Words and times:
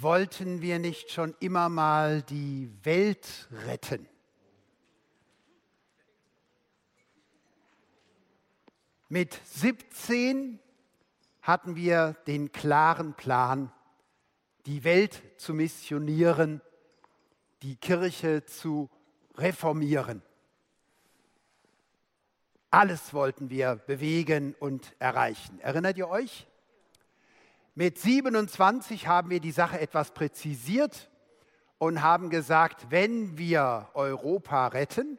wollten 0.00 0.62
wir 0.62 0.78
nicht 0.78 1.10
schon 1.10 1.34
immer 1.40 1.68
mal 1.68 2.22
die 2.22 2.70
Welt 2.84 3.48
retten? 3.66 4.08
Mit 9.08 9.40
17 9.44 10.60
hatten 11.42 11.76
wir 11.76 12.12
den 12.26 12.52
klaren 12.52 13.14
Plan, 13.14 13.72
die 14.66 14.84
Welt 14.84 15.22
zu 15.38 15.54
missionieren, 15.54 16.60
die 17.62 17.76
Kirche 17.76 18.44
zu 18.44 18.90
reformieren. 19.36 20.22
Alles 22.70 23.14
wollten 23.14 23.48
wir 23.48 23.76
bewegen 23.76 24.54
und 24.60 24.94
erreichen. 24.98 25.58
Erinnert 25.60 25.96
ihr 25.96 26.08
euch? 26.08 26.46
Mit 27.78 27.96
27 27.96 29.06
haben 29.06 29.30
wir 29.30 29.38
die 29.38 29.52
Sache 29.52 29.78
etwas 29.78 30.10
präzisiert 30.10 31.08
und 31.78 32.02
haben 32.02 32.28
gesagt, 32.28 32.90
wenn 32.90 33.38
wir 33.38 33.88
Europa 33.94 34.66
retten 34.66 35.16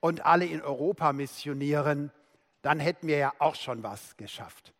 und 0.00 0.26
alle 0.26 0.44
in 0.44 0.60
Europa 0.60 1.14
missionieren, 1.14 2.12
dann 2.60 2.80
hätten 2.80 3.06
wir 3.06 3.16
ja 3.16 3.32
auch 3.38 3.54
schon 3.54 3.82
was 3.82 4.18
geschafft. 4.18 4.74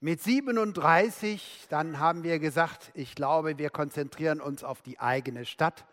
Mit 0.00 0.22
37, 0.22 1.66
dann 1.68 1.98
haben 1.98 2.24
wir 2.24 2.38
gesagt, 2.38 2.90
ich 2.94 3.14
glaube, 3.14 3.58
wir 3.58 3.68
konzentrieren 3.68 4.40
uns 4.40 4.64
auf 4.64 4.80
die 4.80 5.00
eigene 5.00 5.44
Stadt. 5.44 5.84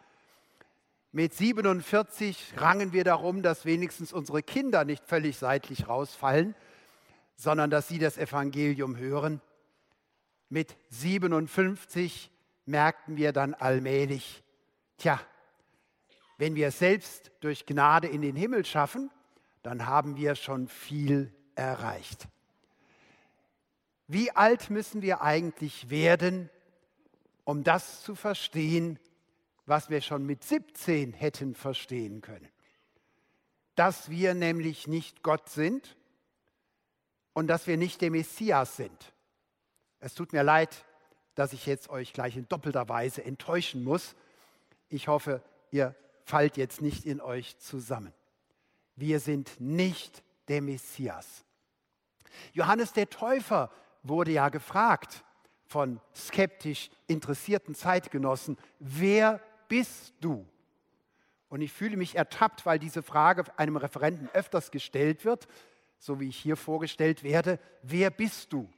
Mit 1.12 1.34
47 1.34 2.54
rangen 2.55 2.94
wir 2.94 3.04
darum, 3.04 3.41
dass 3.41 3.66
wenigstens 3.66 4.13
unsere 4.13 4.41
Kinder 4.41 4.85
nicht 4.85 5.04
völlig 5.05 5.38
seitlich 5.38 5.90
rausfallen, 5.90 6.55
sondern 7.35 7.70
dass 7.70 7.90
sie 7.90 7.99
das 7.99 8.18
Evangelium 8.18 8.96
hören 8.96 9.41
mit 10.49 10.76
57 10.89 12.31
merkten 12.66 13.17
wir 13.17 13.31
dann 13.31 13.53
allmählich, 13.53 14.44
tja, 14.98 15.20
wenn 16.37 16.55
wir 16.55 16.71
selbst 16.71 17.32
durch 17.41 17.65
Gnade 17.65 18.07
in 18.07 18.21
den 18.21 18.35
Himmel 18.35 18.65
schaffen, 18.65 19.12
dann 19.62 19.85
haben 19.85 20.15
wir 20.15 20.35
schon 20.35 20.68
viel 20.68 21.34
erreicht. 21.55 22.27
Wie 24.07 24.32
alt 24.32 24.70
müssen 24.70 25.01
wir 25.01 25.21
eigentlich 25.21 25.90
werden, 25.90 26.49
um 27.43 27.63
das 27.63 28.02
zu 28.02 28.15
verstehen, 28.15 28.98
was 29.65 29.90
wir 29.90 30.02
schon 30.02 30.26
mit 30.26 30.43
17 30.43 31.13
hätten 31.13 31.54
verstehen 31.54 32.21
können? 32.21 32.49
Dass 33.76 34.09
wir 34.09 34.34
nämlich 34.34 34.87
nicht 34.87 35.21
Gott 35.21 35.49
sind 35.49 35.96
und 37.34 37.48
dass 37.48 37.68
wir 37.68 37.77
nicht 37.77 38.02
der 38.02 38.12
Messias 38.12 38.77
sind. 38.77 39.13
Es 40.00 40.14
tut 40.14 40.34
mir 40.34 40.44
leid, 40.44 40.86
dass 41.36 41.54
ich 41.54 41.66
jetzt 41.66 41.90
euch 41.90 42.14
gleich 42.14 42.38
in 42.38 42.48
doppelter 42.48 42.90
Weise 42.90 43.24
enttäuschen 43.24 43.84
muss. 43.84 44.16
Ich 44.90 45.08
hoffe, 45.08 45.44
ihr 45.72 45.96
fallt 46.24 46.58
jetzt 46.58 46.82
nicht 46.82 47.05
in 47.05 47.22
euch 47.22 47.58
zusammen. 47.58 48.14
Wir 48.96 49.20
sind 49.20 49.60
nicht 49.60 50.24
der 50.48 50.62
Messias. 50.62 51.46
Johannes 52.54 52.94
der 52.94 53.10
Täufer 53.10 53.72
wurde 54.04 54.32
ja 54.32 54.50
gefragt 54.50 55.24
von 55.66 56.00
skeptisch 56.16 56.90
interessierten 57.08 57.76
Zeitgenossen, 57.76 58.58
wer 58.80 59.40
bist 59.68 60.14
du? 60.20 60.48
Und 61.48 61.62
ich 61.62 61.72
fühle 61.72 61.98
mich 61.98 62.16
ertappt, 62.16 62.66
weil 62.66 62.80
diese 62.80 63.04
Frage 63.04 63.46
einem 63.58 63.77
Referenten 63.77 64.30
öfters 64.34 64.72
gestellt 64.72 65.25
wird, 65.25 65.47
so 65.97 66.20
wie 66.20 66.30
ich 66.30 66.38
hier 66.38 66.56
vorgestellt 66.56 67.24
werde, 67.24 67.59
wer 67.81 68.09
bist 68.09 68.53
du? 68.53 68.70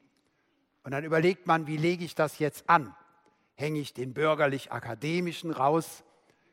Und 0.83 0.91
dann 0.91 1.03
überlegt 1.03 1.47
man, 1.47 1.67
wie 1.67 1.77
lege 1.77 2.03
ich 2.03 2.15
das 2.15 2.39
jetzt 2.39 2.69
an? 2.69 2.95
Hänge 3.55 3.79
ich 3.79 3.93
den 3.93 4.13
bürgerlich-akademischen 4.13 5.51
raus? 5.51 6.03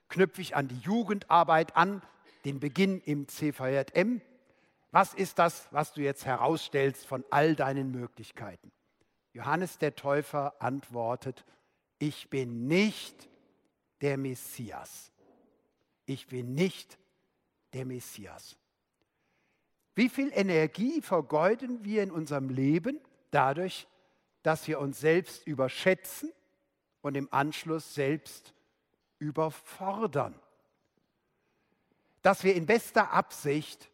Knüpfe 0.09 0.41
ich 0.41 0.57
an 0.57 0.69
die 0.69 0.79
Jugendarbeit 0.79 1.77
an, 1.77 2.03
den 2.45 2.61
Beginn 2.61 3.01
im 3.01 3.29
CVJM? 3.29 4.21
Was 4.91 5.15
ist 5.15 5.39
das, 5.39 5.69
was 5.71 5.93
du 5.93 6.03
jetzt 6.03 6.25
herausstellst 6.25 7.07
von 7.07 7.25
all 7.31 7.55
deinen 7.55 7.91
Möglichkeiten? 7.91 8.73
Johannes 9.33 9.79
der 9.79 9.95
Täufer 9.95 10.55
antwortet, 10.61 11.45
ich 11.99 12.31
bin 12.31 12.67
nicht 12.67 13.29
der 14.01 14.17
Messias. 14.17 15.13
Ich 16.07 16.27
bin 16.27 16.55
nicht 16.55 16.99
der 17.73 17.85
Messias. 17.85 18.57
Wie 19.95 20.09
viel 20.09 20.31
Energie 20.33 21.03
vergeuden 21.03 21.85
wir 21.85 22.03
in 22.03 22.11
unserem 22.11 22.49
Leben 22.49 23.01
dadurch, 23.31 23.87
dass 24.43 24.67
wir 24.69 24.79
uns 24.81 25.01
selbst 25.01 25.47
überschätzen 25.47 26.33
und 27.01 27.17
im 27.17 27.29
Anschluss 27.33 27.95
selbst 27.95 28.55
überfordern. 29.19 30.39
Dass 32.23 32.45
wir 32.45 32.55
in 32.55 32.67
bester 32.67 33.13
Absicht 33.13 33.91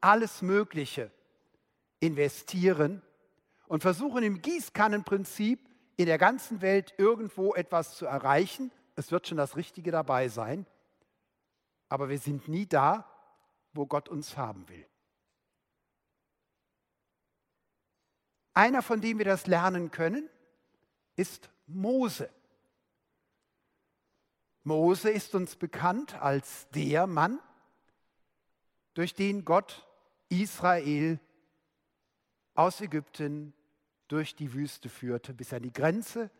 alles 0.00 0.42
Mögliche 0.42 1.10
investieren 2.00 3.02
und 3.66 3.82
versuchen 3.82 4.22
im 4.22 4.42
Gießkannenprinzip 4.42 5.68
in 5.96 6.06
der 6.06 6.18
ganzen 6.18 6.62
Welt 6.62 6.94
irgendwo 6.96 7.54
etwas 7.54 7.96
zu 7.96 8.06
erreichen. 8.06 8.72
Es 8.96 9.12
wird 9.12 9.28
schon 9.28 9.36
das 9.36 9.56
Richtige 9.56 9.90
dabei 9.90 10.28
sein, 10.28 10.66
aber 11.88 12.08
wir 12.08 12.18
sind 12.18 12.48
nie 12.48 12.66
da, 12.66 13.06
wo 13.72 13.86
Gott 13.86 14.08
uns 14.08 14.36
haben 14.36 14.68
will. 14.68 14.86
Einer, 18.54 18.82
von 18.82 19.00
dem 19.00 19.18
wir 19.18 19.24
das 19.24 19.46
lernen 19.46 19.90
können, 19.90 20.28
ist 21.16 21.50
Mose. 21.66 22.30
Mose 24.64 25.10
ist 25.10 25.34
uns 25.34 25.56
bekannt 25.56 26.14
als 26.20 26.68
der 26.70 27.06
Mann, 27.06 27.40
durch 28.94 29.14
den 29.14 29.44
Gott 29.44 29.86
Israel 30.28 31.18
aus 32.54 32.80
Ägypten 32.80 33.54
durch 34.08 34.34
die 34.34 34.52
Wüste 34.52 34.88
führte 34.88 35.32
bis 35.32 35.52
an 35.52 35.62
die 35.62 35.72
Grenze 35.72 36.30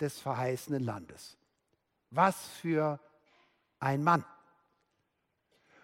des 0.00 0.18
verheißenen 0.18 0.82
Landes. 0.82 1.36
Was 2.10 2.48
für 2.48 2.98
ein 3.78 4.02
Mann. 4.02 4.24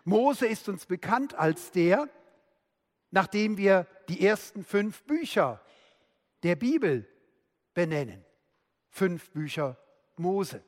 Mose 0.04 0.46
ist 0.46 0.68
uns 0.68 0.86
bekannt 0.86 1.34
als 1.34 1.70
der, 1.70 2.08
nachdem 3.10 3.56
wir 3.56 3.86
die 4.08 4.26
ersten 4.26 4.64
fünf 4.64 5.02
Bücher 5.04 5.60
der 6.44 6.56
Bibel 6.56 7.08
benennen. 7.72 8.24
Fünf 8.90 9.30
Bücher 9.32 9.76
Mose. 10.16 10.62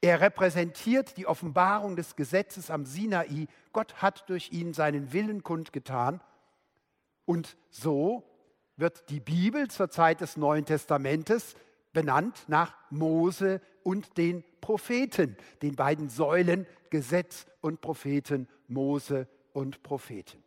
Er 0.00 0.20
repräsentiert 0.20 1.16
die 1.16 1.26
Offenbarung 1.26 1.96
des 1.96 2.14
Gesetzes 2.14 2.70
am 2.70 2.86
Sinai. 2.86 3.48
Gott 3.72 4.00
hat 4.00 4.28
durch 4.30 4.52
ihn 4.52 4.72
seinen 4.72 5.12
Willen 5.12 5.42
kundgetan. 5.42 6.20
Und 7.24 7.56
so 7.68 8.22
wird 8.76 9.10
die 9.10 9.20
Bibel 9.20 9.68
zur 9.68 9.90
Zeit 9.90 10.20
des 10.20 10.36
Neuen 10.36 10.64
Testamentes 10.64 11.56
benannt 11.92 12.44
nach 12.46 12.74
Mose 12.90 13.60
und 13.82 14.16
den 14.16 14.44
Propheten, 14.60 15.36
den 15.62 15.74
beiden 15.74 16.08
Säulen 16.08 16.66
Gesetz 16.90 17.46
und 17.60 17.80
Propheten, 17.80 18.48
Mose 18.68 19.26
und 19.52 19.82
Propheten. 19.82 20.42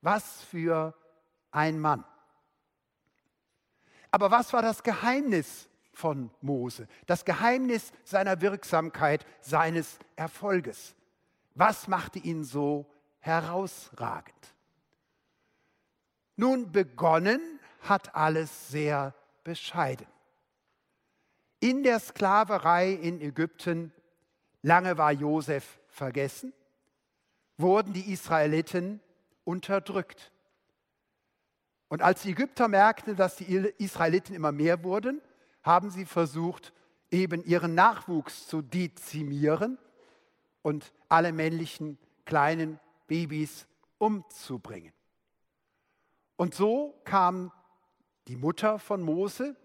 Was 0.00 0.42
für 0.44 0.94
ein 1.50 1.80
Mann. 1.80 2.04
Aber 4.10 4.30
was 4.30 4.52
war 4.52 4.62
das 4.62 4.82
Geheimnis 4.82 5.68
von 5.92 6.30
Mose? 6.40 6.88
Das 7.06 7.24
Geheimnis 7.24 7.92
seiner 8.04 8.40
Wirksamkeit, 8.40 9.26
seines 9.40 9.98
Erfolges. 10.16 10.94
Was 11.54 11.88
machte 11.88 12.18
ihn 12.18 12.44
so 12.44 12.86
herausragend? 13.20 14.54
Nun, 16.36 16.70
begonnen 16.70 17.58
hat 17.80 18.14
alles 18.14 18.68
sehr 18.68 19.14
bescheiden. 19.42 20.06
In 21.60 21.82
der 21.82 21.98
Sklaverei 21.98 22.92
in 22.92 23.20
Ägypten, 23.20 23.92
lange 24.62 24.96
war 24.96 25.10
Josef 25.10 25.80
vergessen, 25.88 26.52
wurden 27.56 27.92
die 27.92 28.12
Israeliten 28.12 29.00
unterdrückt. 29.44 30.30
Und 31.88 32.02
als 32.02 32.22
die 32.22 32.30
Ägypter 32.30 32.68
merkten, 32.68 33.16
dass 33.16 33.36
die 33.36 33.72
Israeliten 33.78 34.34
immer 34.34 34.52
mehr 34.52 34.84
wurden, 34.84 35.20
haben 35.62 35.90
sie 35.90 36.04
versucht, 36.04 36.72
eben 37.10 37.42
ihren 37.44 37.74
Nachwuchs 37.74 38.46
zu 38.46 38.60
dezimieren 38.62 39.78
und 40.62 40.92
alle 41.08 41.32
männlichen 41.32 41.98
kleinen 42.26 42.78
Babys 43.06 43.66
umzubringen. 43.96 44.92
Und 46.36 46.54
so 46.54 47.00
kam 47.04 47.50
die 48.28 48.36
Mutter 48.36 48.78
von 48.78 49.02
Mose 49.02 49.56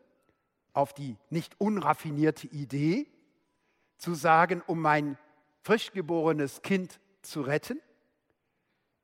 auf 0.72 0.94
die 0.94 1.18
nicht 1.30 1.60
unraffinierte 1.60 2.48
Idee, 2.48 3.08
zu 3.98 4.16
sagen, 4.16 4.62
um 4.66 4.82
mein 4.82 5.18
frisch 5.62 5.92
geborenes 5.92 6.62
Kind 6.62 7.00
zu 7.22 7.42
retten, 7.42 7.80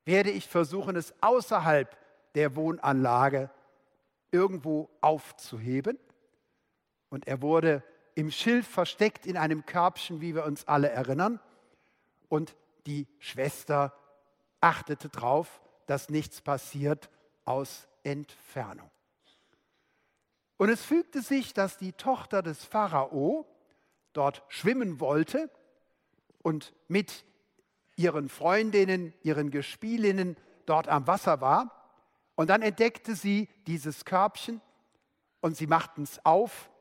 werde 0.03 0.31
ich 0.31 0.47
versuchen, 0.47 0.95
es 0.95 1.13
außerhalb 1.21 1.95
der 2.35 2.55
Wohnanlage 2.55 3.49
irgendwo 4.31 4.89
aufzuheben 5.01 5.97
Und 7.09 7.27
er 7.27 7.41
wurde 7.41 7.83
im 8.15 8.31
Schilf 8.31 8.67
versteckt 8.67 9.25
in 9.25 9.37
einem 9.37 9.65
Körbchen, 9.65 10.21
wie 10.21 10.35
wir 10.35 10.45
uns 10.45 10.67
alle 10.67 10.89
erinnern. 10.89 11.39
Und 12.27 12.55
die 12.85 13.07
Schwester 13.17 13.93
achtete 14.61 15.09
darauf, 15.09 15.61
dass 15.87 16.09
nichts 16.09 16.41
passiert 16.41 17.09
aus 17.45 17.87
Entfernung. 18.03 18.89
Und 20.57 20.69
es 20.69 20.83
fügte 20.83 21.21
sich, 21.21 21.53
dass 21.53 21.77
die 21.77 21.93
Tochter 21.93 22.41
des 22.41 22.65
Pharao 22.65 23.47
dort 24.13 24.43
schwimmen 24.49 24.99
wollte 24.99 25.49
und 26.41 26.73
mit 26.87 27.25
ihren 27.95 28.29
Freundinnen, 28.29 29.13
ihren 29.23 29.51
Gespielinnen 29.51 30.35
dort 30.65 30.87
am 30.87 31.07
Wasser 31.07 31.41
war. 31.41 31.78
Und 32.39 32.49
dann 32.49 32.61
entdeckte 32.61 33.15
sie 33.15 33.49
dieses 33.67 34.05
Körbchen 34.05 34.61
und 35.41 35.57
sie 35.57 35.67
machten 35.67 36.03
es 36.03 36.25
auf. 36.25 36.71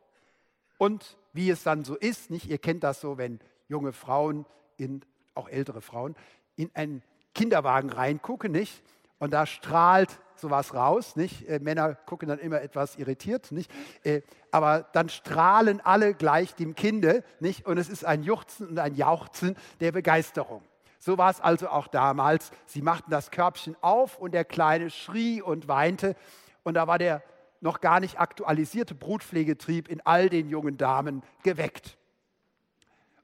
Und 0.79 1.19
wie 1.33 1.51
es 1.51 1.65
dann 1.65 1.85
so 1.85 1.97
ist, 1.97 2.31
nicht, 2.31 2.49
ihr 2.49 2.59
kennt 2.59 2.85
das 2.85 3.01
so, 3.01 3.19
wenn 3.19 3.41
junge 3.67 3.93
Frauen, 3.93 4.47
in, 4.77 5.05
auch 5.35 5.49
ältere 5.49 5.81
Frauen, 5.81 6.15
in 6.55 6.71
einen 6.75 7.03
Kinderwagen 7.35 7.91
reingucken, 7.91 8.53
nicht? 8.53 8.85
Und 9.19 9.33
da 9.33 9.47
strahlt 9.47 10.21
sowas 10.37 10.75
raus, 10.75 11.17
nicht? 11.17 11.49
Äh, 11.49 11.59
Männer 11.59 11.97
gucken 11.97 12.29
dann 12.29 12.39
immer 12.39 12.63
etwas 12.63 12.95
irritiert, 12.95 13.51
nicht? 13.51 13.69
Äh, 14.05 14.23
aber 14.53 14.89
dann 14.93 15.09
strahlen 15.09 15.81
alle 15.81 16.15
gleich 16.15 16.55
dem 16.55 16.77
Kinde, 16.77 17.25
nicht? 17.41 17.67
Und 17.67 17.79
es 17.79 17.89
ist 17.89 18.05
ein 18.05 18.23
Juchzen 18.23 18.69
und 18.69 18.79
ein 18.79 18.95
Jauchzen 18.95 19.57
der 19.81 19.91
Begeisterung. 19.91 20.63
So 20.99 21.17
war 21.17 21.31
es 21.31 21.41
also 21.41 21.69
auch 21.69 21.87
damals. 21.87 22.51
Sie 22.67 22.83
machten 22.83 23.11
das 23.11 23.31
Körbchen 23.31 23.77
auf 23.81 24.19
und 24.19 24.33
der 24.33 24.45
Kleine 24.45 24.91
schrie 24.91 25.41
und 25.41 25.69
weinte. 25.69 26.17
Und 26.65 26.75
da 26.75 26.87
war 26.87 26.99
der 26.99 27.23
noch 27.61 27.81
gar 27.81 28.01
nicht 28.01 28.21
aktualisierte 28.21 28.95
Brutpflegetrieb 28.95 29.89
in 29.89 30.01
all 30.05 30.29
den 30.29 30.49
jungen 30.49 30.77
Damen 30.77 31.23
geweckt. 31.43 31.97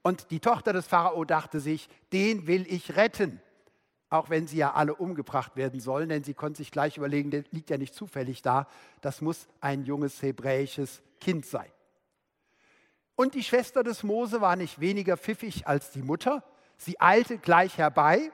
Und 0.01 0.29
die 0.31 0.39
Tochter 0.39 0.71
des 0.71 0.87
Pharao 0.87 1.25
dachte 1.25 1.59
sich, 1.59 1.89
den 2.13 2.47
will 2.47 2.65
ich 2.69 2.95
retten. 2.95 3.41
Auch 4.09 4.29
wenn 4.29 4.47
sie 4.47 4.57
ja 4.57 4.73
alle 4.73 4.95
umgebracht 4.95 5.55
werden 5.55 5.79
sollen, 5.79 6.09
denn 6.09 6.23
sie 6.23 6.35
konnte 6.35 6.57
sich 6.57 6.71
gleich 6.71 6.97
überlegen, 6.97 7.31
der 7.31 7.43
liegt 7.51 7.69
ja 7.69 7.77
nicht 7.77 7.95
zufällig 7.95 8.41
da, 8.41 8.67
das 9.01 9.21
muss 9.21 9.47
ein 9.61 9.83
junges 9.83 10.21
hebräisches 10.21 11.01
Kind 11.19 11.45
sein. 11.45 11.69
Und 13.15 13.33
die 13.33 13.43
Schwester 13.43 13.83
des 13.83 14.03
Mose 14.03 14.41
war 14.41 14.55
nicht 14.55 14.79
weniger 14.79 15.17
pfiffig 15.17 15.67
als 15.67 15.91
die 15.91 16.03
Mutter. 16.03 16.43
Sie 16.77 16.99
eilte 16.99 17.37
gleich 17.37 17.77
herbei 17.77 18.31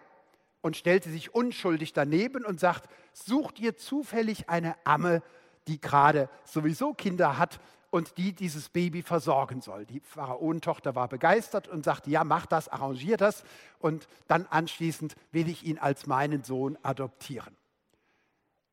und 0.61 0.77
stellte 0.77 1.09
sich 1.09 1.33
unschuldig 1.33 1.93
daneben 1.93 2.45
und 2.45 2.59
sagt, 2.59 2.89
sucht 3.13 3.59
ihr 3.59 3.77
zufällig 3.77 4.49
eine 4.49 4.75
Amme, 4.85 5.21
die 5.67 5.79
gerade 5.79 6.29
sowieso 6.43 6.93
Kinder 6.93 7.37
hat 7.37 7.59
und 7.89 8.17
die 8.17 8.33
dieses 8.33 8.69
Baby 8.69 9.01
versorgen 9.03 9.61
soll. 9.61 9.85
Die 9.85 9.99
Pharaonentochter 9.99 10.95
war 10.95 11.07
begeistert 11.07 11.67
und 11.67 11.83
sagte, 11.83 12.09
ja, 12.09 12.23
mach 12.23 12.45
das, 12.45 12.69
arrangier 12.69 13.17
das 13.17 13.43
und 13.79 14.07
dann 14.27 14.47
anschließend 14.47 15.15
will 15.31 15.49
ich 15.49 15.63
ihn 15.63 15.77
als 15.77 16.07
meinen 16.07 16.43
Sohn 16.43 16.77
adoptieren. 16.83 17.55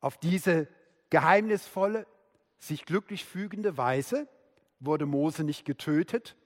Auf 0.00 0.16
diese 0.18 0.68
geheimnisvolle, 1.10 2.06
sich 2.60 2.84
glücklich 2.84 3.24
fügende 3.24 3.76
Weise 3.76 4.28
wurde 4.80 5.06
Mose 5.06 5.44
nicht 5.44 5.64
getötet, 5.64 6.36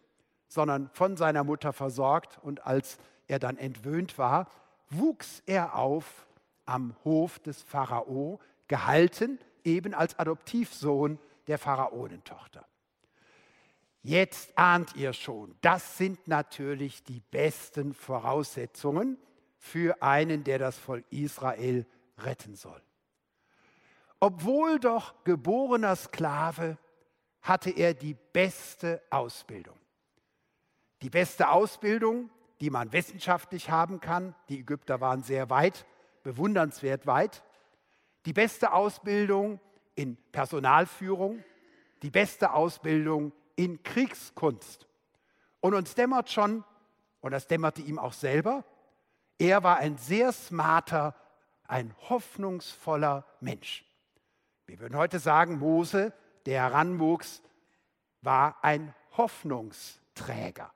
sondern 0.52 0.90
von 0.92 1.16
seiner 1.16 1.44
Mutter 1.44 1.72
versorgt 1.72 2.38
und 2.42 2.66
als 2.66 2.98
er 3.26 3.38
dann 3.38 3.56
entwöhnt 3.56 4.18
war, 4.18 4.50
wuchs 4.90 5.42
er 5.46 5.76
auf 5.76 6.26
am 6.66 6.94
Hof 7.04 7.38
des 7.38 7.62
Pharao, 7.62 8.38
gehalten 8.68 9.38
eben 9.64 9.94
als 9.94 10.18
Adoptivsohn 10.18 11.18
der 11.46 11.56
Pharaonentochter. 11.56 12.66
Jetzt 14.02 14.52
ahnt 14.58 14.94
ihr 14.94 15.14
schon, 15.14 15.54
das 15.62 15.96
sind 15.96 16.28
natürlich 16.28 17.02
die 17.02 17.20
besten 17.30 17.94
Voraussetzungen 17.94 19.16
für 19.56 20.02
einen, 20.02 20.44
der 20.44 20.58
das 20.58 20.76
Volk 20.76 21.06
Israel 21.10 21.86
retten 22.18 22.56
soll. 22.56 22.82
Obwohl 24.20 24.78
doch 24.78 25.14
geborener 25.24 25.96
Sklave, 25.96 26.76
hatte 27.40 27.70
er 27.70 27.94
die 27.94 28.16
beste 28.34 29.02
Ausbildung. 29.08 29.81
Die 31.02 31.10
beste 31.10 31.50
Ausbildung, 31.50 32.30
die 32.60 32.70
man 32.70 32.92
wissenschaftlich 32.92 33.70
haben 33.70 34.00
kann. 34.00 34.36
Die 34.48 34.60
Ägypter 34.60 35.00
waren 35.00 35.24
sehr 35.24 35.50
weit, 35.50 35.84
bewundernswert 36.22 37.06
weit. 37.06 37.42
Die 38.24 38.32
beste 38.32 38.72
Ausbildung 38.72 39.58
in 39.96 40.16
Personalführung, 40.30 41.42
die 42.02 42.10
beste 42.10 42.52
Ausbildung 42.52 43.32
in 43.56 43.82
Kriegskunst. 43.82 44.86
Und 45.60 45.74
uns 45.74 45.96
dämmert 45.96 46.30
schon, 46.30 46.64
und 47.20 47.32
das 47.32 47.48
dämmerte 47.48 47.82
ihm 47.82 47.98
auch 47.98 48.12
selber, 48.12 48.64
er 49.38 49.64
war 49.64 49.78
ein 49.78 49.96
sehr 49.96 50.30
smarter, 50.30 51.16
ein 51.66 51.94
hoffnungsvoller 52.08 53.26
Mensch. 53.40 53.84
Wir 54.66 54.78
würden 54.78 54.96
heute 54.96 55.18
sagen, 55.18 55.58
Mose, 55.58 56.12
der 56.46 56.62
heranwuchs, 56.62 57.42
war 58.20 58.62
ein 58.62 58.94
Hoffnungsträger. 59.16 60.72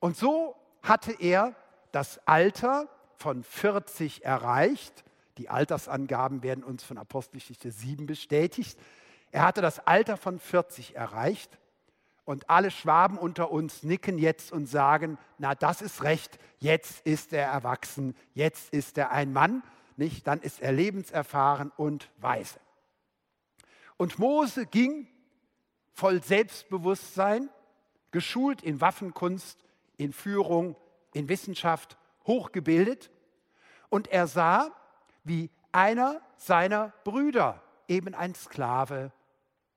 Und 0.00 0.16
so 0.16 0.56
hatte 0.82 1.12
er 1.12 1.54
das 1.92 2.26
Alter 2.26 2.88
von 3.16 3.44
40 3.44 4.24
erreicht. 4.24 5.04
Die 5.38 5.48
Altersangaben 5.48 6.42
werden 6.42 6.64
uns 6.64 6.82
von 6.82 6.98
Apostelgeschichte 6.98 7.70
7 7.70 8.06
bestätigt. 8.06 8.78
Er 9.30 9.42
hatte 9.44 9.62
das 9.62 9.86
Alter 9.86 10.16
von 10.16 10.38
40 10.38 10.96
erreicht 10.96 11.58
und 12.24 12.48
alle 12.48 12.70
Schwaben 12.70 13.18
unter 13.18 13.50
uns 13.50 13.82
nicken 13.82 14.18
jetzt 14.18 14.52
und 14.52 14.66
sagen, 14.66 15.18
na 15.38 15.54
das 15.54 15.82
ist 15.82 16.02
recht, 16.02 16.38
jetzt 16.58 17.06
ist 17.06 17.32
er 17.32 17.46
erwachsen, 17.46 18.16
jetzt 18.34 18.72
ist 18.72 18.98
er 18.98 19.10
ein 19.10 19.32
Mann, 19.32 19.62
nicht? 19.96 20.26
Dann 20.26 20.40
ist 20.40 20.60
er 20.60 20.72
lebenserfahren 20.72 21.72
und 21.76 22.10
weise. 22.18 22.58
Und 23.96 24.18
Mose 24.18 24.66
ging 24.66 25.06
voll 25.92 26.22
Selbstbewusstsein, 26.22 27.50
geschult 28.10 28.62
in 28.62 28.80
Waffenkunst, 28.80 29.58
in 30.00 30.14
Führung, 30.14 30.76
in 31.12 31.28
Wissenschaft, 31.28 31.98
hochgebildet. 32.26 33.10
Und 33.90 34.08
er 34.08 34.26
sah, 34.26 34.74
wie 35.24 35.50
einer 35.72 36.22
seiner 36.38 36.94
Brüder, 37.04 37.62
eben 37.86 38.14
ein 38.14 38.34
Sklave, 38.34 39.12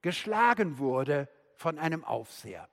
geschlagen 0.01 0.77
wurde 0.77 1.27
von 1.55 1.77
einem 1.77 2.05
Aufseher. 2.05 2.69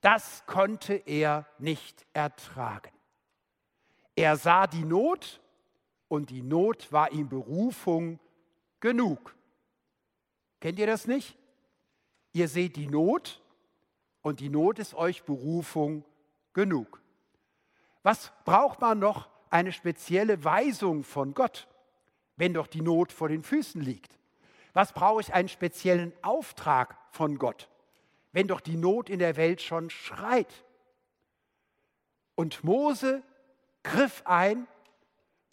Das 0.00 0.46
konnte 0.46 0.94
er 0.94 1.44
nicht 1.58 2.06
ertragen. 2.12 2.92
Er 4.14 4.36
sah 4.36 4.68
die 4.68 4.84
Not 4.84 5.40
und 6.06 6.30
die 6.30 6.42
Not 6.42 6.92
war 6.92 7.10
ihm 7.10 7.28
Berufung 7.28 8.20
genug. 8.78 9.34
Kennt 10.60 10.78
ihr 10.78 10.86
das 10.86 11.08
nicht? 11.08 11.36
Ihr 12.32 12.46
seht 12.46 12.76
die 12.76 12.86
Not 12.86 13.42
und 14.26 14.40
die 14.40 14.48
Not 14.48 14.80
ist 14.80 14.94
euch 14.94 15.22
Berufung 15.22 16.04
genug. 16.52 17.00
Was 18.02 18.32
braucht 18.44 18.80
man 18.80 18.98
noch 18.98 19.28
eine 19.50 19.70
spezielle 19.70 20.42
Weisung 20.42 21.04
von 21.04 21.32
Gott, 21.32 21.68
wenn 22.34 22.52
doch 22.52 22.66
die 22.66 22.80
Not 22.80 23.12
vor 23.12 23.28
den 23.28 23.44
Füßen 23.44 23.80
liegt? 23.80 24.18
Was 24.72 24.92
brauche 24.92 25.20
ich 25.20 25.32
einen 25.32 25.48
speziellen 25.48 26.12
Auftrag 26.22 26.98
von 27.12 27.38
Gott, 27.38 27.68
wenn 28.32 28.48
doch 28.48 28.60
die 28.60 28.76
Not 28.76 29.10
in 29.10 29.20
der 29.20 29.36
Welt 29.36 29.62
schon 29.62 29.90
schreit? 29.90 30.64
Und 32.34 32.64
Mose 32.64 33.22
griff 33.84 34.22
ein 34.24 34.66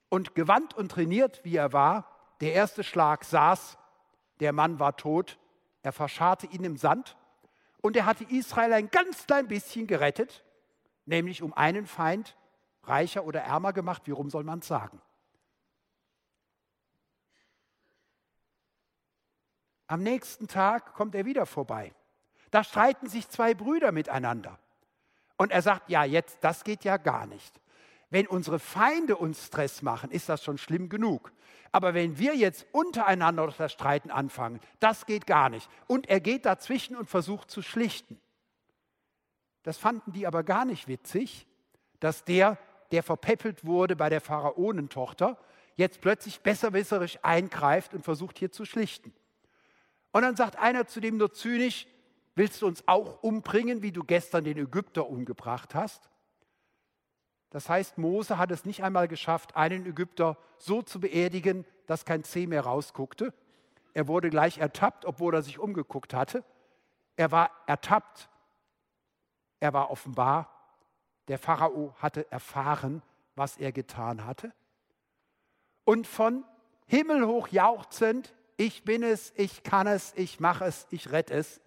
und 0.10 0.34
gewandt 0.34 0.74
und 0.74 0.92
trainiert, 0.92 1.46
wie 1.46 1.58
er 1.58 1.74
war, 1.74 2.10
der 2.42 2.53
erste 2.53 2.84
Schlag 2.84 3.24
saß, 3.24 3.77
der 4.39 4.51
Mann 4.51 4.80
war 4.80 4.98
tot, 4.98 5.38
er 5.84 5.92
verscharrte 5.92 6.48
ihn 6.48 6.63
im 6.63 6.77
Sand 6.77 7.15
und 7.84 7.98
er 7.98 8.06
hatte 8.06 8.24
Israel 8.24 8.72
ein 8.72 8.90
ganz 8.90 9.28
klein 9.28 9.48
bisschen 9.48 9.88
gerettet, 9.88 10.44
nämlich 11.06 11.44
um 11.44 11.54
einen 11.54 11.86
Feind 11.86 12.38
reicher 12.84 13.25
oder 13.25 13.42
ärmer 13.42 13.74
gemacht. 13.74 14.04
Wie 14.06 14.12
rum 14.12 14.30
soll 14.30 14.46
man 14.46 14.60
es 14.60 14.68
sagen? 14.68 15.02
Am 19.88 20.02
nächsten 20.02 20.48
Tag 20.48 20.94
kommt 20.94 21.13
er 21.13 21.25
wieder 21.25 21.46
vorbei. 21.46 21.94
Da 22.52 22.63
streiten 22.63 23.10
sich 23.10 23.28
zwei 23.28 23.54
Brüder 23.54 23.92
miteinander. 23.92 24.58
Und 25.36 25.52
er 25.52 25.62
sagt, 25.62 25.90
ja, 25.90 26.06
jetzt, 26.06 26.38
das 26.42 26.63
geht 26.63 26.86
ja 26.86 26.96
gar 26.96 27.25
nicht. 27.25 27.60
Wenn 28.13 28.27
unsere 28.27 28.60
Feinde 28.60 29.17
uns 29.17 29.48
Stress 29.48 29.82
machen, 29.82 30.12
ist 30.12 30.29
das 30.29 30.43
schon 30.43 30.60
schlimm 30.60 30.88
genug. 30.88 31.34
Aber 31.72 31.96
wenn 31.96 32.20
wir 32.20 32.36
jetzt 32.36 32.67
untereinander 32.72 33.51
das 33.58 33.72
Streiten 33.72 34.12
anfangen, 34.12 34.60
das 34.79 35.08
geht 35.08 35.25
gar 35.25 35.50
nicht. 35.50 35.67
Und 35.88 36.08
er 36.08 36.20
geht 36.20 36.46
dazwischen 36.46 36.96
und 36.96 37.10
versucht 37.10 37.50
zu 37.50 37.63
schlichten. 37.63 38.22
Das 39.63 39.79
fanden 39.79 40.12
die 40.12 40.27
aber 40.27 40.43
gar 40.43 40.63
nicht 40.63 40.88
witzig, 40.88 41.48
dass 42.00 42.24
der, 42.24 42.60
der 42.91 43.01
verpäppelt 43.01 43.65
wurde 43.65 43.96
bei 43.96 44.10
der 44.10 44.22
Pharaonentochter, 44.22 45.39
jetzt 45.75 46.00
plötzlich 46.00 46.41
besserwisserisch 46.41 47.17
eingreift 47.24 47.96
und 47.96 48.03
versucht 48.03 48.38
hier 48.38 48.51
zu 48.51 48.63
schlichten. 48.63 49.12
Und 50.12 50.22
dann 50.22 50.36
sagt 50.36 50.60
einer 50.60 50.86
zu 50.86 51.00
dem 51.00 51.17
nur 51.17 51.34
zynisch, 51.34 51.88
willst 52.36 52.62
du 52.62 52.67
uns 52.67 52.88
auch 52.88 53.24
umbringen, 53.24 53.82
wie 53.82 53.91
du 53.91 54.03
gestern 54.03 54.43
den 54.43 54.60
Ägypter 54.60 55.10
umgebracht 55.10 55.74
hast? 55.74 56.12
Das 57.53 57.69
heißt, 57.69 58.00
Mose 58.00 58.39
hat 58.39 58.50
es 58.50 58.65
nicht 58.65 58.83
einmal 58.83 59.07
geschafft, 59.07 59.55
einen 59.55 59.86
Ägypter 59.86 60.38
so 60.57 60.81
zu 60.81 61.00
beerdigen, 61.00 61.65
dass 61.86 62.03
kein 62.03 62.24
Zeh 62.24 62.48
mehr 62.48 62.62
rausguckte. 62.62 63.31
Er 63.93 64.07
wurde 64.07 64.31
gleich 64.31 64.57
ertappt, 64.57 65.05
obwohl 65.05 65.36
er 65.36 65.43
sich 65.43 65.60
umgeguckt 65.60 66.15
hatte. 66.15 66.43
Er 67.15 67.31
war 67.31 67.51
ertappt. 67.67 68.27
Er 69.60 69.72
war 69.72 69.91
offenbar. 69.91 70.50
Der 71.27 71.38
Pharao 71.38 71.93
hatte 72.00 72.29
erfahren, 72.31 73.03
was 73.36 73.57
er 73.57 73.72
getan 73.72 74.25
hatte. 74.25 74.51
Und 75.83 76.07
von 76.07 76.43
himmelhoch 76.88 77.50
jauchzend, 77.50 78.33
ich 78.57 78.83
bin 78.83 79.03
es, 79.03 79.31
ich 79.36 79.62
kann 79.62 79.86
es, 79.86 80.12
ich 80.15 80.39
mache 80.39 80.65
es, 80.65 80.88
ich 80.89 81.12
rette 81.12 81.36
es, 81.36 81.62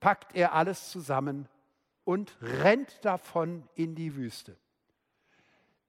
packt 0.00 0.34
er 0.34 0.52
alles 0.52 0.90
zusammen 0.90 1.48
und 2.06 2.38
rennt 2.40 3.04
davon 3.04 3.68
in 3.74 3.96
die 3.96 4.14
Wüste. 4.14 4.56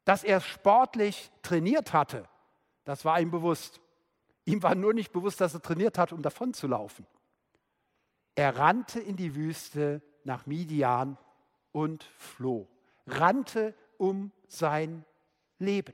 Dass 0.03 0.23
er 0.23 0.41
sportlich 0.41 1.31
trainiert 1.43 1.93
hatte, 1.93 2.27
das 2.85 3.05
war 3.05 3.21
ihm 3.21 3.29
bewusst. 3.29 3.79
Ihm 4.43 4.63
war 4.63 4.73
nur 4.73 4.93
nicht 4.93 5.13
bewusst, 5.13 5.39
dass 5.39 5.53
er 5.53 5.61
trainiert 5.61 5.97
hat, 5.97 6.11
um 6.11 6.23
davon 6.23 6.53
zu 6.53 6.67
laufen. 6.67 7.05
Er 8.33 8.57
rannte 8.57 8.99
in 8.99 9.15
die 9.15 9.35
Wüste 9.35 10.01
nach 10.23 10.47
Midian 10.47 11.17
und 11.71 12.03
floh, 12.17 12.67
rannte 13.05 13.75
um 13.97 14.31
sein 14.47 15.05
Leben. 15.59 15.93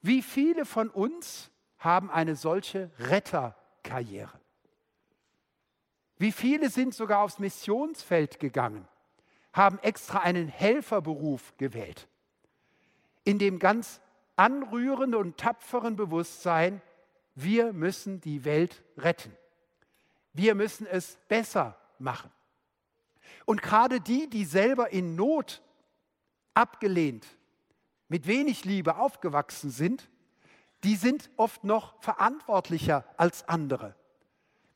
Wie 0.00 0.22
viele 0.22 0.64
von 0.64 0.88
uns 0.88 1.50
haben 1.76 2.10
eine 2.10 2.36
solche 2.36 2.90
Retterkarriere? 2.98 4.40
Wie 6.18 6.32
viele 6.32 6.68
sind 6.68 6.94
sogar 6.94 7.22
aufs 7.22 7.38
Missionsfeld 7.38 8.40
gegangen, 8.40 8.86
haben 9.52 9.78
extra 9.80 10.20
einen 10.20 10.48
Helferberuf 10.48 11.56
gewählt, 11.56 12.08
in 13.24 13.38
dem 13.38 13.58
ganz 13.58 14.00
anrührenden 14.36 15.20
und 15.20 15.36
tapferen 15.36 15.96
Bewusstsein, 15.96 16.80
wir 17.34 17.72
müssen 17.72 18.20
die 18.20 18.44
Welt 18.44 18.82
retten. 18.96 19.36
Wir 20.32 20.54
müssen 20.54 20.86
es 20.86 21.18
besser 21.28 21.76
machen. 21.98 22.30
Und 23.44 23.62
gerade 23.62 24.00
die, 24.00 24.28
die 24.28 24.44
selber 24.44 24.90
in 24.90 25.14
Not 25.16 25.62
abgelehnt, 26.54 27.26
mit 28.08 28.26
wenig 28.26 28.64
Liebe 28.64 28.96
aufgewachsen 28.96 29.70
sind, 29.70 30.08
die 30.84 30.96
sind 30.96 31.30
oft 31.36 31.64
noch 31.64 32.00
verantwortlicher 32.02 33.04
als 33.16 33.48
andere. 33.48 33.94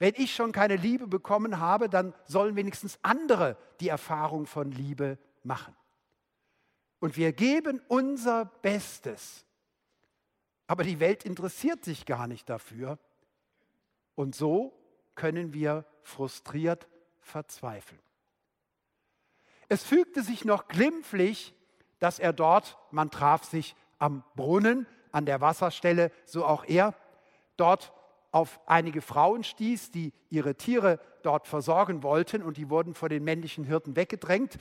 Wenn 0.03 0.15
ich 0.17 0.35
schon 0.35 0.51
keine 0.51 0.75
Liebe 0.75 1.07
bekommen 1.07 1.61
habe, 1.61 1.89
dann 1.89 2.13
sollen 2.25 2.57
wenigstens 2.57 2.99
andere 3.03 3.57
die 3.79 3.87
Erfahrung 3.87 4.47
von 4.47 4.73
Liebe 4.73 5.17
machen. 5.45 5.77
Und 6.99 7.17
wir 7.17 7.33
geben 7.33 7.81
unser 7.87 8.47
Bestes. 8.47 9.45
Aber 10.67 10.83
die 10.83 10.99
Welt 10.99 11.25
interessiert 11.25 11.85
sich 11.85 12.05
gar 12.05 12.27
nicht 12.27 12.51
dafür. 12.51 12.99
Und 14.17 14.35
so 14.35 14.77
können 15.15 15.53
wir 15.53 15.85
frustriert 16.03 16.89
verzweifeln. 17.21 18.01
Es 19.69 19.85
fügte 19.85 20.25
sich 20.25 20.45
noch 20.45 20.67
glimpflich 20.67 21.55
dass 22.03 22.19
er 22.19 22.33
dort, 22.33 22.77
man 22.91 23.13
traf 23.13 23.45
sich 23.45 23.77
am 24.01 24.25
Brunnen, 24.35 24.89
an 25.13 25.25
der 25.25 25.41
Wasserstelle, 25.41 26.11
so 26.25 26.45
auch 26.45 26.65
er, 26.65 26.97
dort 27.57 27.93
auf 28.33 28.61
einige 28.67 29.03
Frauen 29.03 29.45
stieß, 29.45 29.91
die 29.91 30.13
ihre 30.31 30.57
Tiere 30.57 30.99
dort 31.23 31.47
versorgen 31.47 32.03
wollten 32.03 32.43
und 32.43 32.57
die 32.57 32.71
wurden 32.71 32.95
vor 32.95 33.09
den 33.09 33.23
männlichen 33.23 33.65
Hirten 33.65 33.95
weggedrängt. 33.95 34.59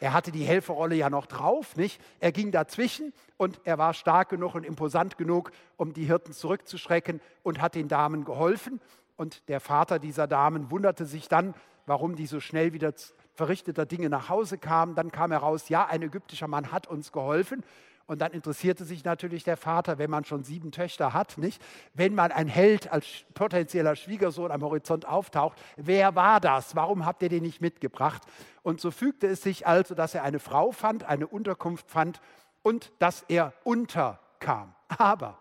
Er 0.00 0.12
hatte 0.12 0.32
die 0.32 0.44
Helferrolle 0.44 0.96
ja 0.96 1.08
noch 1.08 1.26
drauf, 1.26 1.76
nicht? 1.76 2.00
Er 2.18 2.32
ging 2.32 2.50
dazwischen 2.50 3.14
und 3.36 3.60
er 3.64 3.78
war 3.78 3.94
stark 3.94 4.28
genug 4.28 4.54
und 4.54 4.66
imposant 4.66 5.16
genug, 5.16 5.52
um 5.76 5.94
die 5.94 6.04
Hirten 6.04 6.32
zurückzuschrecken 6.32 7.20
und 7.42 7.62
hat 7.62 7.74
den 7.74 7.88
Damen 7.88 8.24
geholfen. 8.24 8.80
Und 9.16 9.48
der 9.48 9.60
Vater 9.60 10.00
dieser 10.00 10.26
Damen 10.26 10.70
wunderte 10.70 11.06
sich 11.06 11.28
dann, 11.28 11.54
warum 11.86 12.16
die 12.16 12.26
so 12.26 12.40
schnell 12.40 12.72
wieder 12.72 12.92
verrichteter 13.34 13.86
Dinge 13.86 14.08
nach 14.10 14.28
Hause 14.28 14.58
kam. 14.58 14.96
Dann 14.96 15.12
kam 15.12 15.30
heraus, 15.30 15.68
ja, 15.68 15.86
ein 15.86 16.02
ägyptischer 16.02 16.48
Mann 16.48 16.72
hat 16.72 16.88
uns 16.88 17.12
geholfen. 17.12 17.62
Und 18.06 18.20
dann 18.20 18.32
interessierte 18.32 18.84
sich 18.84 19.04
natürlich 19.04 19.44
der 19.44 19.56
Vater, 19.56 19.98
wenn 19.98 20.10
man 20.10 20.24
schon 20.24 20.44
sieben 20.44 20.72
Töchter 20.72 21.14
hat, 21.14 21.38
nicht? 21.38 21.62
Wenn 21.94 22.14
man 22.14 22.32
ein 22.32 22.48
Held 22.48 22.92
als 22.92 23.06
potenzieller 23.32 23.96
Schwiegersohn 23.96 24.50
am 24.50 24.62
Horizont 24.62 25.06
auftaucht, 25.06 25.58
wer 25.76 26.14
war 26.14 26.40
das? 26.40 26.76
Warum 26.76 27.06
habt 27.06 27.22
ihr 27.22 27.30
den 27.30 27.42
nicht 27.42 27.62
mitgebracht? 27.62 28.22
Und 28.62 28.80
so 28.80 28.90
fügte 28.90 29.26
es 29.26 29.42
sich 29.42 29.66
also, 29.66 29.94
dass 29.94 30.14
er 30.14 30.22
eine 30.22 30.38
Frau 30.38 30.70
fand, 30.70 31.04
eine 31.04 31.26
Unterkunft 31.26 31.90
fand 31.90 32.20
und 32.62 32.92
dass 32.98 33.22
er 33.28 33.54
unterkam. 33.64 34.74
Aber 34.88 35.38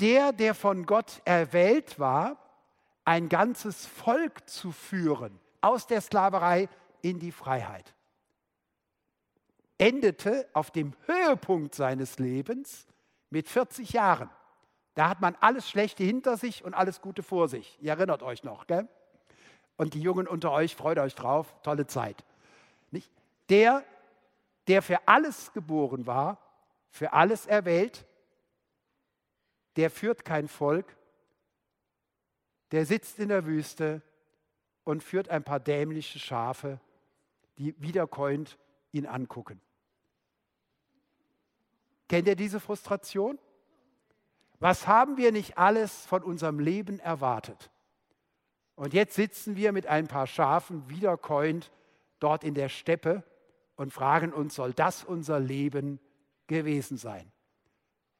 der, 0.00 0.32
der 0.32 0.54
von 0.54 0.86
Gott 0.86 1.22
erwählt 1.24 1.98
war, 1.98 2.36
ein 3.04 3.28
ganzes 3.28 3.86
Volk 3.86 4.48
zu 4.48 4.72
führen, 4.72 5.38
aus 5.60 5.86
der 5.86 6.00
Sklaverei 6.00 6.68
in 7.00 7.18
die 7.18 7.32
Freiheit. 7.32 7.94
Endete 9.78 10.48
auf 10.52 10.70
dem 10.70 10.94
Höhepunkt 11.06 11.74
seines 11.74 12.18
Lebens 12.18 12.86
mit 13.30 13.48
40 13.48 13.92
Jahren. 13.92 14.30
Da 14.94 15.08
hat 15.08 15.20
man 15.20 15.36
alles 15.40 15.70
Schlechte 15.70 16.02
hinter 16.02 16.36
sich 16.36 16.64
und 16.64 16.74
alles 16.74 17.00
Gute 17.00 17.22
vor 17.22 17.48
sich. 17.48 17.78
Ihr 17.80 17.92
erinnert 17.92 18.22
euch 18.22 18.42
noch, 18.42 18.66
gell? 18.66 18.88
Und 19.76 19.94
die 19.94 20.02
Jungen 20.02 20.26
unter 20.26 20.50
euch, 20.50 20.74
freut 20.74 20.98
euch 20.98 21.14
drauf, 21.14 21.54
tolle 21.62 21.86
Zeit. 21.86 22.24
Nicht? 22.90 23.08
Der, 23.48 23.84
der 24.66 24.82
für 24.82 25.06
alles 25.06 25.52
geboren 25.52 26.06
war, 26.06 26.38
für 26.90 27.12
alles 27.12 27.46
erwählt, 27.46 28.04
der 29.76 29.90
führt 29.90 30.24
kein 30.24 30.48
Volk, 30.48 30.96
der 32.72 32.84
sitzt 32.84 33.20
in 33.20 33.28
der 33.28 33.46
Wüste 33.46 34.02
und 34.82 35.04
führt 35.04 35.28
ein 35.28 35.44
paar 35.44 35.60
dämliche 35.60 36.18
Schafe, 36.18 36.80
die 37.58 37.80
wiederkäuend 37.80 38.58
ihn 38.90 39.06
angucken. 39.06 39.60
Kennt 42.08 42.28
ihr 42.28 42.36
diese 42.36 42.60
Frustration? 42.60 43.38
Was 44.60 44.86
haben 44.86 45.16
wir 45.16 45.30
nicht 45.30 45.58
alles 45.58 46.06
von 46.06 46.22
unserem 46.22 46.58
Leben 46.58 46.98
erwartet? 46.98 47.70
Und 48.74 48.94
jetzt 48.94 49.14
sitzen 49.14 49.56
wir 49.56 49.72
mit 49.72 49.86
ein 49.86 50.08
paar 50.08 50.26
Schafen 50.26 50.88
wiederkäuend 50.88 51.70
dort 52.18 52.44
in 52.44 52.54
der 52.54 52.68
Steppe 52.68 53.22
und 53.76 53.92
fragen 53.92 54.32
uns, 54.32 54.54
soll 54.54 54.72
das 54.72 55.04
unser 55.04 55.38
Leben 55.38 56.00
gewesen 56.46 56.96
sein? 56.96 57.30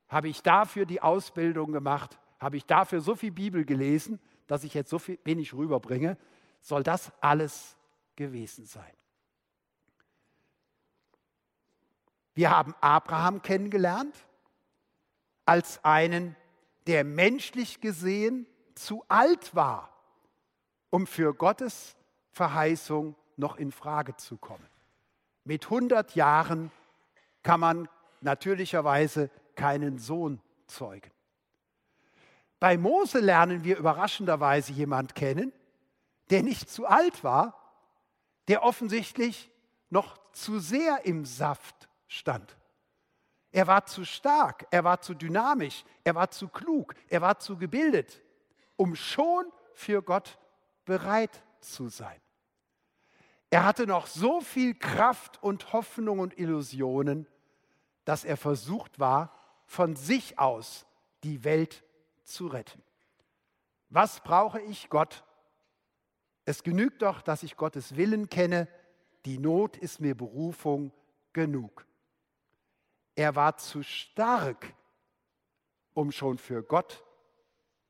Habe 0.09 0.29
ich 0.29 0.43
dafür 0.43 0.87
die 0.87 1.03
Ausbildung 1.03 1.73
gemacht? 1.73 2.19
Habe 2.39 2.57
ich 2.57 2.67
dafür 2.67 3.01
so 3.01 3.15
viel 3.15 3.33
Bibel 3.33 3.65
gelesen, 3.65 4.21
dass 4.47 4.65
ich 4.65 4.75
jetzt 4.75 4.91
so 4.91 4.99
viel, 4.99 5.19
wenig 5.25 5.55
rüberbringe? 5.55 6.17
soll 6.61 6.83
das 6.83 7.13
alles 7.21 7.77
gewesen 8.17 8.65
sein. 8.65 8.93
Wir 12.39 12.51
haben 12.51 12.73
Abraham 12.81 13.43
kennengelernt 13.43 14.15
als 15.45 15.85
einen, 15.85 16.37
der 16.87 17.03
menschlich 17.03 17.81
gesehen 17.81 18.47
zu 18.77 19.05
alt 19.09 19.57
war, 19.57 19.93
um 20.91 21.09
für 21.09 21.35
Gottes 21.35 21.97
Verheißung 22.31 23.17
noch 23.37 23.57
in 23.57 23.73
Frage 23.73 24.15
zu 24.15 24.37
kommen. 24.37 24.69
Mit 25.43 25.65
100 25.65 26.15
Jahren 26.15 26.71
kann 27.43 27.59
man 27.59 27.89
natürlicherweise 28.21 29.31
keinen 29.57 29.99
Sohn 29.99 30.41
zeugen. 30.69 31.11
Bei 32.61 32.79
Mose 32.79 33.19
lernen 33.19 33.65
wir 33.65 33.79
überraschenderweise 33.79 34.73
jemand 34.73 35.17
kennen, 35.17 35.53
der 36.31 36.45
nicht 36.45 36.71
zu 36.71 36.87
alt 36.87 37.25
war, 37.25 37.61
der 38.47 38.63
offensichtlich 38.63 39.51
noch 39.91 40.21
zu 40.31 40.61
sehr 40.61 41.05
im 41.05 41.25
Saft 41.25 41.88
stand. 42.09 42.57
Er 43.53 43.67
war 43.67 43.87
zu 43.87 44.05
stark, 44.05 44.67
er 44.71 44.85
war 44.85 45.01
zu 45.01 45.15
dynamisch, 45.15 45.85
er 46.05 46.15
war 46.15 46.31
zu 46.31 46.49
klug, 46.49 46.95
er 47.09 47.23
war 47.23 47.39
zu 47.39 47.57
gebildet, 47.57 48.23
um 48.77 48.95
schon 48.95 49.47
für 49.75 50.03
Gott 50.03 50.39
bereit 50.85 51.43
zu 51.61 51.89
sein. 51.89 52.21
Er 53.51 53.65
hatte 53.65 53.87
noch 53.87 54.07
so 54.07 54.41
viel 54.41 54.75
Kraft 54.75 55.43
und 55.43 55.73
Hoffnung 55.73 56.19
und 56.19 56.39
Illusionen, 56.39 57.27
dass 58.05 58.25
er 58.25 58.37
versucht 58.37 58.99
war, 58.99 59.35
von 59.65 59.97
sich 59.97 60.39
aus 60.39 60.87
die 61.25 61.45
Welt 61.45 61.85
zu 62.25 62.47
retten. 62.47 62.83
Was 63.89 64.21
brauche 64.21 64.61
ich 64.61 64.91
Gott, 64.91 65.25
es 66.45 66.63
genügt 66.63 67.03
doch, 67.03 67.23
dass 67.23 67.43
ich 67.43 67.57
Gottes 67.57 67.97
Willen 67.97 68.31
kenne. 68.31 68.69
Die 69.27 69.39
Not 69.39 69.77
ist 69.77 70.01
mir 70.01 70.15
Berufung 70.15 70.93
genug. 71.35 71.87
Er 73.19 73.35
war 73.35 73.57
zu 73.57 73.83
stark, 73.83 74.75
um 75.93 76.13
schon 76.13 76.39
für 76.39 76.63
Gott 76.63 77.03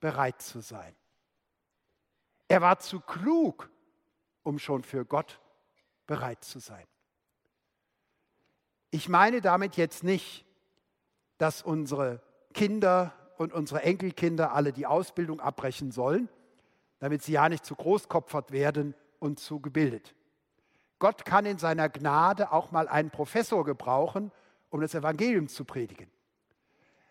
bereit 0.00 0.40
zu 0.40 0.60
sein. 0.60 0.96
Er 2.48 2.62
war 2.62 2.78
zu 2.78 2.98
klug, 3.00 3.68
um 4.42 4.58
schon 4.58 4.82
für 4.82 5.04
Gott 5.04 5.38
bereit 6.06 6.42
zu 6.44 6.60
sein. 6.60 6.86
Ich 8.90 9.10
meine 9.10 9.42
damit 9.42 9.76
jetzt 9.76 10.02
nicht, 10.02 10.46
dass 11.36 11.60
unsere 11.60 12.22
Kinder 12.54 13.12
und 13.36 13.52
unsere 13.52 13.82
Enkelkinder 13.82 14.54
alle 14.54 14.72
die 14.72 14.86
Ausbildung 14.86 15.40
abbrechen 15.40 15.92
sollen, 15.92 16.30
damit 17.00 17.22
sie 17.22 17.32
ja 17.32 17.50
nicht 17.50 17.66
zu 17.66 17.74
großkopfert 17.74 18.50
werden 18.50 18.94
und 19.18 19.38
zu 19.38 19.60
gebildet. 19.60 20.14
Gott 20.98 21.26
kann 21.26 21.44
in 21.44 21.58
seiner 21.58 21.90
Gnade 21.90 22.50
auch 22.50 22.70
mal 22.70 22.88
einen 22.88 23.10
Professor 23.10 23.62
gebrauchen, 23.66 24.32
um 24.70 24.80
das 24.80 24.94
Evangelium 24.94 25.48
zu 25.48 25.64
predigen. 25.64 26.10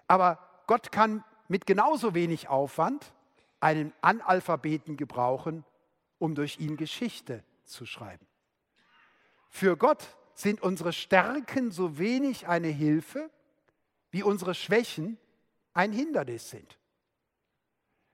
Aber 0.08 0.40
Gott 0.68 0.92
kann 0.92 1.24
mit 1.48 1.66
genauso 1.66 2.14
wenig 2.14 2.50
Aufwand 2.50 3.14
einen 3.60 3.94
Analphabeten 4.02 4.98
gebrauchen, 4.98 5.66
um 6.20 6.36
durch 6.36 6.60
ihn 6.60 6.78
Geschichte 6.78 7.44
zu 7.64 7.86
schreiben. 7.86 8.26
Für 9.50 9.78
Gott 9.78 10.18
sind 10.34 10.62
unsere 10.62 10.94
Stärken 10.94 11.72
so 11.72 11.98
wenig 11.98 12.48
eine 12.48 12.68
Hilfe, 12.68 13.30
wie 14.12 14.24
unsere 14.24 14.54
Schwächen 14.54 15.18
ein 15.74 15.92
Hindernis 15.92 16.50
sind. 16.50 16.78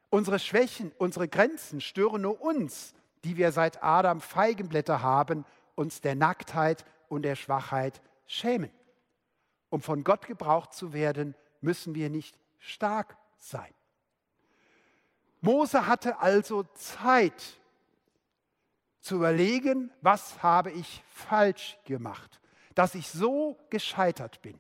Unsere 0.10 0.40
Schwächen, 0.40 0.92
unsere 0.98 1.28
Grenzen 1.28 1.82
stören 1.82 2.22
nur 2.22 2.42
uns, 2.42 2.94
die 3.24 3.38
wir 3.38 3.52
seit 3.52 3.84
Adam 3.84 4.22
Feigenblätter 4.22 5.02
haben, 5.02 5.46
uns 5.76 6.02
der 6.02 6.16
Nacktheit 6.16 6.86
und 7.10 7.24
der 7.24 7.36
Schwachheit 7.36 8.02
schämen. 8.26 8.70
Um 9.74 9.82
von 9.82 10.04
Gott 10.04 10.28
gebraucht 10.28 10.72
zu 10.76 10.94
werden, 10.94 11.34
müssen 11.60 11.96
wir 11.96 12.12
nicht 12.12 12.38
stark 12.60 13.18
sein. 13.40 13.74
Mose 15.42 15.88
hatte 15.88 16.20
also 16.20 16.62
Zeit 16.76 17.60
zu 19.00 19.16
überlegen, 19.16 19.90
was 20.00 20.44
habe 20.44 20.70
ich 20.70 21.04
falsch 21.10 21.80
gemacht, 21.86 22.40
dass 22.76 22.94
ich 22.94 23.10
so 23.10 23.58
gescheitert 23.72 24.44
bin, 24.44 24.60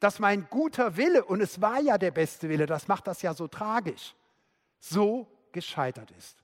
dass 0.00 0.20
mein 0.20 0.48
guter 0.48 0.96
Wille, 0.96 1.22
und 1.26 1.42
es 1.42 1.60
war 1.60 1.78
ja 1.78 1.98
der 1.98 2.12
beste 2.12 2.48
Wille, 2.48 2.64
das 2.64 2.88
macht 2.88 3.06
das 3.08 3.20
ja 3.20 3.34
so 3.34 3.48
tragisch, 3.48 4.14
so 4.80 5.30
gescheitert 5.52 6.12
ist. 6.12 6.42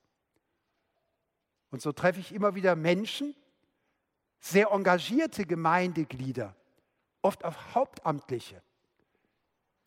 Und 1.71 1.81
so 1.81 1.93
treffe 1.93 2.21
ich 2.21 2.35
immer 2.35 2.55
wieder 2.55 2.77
Menschen, 2.77 3.35
sehr 4.39 4.71
engagierte 4.71 5.47
Gemeindeglieder, 5.47 6.55
oft 7.23 7.45
auch 7.45 7.75
Hauptamtliche, 7.75 8.63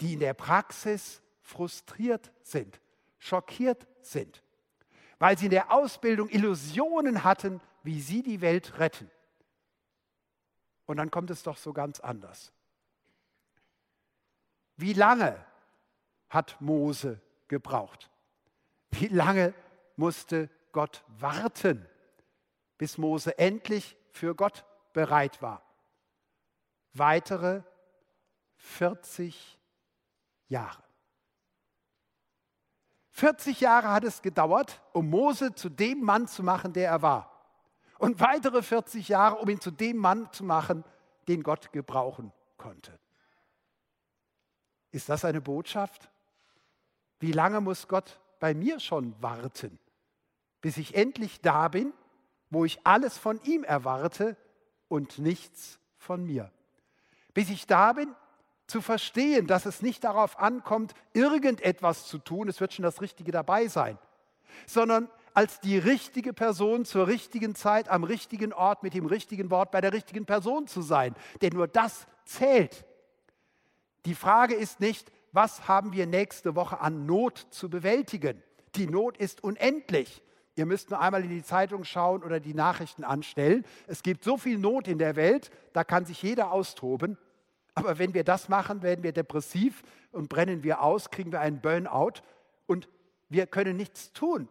die 0.01 0.13
in 0.13 0.19
der 0.19 0.33
Praxis 0.33 1.21
frustriert 1.41 2.31
sind, 2.41 2.79
schockiert 3.19 3.87
sind, 4.01 4.41
weil 5.19 5.37
sie 5.37 5.45
in 5.45 5.51
der 5.51 5.71
Ausbildung 5.71 6.29
Illusionen 6.29 7.23
hatten, 7.23 7.61
wie 7.83 8.01
sie 8.01 8.23
die 8.23 8.41
Welt 8.41 8.79
retten. 8.79 9.09
Und 10.85 10.97
dann 10.97 11.11
kommt 11.11 11.29
es 11.29 11.43
doch 11.43 11.57
so 11.57 11.73
ganz 11.73 11.99
anders. 11.99 12.51
Wie 14.77 14.93
lange 14.93 15.43
hat 16.29 16.59
Mose 16.59 17.21
gebraucht? 17.47 18.09
Wie 18.91 19.07
lange 19.07 19.53
musste 19.95 20.49
Gott 20.71 21.03
warten, 21.19 21.87
bis 22.77 22.97
Mose 22.97 23.37
endlich 23.37 23.97
für 24.11 24.35
Gott 24.35 24.65
bereit 24.93 25.41
war? 25.41 25.64
Weitere 26.97 27.61
40 28.55 29.59
Jahre. 30.47 30.81
40 33.11 33.59
Jahre 33.61 33.91
hat 33.91 34.05
es 34.05 34.21
gedauert, 34.21 34.81
um 34.93 35.09
Mose 35.09 35.53
zu 35.53 35.69
dem 35.69 36.01
Mann 36.01 36.27
zu 36.27 36.41
machen, 36.41 36.71
der 36.71 36.89
er 36.89 37.01
war. 37.01 37.31
Und 37.99 38.19
weitere 38.21 38.61
40 38.61 39.09
Jahre, 39.09 39.35
um 39.37 39.49
ihn 39.49 39.59
zu 39.59 39.71
dem 39.71 39.97
Mann 39.97 40.31
zu 40.31 40.45
machen, 40.45 40.85
den 41.27 41.43
Gott 41.43 41.73
gebrauchen 41.73 42.31
konnte. 42.57 42.97
Ist 44.91 45.09
das 45.09 45.25
eine 45.25 45.41
Botschaft? 45.41 46.09
Wie 47.19 47.33
lange 47.33 47.59
muss 47.59 47.89
Gott 47.89 48.21
bei 48.39 48.53
mir 48.53 48.79
schon 48.79 49.21
warten, 49.21 49.79
bis 50.61 50.77
ich 50.77 50.95
endlich 50.95 51.41
da 51.41 51.67
bin, 51.67 51.93
wo 52.49 52.63
ich 52.63 52.85
alles 52.85 53.17
von 53.17 53.41
ihm 53.43 53.65
erwarte 53.65 54.37
und 54.87 55.19
nichts 55.19 55.79
von 55.97 56.25
mir? 56.25 56.51
Bis 57.35 57.51
ich 57.51 57.67
da 57.67 57.93
bin, 57.93 58.15
zu 58.65 58.81
verstehen, 58.81 59.45
dass 59.45 59.67
es 59.67 59.83
nicht 59.83 60.03
darauf 60.03 60.39
ankommt, 60.39 60.93
irgendetwas 61.13 62.07
zu 62.07 62.17
tun, 62.17 62.47
es 62.47 62.59
wird 62.59 62.73
schon 62.73 62.83
das 62.83 63.01
Richtige 63.01 63.31
dabei 63.31 63.67
sein, 63.67 63.99
sondern 64.65 65.09
als 65.35 65.59
die 65.59 65.77
richtige 65.77 66.33
Person 66.33 66.85
zur 66.85 67.07
richtigen 67.07 67.53
Zeit 67.53 67.89
am 67.89 68.05
richtigen 68.05 68.53
Ort 68.53 68.83
mit 68.83 68.93
dem 68.93 69.05
richtigen 69.05 69.51
Wort 69.51 69.69
bei 69.69 69.81
der 69.81 69.93
richtigen 69.93 70.25
Person 70.25 70.65
zu 70.65 70.81
sein. 70.81 71.13
Denn 71.41 71.53
nur 71.53 71.67
das 71.67 72.07
zählt. 72.23 72.85
Die 74.05 74.15
Frage 74.15 74.55
ist 74.55 74.79
nicht, 74.79 75.11
was 75.33 75.67
haben 75.67 75.91
wir 75.91 76.07
nächste 76.07 76.55
Woche 76.55 76.79
an 76.79 77.05
Not 77.05 77.47
zu 77.49 77.69
bewältigen? 77.69 78.41
Die 78.75 78.87
Not 78.87 79.17
ist 79.17 79.43
unendlich. 79.43 80.23
Ihr 80.55 80.65
müsst 80.65 80.89
nur 80.89 81.01
einmal 81.01 81.23
in 81.23 81.29
die 81.29 81.43
Zeitung 81.43 81.83
schauen 81.83 82.23
oder 82.23 82.39
die 82.39 82.53
Nachrichten 82.53 83.03
anstellen. 83.03 83.65
Es 83.87 84.03
gibt 84.03 84.23
so 84.23 84.37
viel 84.37 84.57
Not 84.57 84.87
in 84.87 84.99
der 84.99 85.17
Welt, 85.17 85.51
da 85.73 85.83
kann 85.83 86.05
sich 86.05 86.21
jeder 86.23 86.53
austoben. 86.53 87.17
Aber 87.75 87.99
wenn 87.99 88.13
wir 88.13 88.23
das 88.23 88.47
machen, 88.47 88.81
werden 88.81 89.03
wir 89.03 89.11
depressiv 89.11 89.83
und 90.11 90.29
brennen 90.29 90.63
wir 90.63 90.81
aus, 90.81 91.09
kriegen 91.11 91.31
wir 91.33 91.41
einen 91.41 91.61
Burnout 91.61 92.21
und 92.65 92.87
wir 93.27 93.47
können 93.47 93.75
nichts 93.75 94.13
tun. 94.13 94.47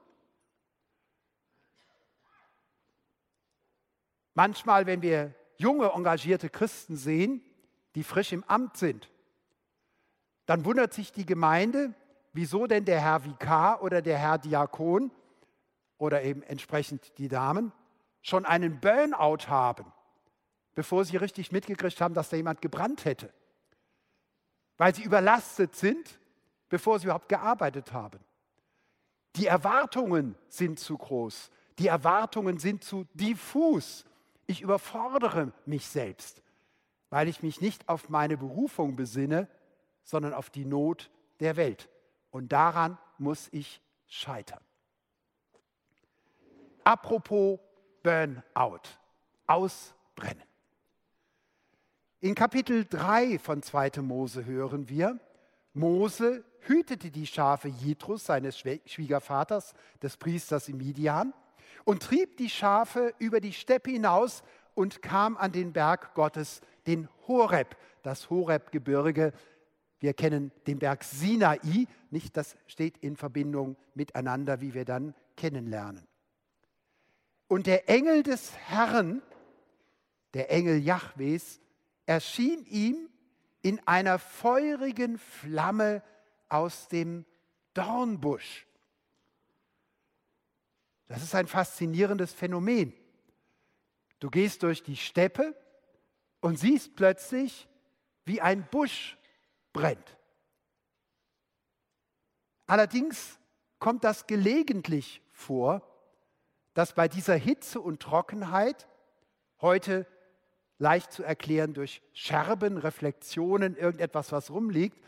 Manchmal, 4.34 4.86
wenn 4.86 5.00
wir 5.00 5.34
junge, 5.56 5.92
engagierte 5.92 6.50
Christen 6.50 6.96
sehen, 6.96 7.42
die 7.94 8.02
frisch 8.02 8.32
im 8.32 8.44
Amt 8.44 8.76
sind, 8.76 9.10
dann 10.46 10.64
wundert 10.66 10.92
sich 10.92 11.12
die 11.12 11.24
Gemeinde, 11.24 11.94
wieso 12.32 12.66
denn 12.66 12.84
der 12.84 13.00
Herr 13.00 13.24
Vikar 13.24 13.82
oder 13.82 14.02
der 14.02 14.18
Herr 14.18 14.38
Diakon 14.38 15.10
oder 15.96 16.22
eben 16.22 16.42
entsprechend 16.42 17.16
die 17.16 17.28
Damen 17.28 17.72
schon 18.20 18.44
einen 18.44 18.80
Burnout 18.80 19.48
haben 19.48 19.90
bevor 20.74 21.04
sie 21.04 21.16
richtig 21.16 21.52
mitgekriegt 21.52 22.00
haben, 22.00 22.14
dass 22.14 22.28
da 22.28 22.36
jemand 22.36 22.60
gebrannt 22.60 23.04
hätte. 23.04 23.32
Weil 24.76 24.94
sie 24.94 25.02
überlastet 25.02 25.76
sind, 25.76 26.18
bevor 26.68 26.98
sie 26.98 27.06
überhaupt 27.06 27.28
gearbeitet 27.28 27.92
haben. 27.92 28.18
Die 29.36 29.46
Erwartungen 29.46 30.36
sind 30.48 30.78
zu 30.78 30.96
groß. 30.96 31.50
Die 31.78 31.88
Erwartungen 31.88 32.58
sind 32.58 32.84
zu 32.84 33.04
diffus. 33.14 34.04
Ich 34.46 34.60
überfordere 34.60 35.52
mich 35.66 35.86
selbst, 35.86 36.42
weil 37.10 37.28
ich 37.28 37.42
mich 37.42 37.60
nicht 37.60 37.88
auf 37.88 38.08
meine 38.08 38.36
Berufung 38.36 38.96
besinne, 38.96 39.48
sondern 40.02 40.34
auf 40.34 40.50
die 40.50 40.64
Not 40.64 41.10
der 41.40 41.56
Welt. 41.56 41.88
Und 42.30 42.52
daran 42.52 42.98
muss 43.18 43.48
ich 43.52 43.80
scheitern. 44.06 44.60
Apropos 46.84 47.58
Burnout, 48.02 48.82
ausbrennen. 49.46 50.42
In 52.24 52.34
Kapitel 52.34 52.86
3 52.86 53.38
von 53.38 53.62
2. 53.62 54.00
Mose 54.00 54.46
hören 54.46 54.88
wir, 54.88 55.20
Mose 55.74 56.42
hütete 56.60 57.10
die 57.10 57.26
Schafe 57.26 57.68
Jithrus, 57.68 58.24
seines 58.24 58.58
Schwiegervaters, 58.58 59.74
des 60.00 60.16
Priesters 60.16 60.70
in 60.70 60.78
Midian, 60.78 61.34
und 61.84 62.02
trieb 62.02 62.38
die 62.38 62.48
Schafe 62.48 63.12
über 63.18 63.42
die 63.42 63.52
Steppe 63.52 63.90
hinaus 63.90 64.42
und 64.72 65.02
kam 65.02 65.36
an 65.36 65.52
den 65.52 65.74
Berg 65.74 66.14
Gottes, 66.14 66.62
den 66.86 67.10
Horeb, 67.28 67.76
das 68.02 68.30
Horeb-Gebirge. 68.30 69.34
Wir 70.00 70.14
kennen 70.14 70.50
den 70.66 70.78
Berg 70.78 71.04
Sinai, 71.04 71.86
nicht 72.08 72.38
das 72.38 72.56
steht 72.66 72.96
in 72.96 73.16
Verbindung 73.16 73.76
miteinander, 73.92 74.62
wie 74.62 74.72
wir 74.72 74.86
dann 74.86 75.14
kennenlernen. 75.36 76.08
Und 77.48 77.66
der 77.66 77.90
Engel 77.90 78.22
des 78.22 78.56
Herrn, 78.56 79.20
der 80.32 80.50
Engel 80.50 80.78
Jahwes, 80.78 81.60
erschien 82.06 82.64
ihm 82.66 83.08
in 83.62 83.80
einer 83.86 84.18
feurigen 84.18 85.18
Flamme 85.18 86.02
aus 86.48 86.88
dem 86.88 87.24
Dornbusch. 87.72 88.66
Das 91.06 91.22
ist 91.22 91.34
ein 91.34 91.46
faszinierendes 91.46 92.32
Phänomen. 92.32 92.92
Du 94.20 94.30
gehst 94.30 94.62
durch 94.62 94.82
die 94.82 94.96
Steppe 94.96 95.54
und 96.40 96.58
siehst 96.58 96.96
plötzlich, 96.96 97.68
wie 98.24 98.40
ein 98.40 98.66
Busch 98.70 99.18
brennt. 99.72 100.16
Allerdings 102.66 103.38
kommt 103.78 104.04
das 104.04 104.26
gelegentlich 104.26 105.20
vor, 105.32 105.86
dass 106.72 106.94
bei 106.94 107.06
dieser 107.08 107.34
Hitze 107.36 107.80
und 107.80 108.00
Trockenheit, 108.00 108.88
heute 109.60 110.06
leicht 110.84 111.12
zu 111.12 111.24
erklären 111.24 111.72
durch 111.72 112.02
Scherben, 112.12 112.76
Reflexionen, 112.78 113.74
irgendetwas, 113.76 114.30
was 114.30 114.50
rumliegt, 114.50 115.02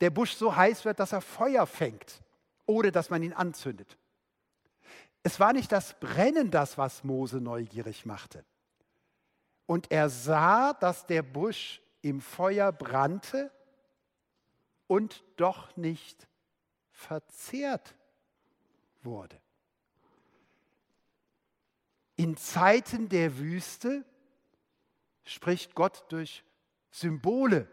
der 0.00 0.10
Busch 0.10 0.32
so 0.32 0.54
heiß 0.56 0.84
wird, 0.84 1.00
dass 1.00 1.12
er 1.12 1.20
Feuer 1.20 1.66
fängt. 1.66 2.22
ohne 2.70 2.92
dass 2.92 3.10
man 3.10 3.22
ihn 3.24 3.32
anzündet. 3.32 3.98
Es 5.24 5.40
war 5.40 5.52
nicht 5.52 5.72
das 5.72 5.98
Brennen 5.98 6.52
das, 6.52 6.78
was 6.78 7.02
Mose 7.02 7.40
neugierig 7.40 8.06
machte. 8.06 8.44
Und 9.66 9.90
er 9.90 10.08
sah, 10.08 10.72
dass 10.72 11.04
der 11.04 11.22
Busch 11.22 11.82
im 12.00 12.20
Feuer 12.20 12.70
brannte 12.70 13.50
und 14.86 15.24
doch 15.36 15.76
nicht 15.76 16.28
verzehrt 16.92 17.96
wurde. 19.02 19.36
In 22.14 22.36
Zeiten 22.36 23.08
der 23.08 23.36
Wüste 23.36 24.04
spricht 25.24 25.74
Gott 25.74 26.04
durch 26.08 26.44
Symbole 26.90 27.68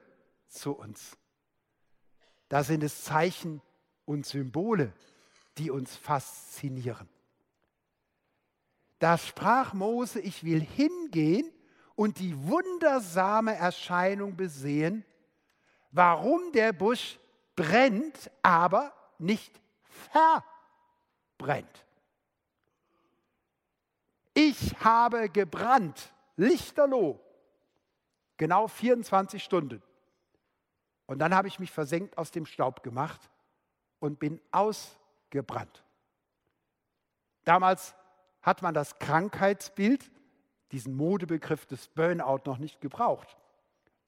zu 0.47 0.73
uns. 0.73 1.17
Da 2.49 2.63
sind 2.63 2.83
es 2.83 3.03
Zeichen 3.03 3.61
und 4.05 4.25
Symbole, 4.25 4.93
die 5.57 5.71
uns 5.71 5.95
faszinieren. 5.95 7.09
Da 8.99 9.17
sprach 9.17 9.73
Mose, 9.73 10.19
ich 10.19 10.43
will 10.43 10.61
hingehen 10.61 11.51
und 11.95 12.19
die 12.19 12.35
wundersame 12.47 13.55
Erscheinung 13.55 14.35
besehen, 14.35 15.05
warum 15.91 16.51
der 16.51 16.73
Busch 16.73 17.19
brennt, 17.55 18.31
aber 18.41 18.93
nicht 19.17 19.59
verbrennt. 21.33 21.85
Ich 24.33 24.79
habe 24.79 25.29
gebrannt, 25.29 26.13
lichterloh, 26.35 27.19
genau 28.37 28.67
24 28.67 29.43
Stunden. 29.43 29.81
Und 31.05 31.19
dann 31.19 31.33
habe 31.33 31.47
ich 31.47 31.59
mich 31.59 31.71
versenkt 31.71 32.17
aus 32.17 32.31
dem 32.31 32.45
Staub 32.45 32.83
gemacht 32.83 33.29
und 33.99 34.19
bin 34.19 34.39
ausgebrannt. 34.51 35.83
Damals 37.43 37.95
hat 38.41 38.61
man 38.61 38.73
das 38.73 38.99
Krankheitsbild, 38.99 40.11
diesen 40.71 40.95
Modebegriff 40.95 41.65
des 41.65 41.87
Burnout 41.87 42.41
noch 42.45 42.57
nicht 42.57 42.81
gebraucht. 42.81 43.37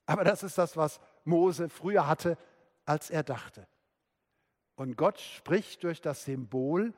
Aber 0.05 0.23
das 0.23 0.43
ist 0.43 0.57
das, 0.57 0.75
was 0.75 0.99
Mose 1.23 1.69
früher 1.69 2.07
hatte, 2.07 2.37
als 2.85 3.09
er 3.09 3.23
dachte. 3.23 3.67
Und 4.75 4.97
Gott 4.97 5.19
spricht 5.19 5.83
durch 5.83 6.01
das 6.01 6.23
Symbol 6.23 6.93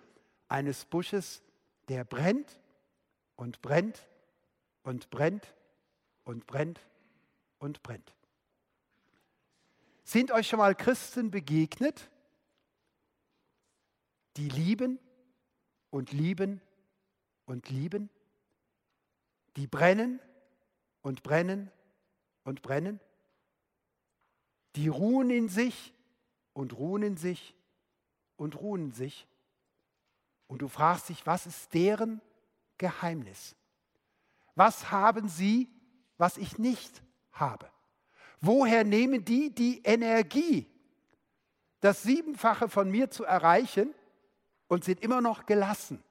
eines 0.47 0.85
Busches, 0.85 1.43
der 1.89 2.03
brennt 2.03 2.59
und 3.35 3.61
brennt 3.61 4.07
und 4.83 5.09
brennt 5.09 5.53
und 6.23 6.47
brennt 6.47 6.79
und 7.61 7.83
brennt. 7.83 8.13
Sind 10.03 10.31
euch 10.31 10.47
schon 10.47 10.59
mal 10.59 10.75
Christen 10.75 11.31
begegnet, 11.31 12.09
die 14.35 14.49
lieben 14.49 14.99
und 15.91 16.11
lieben 16.11 16.59
und 17.45 17.69
lieben, 17.69 18.09
die 19.55 19.67
brennen 19.67 20.19
und 21.01 21.23
brennen 21.23 21.71
und 22.43 22.61
brennen, 22.61 22.99
die 24.75 24.87
ruhen 24.87 25.29
in 25.29 25.47
sich 25.47 25.93
und 26.53 26.73
ruhen 26.73 27.03
in 27.03 27.17
sich 27.17 27.55
und 28.37 28.59
ruhen 28.59 28.85
in 28.85 28.91
sich. 28.91 29.27
Und 30.47 30.61
du 30.63 30.67
fragst 30.67 31.09
dich, 31.09 31.25
was 31.27 31.45
ist 31.45 31.73
deren 31.73 32.21
Geheimnis? 32.77 33.55
Was 34.55 34.91
haben 34.91 35.29
sie, 35.29 35.69
was 36.17 36.37
ich 36.37 36.57
nicht 36.57 37.03
habe? 37.41 37.69
Woher 38.39 38.85
nehmen 38.85 39.25
die 39.25 39.53
die 39.53 39.81
Energie, 39.83 40.65
das 41.81 42.03
Siebenfache 42.03 42.69
von 42.69 42.89
mir 42.89 43.11
zu 43.11 43.25
erreichen 43.25 43.93
und 44.69 44.85
sind 44.85 45.01
immer 45.01 45.19
noch 45.19 45.45
gelassen? 45.45 46.01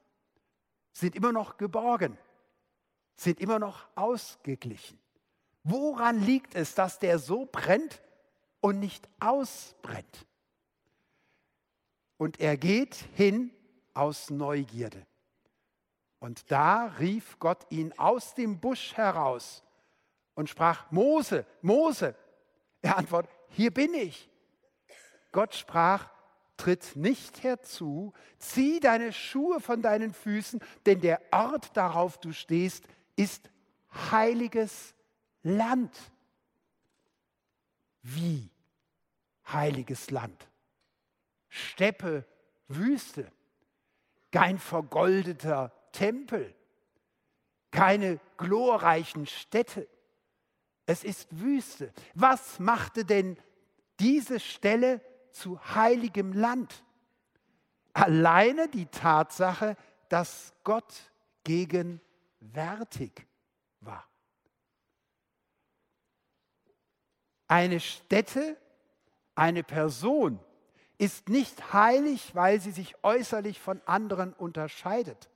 sind 0.93 1.15
immer 1.15 1.31
noch 1.31 1.57
geborgen, 1.57 2.17
sind 3.15 3.39
immer 3.39 3.59
noch 3.59 3.87
ausgeglichen. 3.95 4.99
Woran 5.63 6.19
liegt 6.19 6.55
es, 6.55 6.73
dass 6.75 6.99
der 6.99 7.19
so 7.19 7.47
brennt 7.51 8.01
und 8.59 8.79
nicht 8.79 9.07
ausbrennt? 9.19 10.25
Und 12.17 12.39
er 12.39 12.57
geht 12.57 12.95
hin 13.15 13.51
aus 13.93 14.29
Neugierde. 14.29 15.05
Und 16.19 16.51
da 16.51 16.85
rief 16.99 17.39
Gott 17.39 17.65
ihn 17.69 17.93
aus 17.97 18.35
dem 18.35 18.59
Busch 18.59 18.95
heraus 18.95 19.63
und 20.35 20.49
sprach, 20.49 20.91
Mose, 20.91 21.45
Mose. 21.61 22.15
Er 22.81 22.97
antwortet, 22.97 23.31
hier 23.49 23.71
bin 23.71 23.93
ich. 23.93 24.29
Gott 25.31 25.55
sprach, 25.55 26.09
tritt 26.57 26.95
nicht 26.95 27.43
herzu, 27.43 28.13
zieh 28.37 28.79
deine 28.79 29.13
Schuhe 29.13 29.59
von 29.59 29.81
deinen 29.81 30.13
Füßen, 30.13 30.59
denn 30.85 31.01
der 31.01 31.21
Ort, 31.31 31.75
darauf 31.75 32.19
du 32.19 32.33
stehst, 32.33 32.83
ist 33.15 33.49
heiliges 34.11 34.93
Land. 35.43 35.97
Wie 38.01 38.49
heiliges 39.51 40.11
Land? 40.11 40.47
Steppe, 41.49 42.25
Wüste, 42.67 43.31
kein 44.31 44.59
vergoldeter 44.59 45.71
Tempel, 45.91 46.55
keine 47.71 48.19
glorreichen 48.37 49.27
Städte. 49.27 49.87
Es 50.85 51.03
ist 51.03 51.39
Wüste. 51.39 51.93
Was 52.13 52.59
machte 52.59 53.05
denn 53.05 53.37
diese 53.99 54.39
Stelle 54.39 55.01
zu 55.31 55.59
heiligem 55.75 56.33
Land. 56.33 56.83
Alleine 57.93 58.67
die 58.67 58.87
Tatsache, 58.87 59.77
dass 60.09 60.53
Gott 60.63 60.93
gegenwärtig 61.43 63.27
war. 63.79 64.07
Eine 67.47 67.79
Stätte, 67.79 68.57
eine 69.35 69.63
Person 69.63 70.39
ist 70.97 71.29
nicht 71.29 71.73
heilig, 71.73 72.33
weil 72.35 72.61
sie 72.61 72.71
sich 72.71 72.95
äußerlich 73.03 73.59
von 73.59 73.81
anderen 73.85 74.33
unterscheidet. 74.33 75.29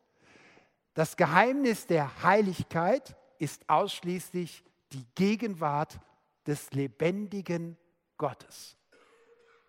Das 0.94 1.18
Geheimnis 1.18 1.88
der 1.88 2.24
Heiligkeit 2.24 3.18
ist 3.38 3.70
ausschließlich 3.70 4.64
die 4.92 5.06
Gegenwart 5.16 6.00
des 6.46 6.72
lebendigen 6.72 7.78
Gottes. 8.18 8.78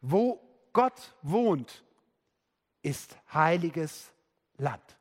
Wo 0.01 0.41
Gott 0.73 1.15
wohnt, 1.23 1.85
ist 2.83 3.17
heiliges 3.33 4.13
Land. 4.57 4.97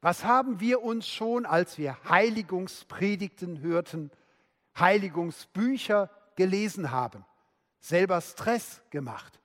Was 0.00 0.24
haben 0.24 0.60
wir 0.60 0.82
uns 0.82 1.08
schon, 1.08 1.46
als 1.46 1.78
wir 1.78 1.96
Heiligungspredigten 2.08 3.60
hörten, 3.60 4.10
Heiligungsbücher 4.78 6.10
gelesen 6.36 6.90
haben, 6.90 7.24
selber 7.80 8.20
Stress 8.20 8.82
gemacht? 8.90 9.40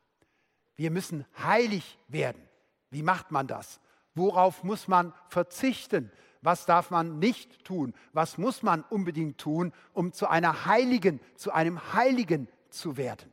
Wir 0.75 0.91
müssen 0.91 1.25
heilig 1.37 1.97
werden. 2.07 2.41
Wie 2.89 3.03
macht 3.03 3.31
man 3.31 3.47
das? 3.47 3.79
Worauf 4.15 4.63
muss 4.63 4.87
man 4.87 5.13
verzichten? 5.29 6.11
Was 6.41 6.65
darf 6.65 6.89
man 6.89 7.19
nicht 7.19 7.65
tun? 7.65 7.93
Was 8.13 8.37
muss 8.37 8.63
man 8.63 8.83
unbedingt 8.83 9.37
tun, 9.39 9.73
um 9.93 10.13
zu 10.13 10.27
einer 10.27 10.65
Heiligen, 10.65 11.19
zu 11.35 11.51
einem 11.51 11.93
Heiligen 11.93 12.47
zu 12.69 12.97
werden. 12.97 13.31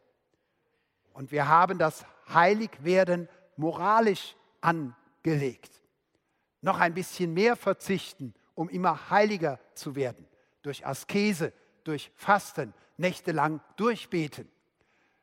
Und 1.13 1.33
wir 1.33 1.49
haben 1.49 1.79
das 1.79 2.05
Heiligwerden 2.33 3.29
moralisch 3.57 4.37
angelegt. 4.61 5.71
Noch 6.61 6.81
ein 6.81 6.95
bisschen 6.95 7.33
mehr 7.33 7.57
verzichten, 7.57 8.35
um 8.55 8.69
immer 8.69 9.11
heiliger 9.11 9.61
zu 9.75 9.95
werden. 9.95 10.27
Durch 10.63 10.87
Askese, 10.87 11.53
durch 11.85 12.11
Fasten, 12.17 12.75
nächtelang 12.97 13.61
durchbeten. 13.77 14.51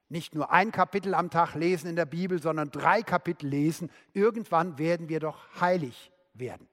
Nicht 0.09 0.35
nur 0.35 0.51
ein 0.51 0.71
Kapitel 0.71 1.13
am 1.15 1.29
Tag 1.29 1.55
lesen 1.55 1.87
in 1.89 1.95
der 1.95 2.05
Bibel, 2.05 2.41
sondern 2.41 2.69
drei 2.71 3.01
Kapitel 3.01 3.47
lesen. 3.47 3.91
Irgendwann 4.13 4.77
werden 4.77 5.09
wir 5.09 5.19
doch 5.19 5.39
heilig 5.59 6.11
werden. 6.33 6.67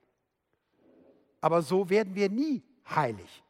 Aber 1.41 1.61
so 1.61 1.89
werden 1.89 2.15
wir 2.15 2.29
nie 2.29 2.63
heilig. 2.89 3.43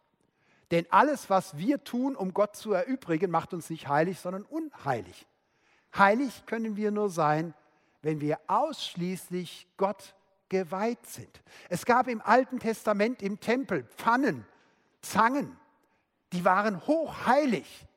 Denn 0.72 0.86
alles, 0.90 1.30
was 1.30 1.58
wir 1.58 1.84
tun, 1.84 2.16
um 2.16 2.34
Gott 2.34 2.56
zu 2.56 2.72
erübrigen, 2.72 3.30
macht 3.30 3.54
uns 3.54 3.70
nicht 3.70 3.90
heilig, 3.90 4.20
sondern 4.20 4.44
unheilig. 4.44 5.28
Heilig 5.96 6.46
können 6.46 6.78
wir 6.78 6.92
nur 6.92 7.10
sein, 7.10 7.54
wenn 8.02 8.22
wir 8.22 8.40
ausschließlich 8.48 9.68
Gott 9.76 10.16
geweiht 10.48 11.06
sind. 11.06 11.42
Es 11.70 11.86
gab 11.86 12.08
im 12.08 12.22
Alten 12.22 12.60
Testament 12.60 13.22
im 13.22 13.40
Tempel 13.40 13.84
Pfannen, 13.84 14.46
Zangen, 15.02 15.58
die 16.32 16.46
waren 16.46 16.86
hochheilig. 16.88 17.88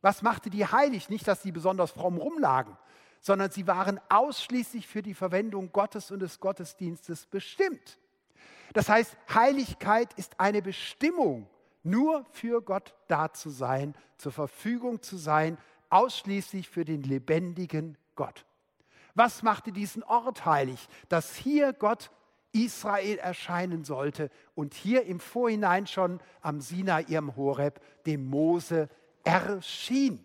Was 0.00 0.22
machte 0.22 0.50
die 0.50 0.66
heilig? 0.66 1.08
Nicht, 1.08 1.26
dass 1.28 1.42
sie 1.42 1.52
besonders 1.52 1.92
fromm 1.92 2.16
rumlagen, 2.16 2.76
sondern 3.20 3.50
sie 3.50 3.66
waren 3.66 4.00
ausschließlich 4.08 4.86
für 4.86 5.02
die 5.02 5.14
Verwendung 5.14 5.72
Gottes 5.72 6.10
und 6.10 6.20
des 6.20 6.40
Gottesdienstes 6.40 7.26
bestimmt. 7.26 7.98
Das 8.72 8.88
heißt, 8.88 9.16
Heiligkeit 9.32 10.12
ist 10.14 10.38
eine 10.38 10.62
Bestimmung 10.62 11.48
nur 11.82 12.24
für 12.32 12.60
Gott 12.62 12.94
da 13.06 13.32
zu 13.32 13.50
sein, 13.50 13.94
zur 14.18 14.32
Verfügung 14.32 15.02
zu 15.02 15.16
sein, 15.16 15.58
ausschließlich 15.90 16.68
für 16.68 16.84
den 16.84 17.02
lebendigen 17.02 17.96
Gott. 18.14 18.44
Was 19.14 19.42
machte 19.42 19.72
diesen 19.72 20.02
Ort 20.02 20.44
heilig? 20.44 20.88
Dass 21.08 21.34
hier 21.34 21.72
Gott 21.72 22.10
Israel 22.52 23.18
erscheinen 23.18 23.84
sollte 23.84 24.30
und 24.54 24.74
hier 24.74 25.04
im 25.04 25.20
Vorhinein 25.20 25.86
schon 25.86 26.20
am 26.40 26.60
Sinai, 26.60 27.02
ihrem 27.02 27.36
Horeb, 27.36 27.80
dem 28.06 28.28
Mose 28.28 28.88
erschien. 29.24 30.24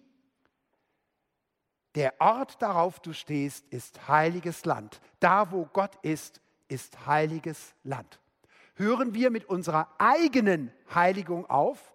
Der 1.96 2.14
Ort, 2.20 2.62
darauf 2.62 3.00
du 3.00 3.14
stehst, 3.14 3.66
ist 3.68 4.08
heiliges 4.08 4.66
Land. 4.66 5.00
Da, 5.20 5.52
wo 5.52 5.66
Gott 5.66 5.96
ist, 6.02 6.42
ist 6.68 7.06
heiliges 7.06 7.76
Land. 7.84 8.20
Hören 8.76 9.14
wir 9.14 9.30
mit 9.30 9.46
unserer 9.46 9.94
eigenen 10.00 10.72
Heiligung 10.94 11.46
auf 11.46 11.94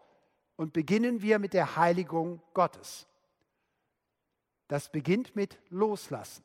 und 0.56 0.72
beginnen 0.72 1.22
wir 1.22 1.38
mit 1.38 1.52
der 1.52 1.76
Heiligung 1.76 2.42
Gottes. 2.54 3.06
Das 4.68 4.90
beginnt 4.90 5.34
mit 5.34 5.58
Loslassen. 5.70 6.44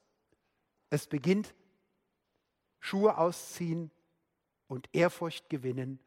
Es 0.89 1.07
beginnt 1.07 1.53
Schuhe 2.79 3.17
ausziehen 3.17 3.91
und 4.67 4.89
Ehrfurcht 4.93 5.49
gewinnen 5.49 5.99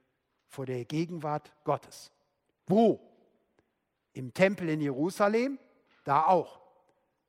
vor 0.49 0.67
der 0.67 0.85
Gegenwart 0.85 1.53
Gottes. 1.65 2.11
Wo? 2.67 3.01
Im 4.13 4.33
Tempel 4.33 4.69
in 4.69 4.81
Jerusalem? 4.81 5.59
Da 6.05 6.27
auch. 6.27 6.61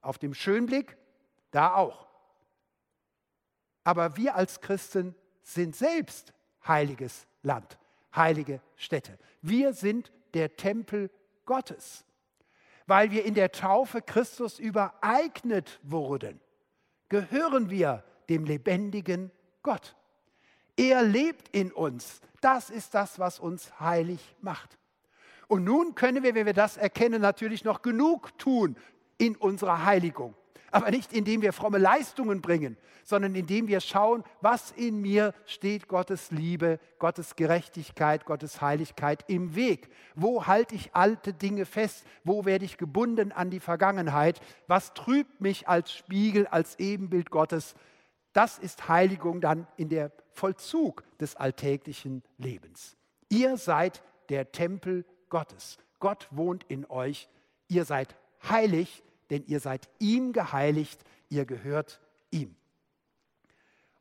Auf 0.02 0.18
dem 0.18 0.34
Schönblick? 0.34 0.98
Da 1.52 1.76
auch. 1.76 2.08
Aber 3.84 4.18
wir 4.18 4.36
als 4.36 4.62
Christen 4.62 5.16
sind 5.44 5.76
selbst 5.76 6.34
heiliges 6.68 7.28
Land, 7.44 7.78
heilige 8.16 8.62
Städte. 8.76 9.18
Wir 9.42 9.74
sind 9.74 10.12
der 10.34 10.56
Tempel 10.56 11.10
Gottes, 11.46 12.06
weil 12.86 13.12
wir 13.12 13.26
in 13.26 13.34
der 13.34 13.52
Taufe 13.52 14.02
Christus 14.02 14.60
übereignet 14.60 15.80
wurden. 15.84 16.40
Gehören 17.10 17.70
wir 17.70 18.04
dem 18.30 18.46
lebendigen 18.46 19.32
Gott. 19.64 19.96
Er 20.76 21.02
lebt 21.04 21.50
in 21.50 21.72
uns. 21.72 22.22
Das 22.42 22.70
ist 22.70 22.94
das, 22.94 23.18
was 23.18 23.40
uns 23.40 23.80
heilig 23.80 24.36
macht. 24.42 24.78
Und 25.48 25.64
nun 25.64 25.96
können 25.96 26.24
wir, 26.24 26.36
wenn 26.36 26.46
wir 26.46 26.54
das 26.54 26.78
erkennen, 26.78 27.22
natürlich 27.22 27.64
noch 27.64 27.82
genug 27.82 28.38
tun 28.38 28.76
in 29.18 29.36
unserer 29.36 29.86
Heiligung. 29.86 30.36
Aber 30.72 30.92
nicht 30.92 31.14
indem 31.14 31.42
wir 31.42 31.54
fromme 31.54 31.78
Leistungen 31.78 32.42
bringen, 32.42 32.78
sondern 33.04 33.36
indem 33.36 33.68
wir 33.68 33.80
schauen, 33.80 34.24
was 34.42 34.72
in 34.72 35.02
mir 35.02 35.34
steht 35.46 35.88
Gottes 35.88 36.30
Liebe, 36.32 36.80
Gottes 37.00 37.36
Gerechtigkeit, 37.36 38.26
Gottes 38.26 38.62
Heiligkeit 38.62 39.24
im 39.28 39.56
Weg. 39.56 39.90
Wo 40.16 40.46
halte 40.46 40.76
ich 40.76 40.94
alte 40.94 41.34
Dinge 41.34 41.66
fest? 41.66 42.06
Wo 42.24 42.44
werde 42.44 42.66
ich 42.66 42.78
gebunden 42.78 43.32
an 43.32 43.50
die 43.50 43.62
Vergangenheit? 43.62 44.42
Was 44.68 44.94
trübt 44.94 45.40
mich 45.40 45.70
als 45.70 45.94
Spiegel, 45.94 46.48
als 46.48 46.78
Ebenbild 46.80 47.32
Gottes? 47.32 47.76
Das 48.34 48.60
ist 48.60 48.90
Heiligung 48.90 49.42
dann 49.42 49.68
in 49.78 49.90
der 49.90 50.12
Vollzug 50.32 51.04
des 51.18 51.36
alltäglichen 51.36 52.24
Lebens. 52.38 52.98
Ihr 53.30 53.58
seid 53.58 54.04
der 54.30 54.52
Tempel 54.52 55.06
Gottes. 55.30 55.78
Gott 56.00 56.28
wohnt 56.32 56.64
in 56.68 56.86
euch. 56.86 57.30
Ihr 57.68 57.86
seid 57.86 58.16
heilig, 58.48 59.04
denn 59.30 59.46
ihr 59.46 59.60
seid 59.60 59.90
ihm 60.00 60.34
geheiligt. 60.34 61.04
Ihr 61.30 61.46
gehört 61.46 62.00
ihm. 62.32 62.56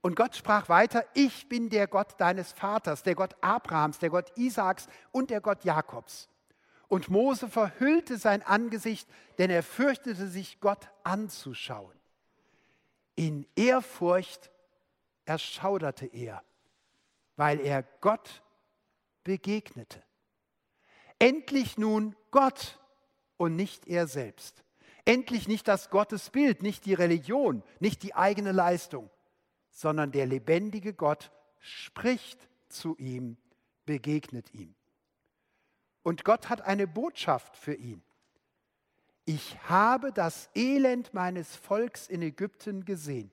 Und 0.00 0.14
Gott 0.14 0.36
sprach 0.36 0.68
weiter, 0.68 1.04
ich 1.14 1.48
bin 1.48 1.68
der 1.68 1.88
Gott 1.88 2.14
deines 2.20 2.52
Vaters, 2.52 3.02
der 3.02 3.16
Gott 3.16 3.34
Abrahams, 3.40 3.98
der 3.98 4.10
Gott 4.10 4.30
Isaaks 4.36 4.86
und 5.10 5.30
der 5.30 5.40
Gott 5.40 5.64
Jakobs. 5.64 6.28
Und 6.88 7.08
Mose 7.08 7.48
verhüllte 7.48 8.16
sein 8.16 8.42
Angesicht, 8.42 9.08
denn 9.38 9.50
er 9.50 9.64
fürchtete 9.64 10.28
sich, 10.28 10.60
Gott 10.60 10.88
anzuschauen. 11.02 11.96
In 13.16 13.46
Ehrfurcht 13.56 14.52
erschauderte 15.24 16.06
er, 16.06 16.42
weil 17.34 17.58
er 17.58 17.82
Gott 18.00 18.42
begegnete. 19.24 20.02
Endlich 21.18 21.78
nun 21.78 22.14
Gott 22.30 22.78
und 23.38 23.56
nicht 23.56 23.88
er 23.88 24.06
selbst. 24.06 24.62
Endlich 25.06 25.48
nicht 25.48 25.66
das 25.66 25.88
Gottesbild, 25.88 26.62
nicht 26.62 26.84
die 26.84 26.92
Religion, 26.92 27.62
nicht 27.80 28.02
die 28.02 28.14
eigene 28.14 28.52
Leistung, 28.52 29.08
sondern 29.70 30.12
der 30.12 30.26
lebendige 30.26 30.92
Gott 30.92 31.32
spricht 31.58 32.46
zu 32.68 32.94
ihm, 32.98 33.38
begegnet 33.86 34.52
ihm. 34.52 34.74
Und 36.02 36.24
Gott 36.24 36.50
hat 36.50 36.60
eine 36.60 36.86
Botschaft 36.86 37.56
für 37.56 37.74
ihn 37.74 38.02
ich 39.26 39.58
habe 39.68 40.12
das 40.12 40.48
Elend 40.54 41.12
meines 41.12 41.56
Volks 41.56 42.06
in 42.06 42.22
Ägypten 42.22 42.84
gesehen 42.84 43.30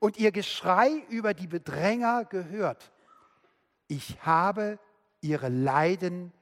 und 0.00 0.16
ihr 0.18 0.32
Geschrei 0.32 0.90
über 1.08 1.34
die 1.34 1.46
Bedränger 1.46 2.24
gehört. 2.24 2.92
Ich 3.86 4.20
habe 4.22 4.80
ihre 5.20 5.48
Leiden 5.48 6.32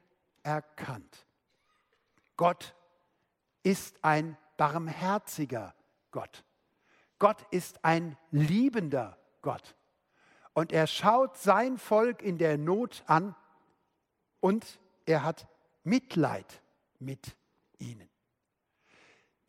erkannt. 0.43 1.27
Gott 2.39 2.75
ist 3.63 4.03
ein 4.03 4.39
barmherziger 4.57 5.75
Gott. 6.11 6.45
Gott 7.19 7.45
ist 7.51 7.85
ein 7.85 8.17
liebender 8.31 9.19
Gott. 9.43 9.77
Und 10.55 10.73
er 10.73 10.87
schaut 10.87 11.37
sein 11.37 11.79
Volk 11.79 12.23
in 12.23 12.39
der 12.39 12.59
Not 12.59 13.05
an 13.07 13.35
und 14.41 14.81
er 15.07 15.25
hat 15.25 15.49
Mitleid 15.85 16.63
mit 16.99 17.37
ihnen 17.79 18.13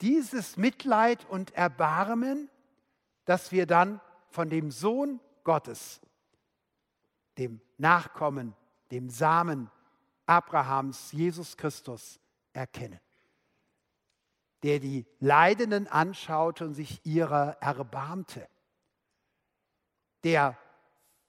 dieses 0.04 0.58
Mitleid 0.58 1.26
und 1.30 1.56
Erbarmen, 1.56 2.50
das 3.24 3.54
wir 3.54 3.66
dann 3.66 4.02
von 4.30 4.50
dem 4.50 4.70
Sohn 4.70 5.22
Gottes, 5.46 6.02
dem 7.38 7.62
Nachkommen, 7.78 8.54
dem 8.92 9.10
Samen 9.10 9.72
Abrahams, 10.26 11.14
Jesus 11.14 11.56
Christus, 11.56 12.20
erkennen, 12.52 13.00
der 14.64 14.80
die 14.80 15.06
Leidenden 15.20 15.88
anschaute 15.88 16.66
und 16.66 16.74
sich 16.74 17.06
ihrer 17.06 17.58
erbarmte, 17.62 18.48
der 20.24 20.58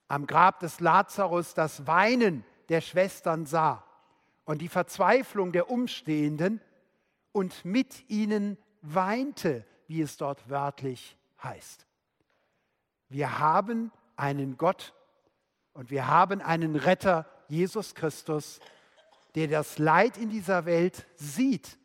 am 0.08 0.26
Grab 0.26 0.60
des 0.60 0.80
Lazarus 0.80 1.54
das 1.54 1.86
Weinen 1.86 2.44
der 2.68 2.80
Schwestern 2.80 3.46
sah 3.46 3.84
und 4.44 4.60
die 4.62 4.68
Verzweiflung 4.68 5.52
der 5.52 5.70
Umstehenden 5.70 6.60
und 7.32 7.64
mit 7.64 8.08
ihnen 8.08 8.56
weinte, 8.82 9.66
wie 9.88 10.00
es 10.00 10.16
dort 10.16 10.48
wörtlich 10.48 11.16
heißt. 11.42 11.86
Wir 13.08 13.38
haben 13.38 13.90
einen 14.16 14.56
Gott 14.56 14.94
und 15.72 15.90
wir 15.90 16.06
haben 16.06 16.40
einen 16.40 16.76
Retter, 16.76 17.26
Jesus 17.48 17.94
Christus, 17.94 18.60
der 19.34 19.48
das 19.48 19.78
Leid 19.78 20.16
in 20.16 20.30
dieser 20.30 20.64
Welt 20.66 21.06
sieht, 21.16 21.78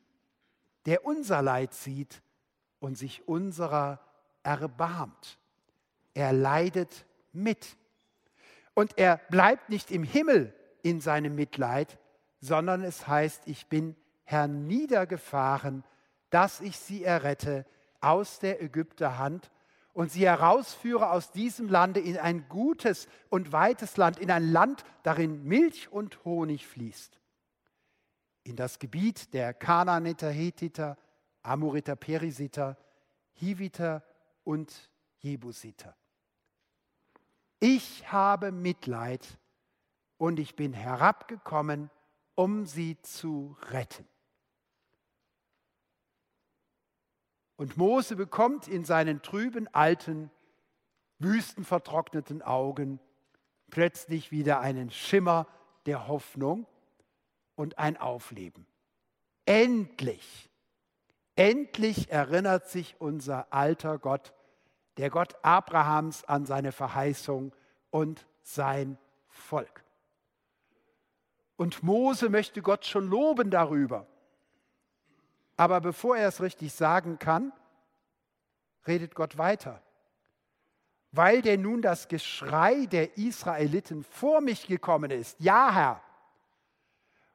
der 0.90 1.06
unser 1.06 1.42
Leid 1.42 1.74
sieht 1.74 2.22
und 2.80 2.98
sich 2.98 3.28
unserer 3.28 4.02
erbarmt. 4.44 5.38
Er 6.14 6.34
leidet 6.34 7.06
mit. 7.32 7.78
Und 8.74 8.98
er 8.98 9.18
bleibt 9.30 9.70
nicht 9.70 9.92
im 9.92 10.04
Himmel 10.04 10.54
in 10.82 11.00
seinem 11.00 11.36
Mitleid, 11.36 11.98
sondern 12.42 12.84
es 12.84 13.08
heißt, 13.08 13.44
ich 13.46 13.68
bin 13.68 13.96
herniedergefahren 14.26 15.84
dass 16.30 16.62
ich 16.62 16.78
sie 16.78 17.04
errette 17.04 17.66
aus 18.02 18.40
der 18.40 18.62
Ägypter 18.62 19.18
Hand 19.18 19.52
und 19.94 20.12
sie 20.12 20.26
herausführe 20.26 21.10
aus 21.10 21.32
diesem 21.32 21.68
Lande 21.68 22.00
in 22.00 22.18
ein 22.18 22.48
gutes 22.48 23.08
und 23.30 23.52
weites 23.52 23.98
Land, 23.98 24.20
in 24.20 24.32
ein 24.32 24.52
Land, 24.52 24.84
darin 25.04 25.44
Milch 25.44 25.92
und 25.92 26.24
Honig 26.24 26.68
fließt. 26.68 27.19
In 28.50 28.56
das 28.56 28.80
Gebiet 28.80 29.32
der 29.36 29.54
Kanaaniter, 29.54 30.32
Hethiter, 30.32 30.98
Amoriter, 31.44 31.96
Perisiter, 31.96 32.78
Hiviter 33.34 34.04
und 34.44 34.90
Jebusiter. 35.20 35.96
Ich 37.60 38.12
habe 38.12 38.52
Mitleid 38.52 39.38
und 40.18 40.40
ich 40.40 40.56
bin 40.56 40.74
herabgekommen, 40.74 41.92
um 42.34 42.66
sie 42.66 43.00
zu 43.04 43.56
retten. 43.70 44.08
Und 47.56 47.78
Mose 47.78 48.16
bekommt 48.16 48.68
in 48.68 48.84
seinen 48.84 49.22
trüben, 49.22 49.68
alten, 49.76 50.32
wüstenvertrockneten 51.20 52.42
Augen 52.42 53.00
plötzlich 53.70 54.32
wieder 54.32 54.60
einen 54.60 54.90
Schimmer 54.90 55.46
der 55.86 56.08
Hoffnung 56.08 56.66
und 57.60 57.78
ein 57.78 57.98
Aufleben. 57.98 58.66
Endlich, 59.46 60.50
endlich 61.36 62.10
erinnert 62.12 62.70
sich 62.70 62.96
unser 63.00 63.52
alter 63.52 64.00
Gott, 64.00 64.34
der 64.98 65.10
Gott 65.10 65.36
Abrahams, 65.44 66.24
an 66.24 66.46
seine 66.46 66.72
Verheißung 66.72 67.54
und 67.90 68.26
sein 68.42 68.98
Volk. 69.28 69.84
Und 71.56 71.84
Mose 71.84 72.30
möchte 72.30 72.62
Gott 72.62 72.86
schon 72.86 73.08
loben 73.08 73.52
darüber 73.52 74.08
aber 75.60 75.82
bevor 75.82 76.16
er 76.16 76.30
es 76.30 76.42
richtig 76.42 76.72
sagen 76.72 77.20
kann, 77.20 77.52
redet 78.88 79.14
Gott 79.14 79.38
weiter. 79.38 79.84
weil 81.12 81.42
denn 81.42 81.64
nun 81.64 81.82
das 81.82 82.08
Geschrei 82.08 82.86
der 82.86 83.18
Israeliten 83.18 84.04
vor 84.04 84.42
mich 84.42 84.68
gekommen 84.68 85.10
ist. 85.10 85.40
Ja, 85.40 85.74
Herr. 85.74 86.04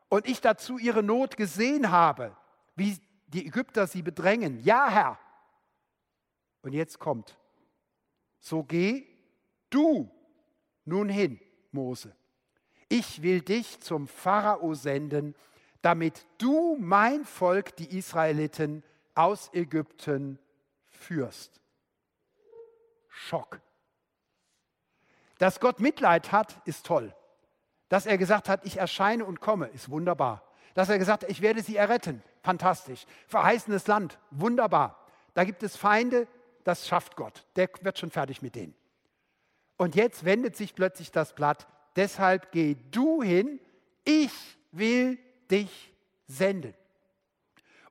Und 0.09 0.27
ich 0.29 0.41
dazu 0.41 0.79
ihre 0.79 1.03
Not 1.03 1.37
gesehen 1.37 1.91
habe, 1.91 2.37
wie 2.77 2.99
die 3.29 3.47
Ägypter 3.47 3.87
sie 3.87 4.03
bedrängen. 4.03 4.61
Ja, 4.61 4.89
Herr. 4.89 5.19
Und 6.63 6.73
jetzt 6.73 6.99
kommt, 6.99 7.37
so 8.39 8.63
geh 8.63 9.07
du 9.71 10.11
nun 10.85 11.09
hin, 11.09 11.41
Mose. 11.73 12.15
Ich 12.89 13.23
will 13.23 13.41
dich 13.41 13.81
zum 13.81 14.07
Pharao 14.07 14.75
senden, 14.75 15.35
damit 15.83 16.27
du 16.39 16.77
mein 16.79 17.25
Volk, 17.25 17.77
die 17.77 17.97
Israeliten, 17.97 18.85
aus 19.15 19.53
Ägypten 19.53 20.39
führst. 20.91 21.61
Schock. 23.09 23.61
Dass 25.39 25.61
Gott 25.61 25.81
Mitleid 25.81 26.33
hat, 26.33 26.61
ist 26.67 26.87
toll. 26.87 27.15
Dass 27.95 28.07
er 28.07 28.19
gesagt 28.19 28.49
hat, 28.49 28.67
ich 28.67 28.79
erscheine 28.79 29.25
und 29.25 29.41
komme, 29.41 29.69
ist 29.69 29.89
wunderbar. 29.89 30.43
Dass 30.75 30.89
er 30.89 30.99
gesagt 30.99 31.23
hat, 31.23 31.31
ich 31.31 31.43
werde 31.43 31.63
sie 31.63 31.77
erretten, 31.77 32.25
fantastisch. 32.43 33.07
Verheißenes 33.29 33.87
Land, 33.87 34.19
wunderbar. 34.33 34.99
Da 35.35 35.45
gibt 35.45 35.63
es 35.63 35.77
Feinde, 35.77 36.27
das 36.65 36.89
schafft 36.89 37.15
Gott. 37.15 37.47
Der 37.55 37.69
wird 37.83 37.97
schon 37.97 38.11
fertig 38.11 38.43
mit 38.43 38.57
denen. 38.57 38.75
Und 39.77 39.95
jetzt 39.95 40.25
wendet 40.25 40.57
sich 40.57 40.75
plötzlich 40.75 41.13
das 41.13 41.37
Blatt. 41.37 41.69
Deshalb 41.95 42.51
geh 42.51 42.75
du 42.91 43.23
hin, 43.23 43.61
ich 44.03 44.33
will 44.73 45.17
dich 45.49 45.95
senden. 46.27 46.75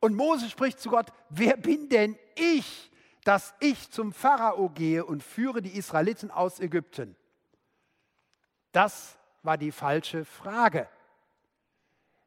Und 0.01 0.15
Mose 0.15 0.49
spricht 0.49 0.81
zu 0.81 0.89
Gott, 0.89 1.13
wer 1.29 1.55
bin 1.55 1.87
denn 1.87 2.17
ich, 2.35 2.91
dass 3.23 3.53
ich 3.61 3.89
zum 3.89 4.11
Pharao 4.11 4.67
gehe 4.67 5.05
und 5.05 5.23
führe 5.23 5.61
die 5.61 5.77
Israeliten 5.77 6.29
aus 6.29 6.59
Ägypten? 6.59 7.15
Das 8.73 9.17
war 9.43 9.57
die 9.57 9.71
falsche 9.71 10.25
Frage. 10.25 10.87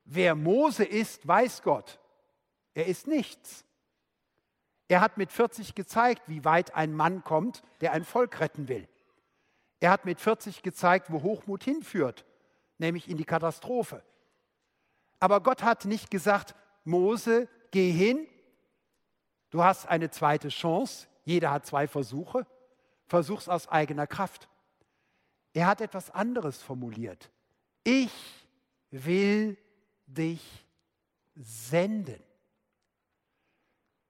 Wer 0.04 0.34
Mose 0.34 0.84
ist, 0.84 1.26
weiß 1.26 1.62
Gott. 1.62 1.98
Er 2.74 2.86
ist 2.86 3.06
nichts. 3.06 3.64
Er 4.88 5.00
hat 5.00 5.16
mit 5.16 5.32
40 5.32 5.74
gezeigt, 5.74 6.22
wie 6.26 6.44
weit 6.44 6.74
ein 6.74 6.94
Mann 6.94 7.24
kommt, 7.24 7.62
der 7.80 7.92
ein 7.92 8.04
Volk 8.04 8.38
retten 8.40 8.68
will. 8.68 8.86
Er 9.80 9.90
hat 9.90 10.04
mit 10.04 10.20
40 10.20 10.62
gezeigt, 10.62 11.10
wo 11.10 11.22
Hochmut 11.22 11.64
hinführt, 11.64 12.24
nämlich 12.78 13.08
in 13.08 13.16
die 13.16 13.24
Katastrophe. 13.24 14.02
Aber 15.18 15.40
Gott 15.40 15.62
hat 15.62 15.86
nicht 15.86 16.10
gesagt, 16.10 16.54
Mose, 16.84 17.48
geh 17.72 17.90
hin, 17.90 18.26
du 19.50 19.64
hast 19.64 19.86
eine 19.86 20.10
zweite 20.10 20.48
Chance, 20.48 21.08
jeder 21.24 21.50
hat 21.50 21.66
zwei 21.66 21.88
Versuche, 21.88 22.46
versuch's 23.06 23.48
aus 23.48 23.68
eigener 23.68 24.06
Kraft. 24.06 24.48
Er 25.56 25.68
hat 25.68 25.80
etwas 25.80 26.10
anderes 26.10 26.62
formuliert. 26.62 27.30
Ich 27.82 28.12
will 28.90 29.56
dich 30.06 30.42
senden. 31.34 32.22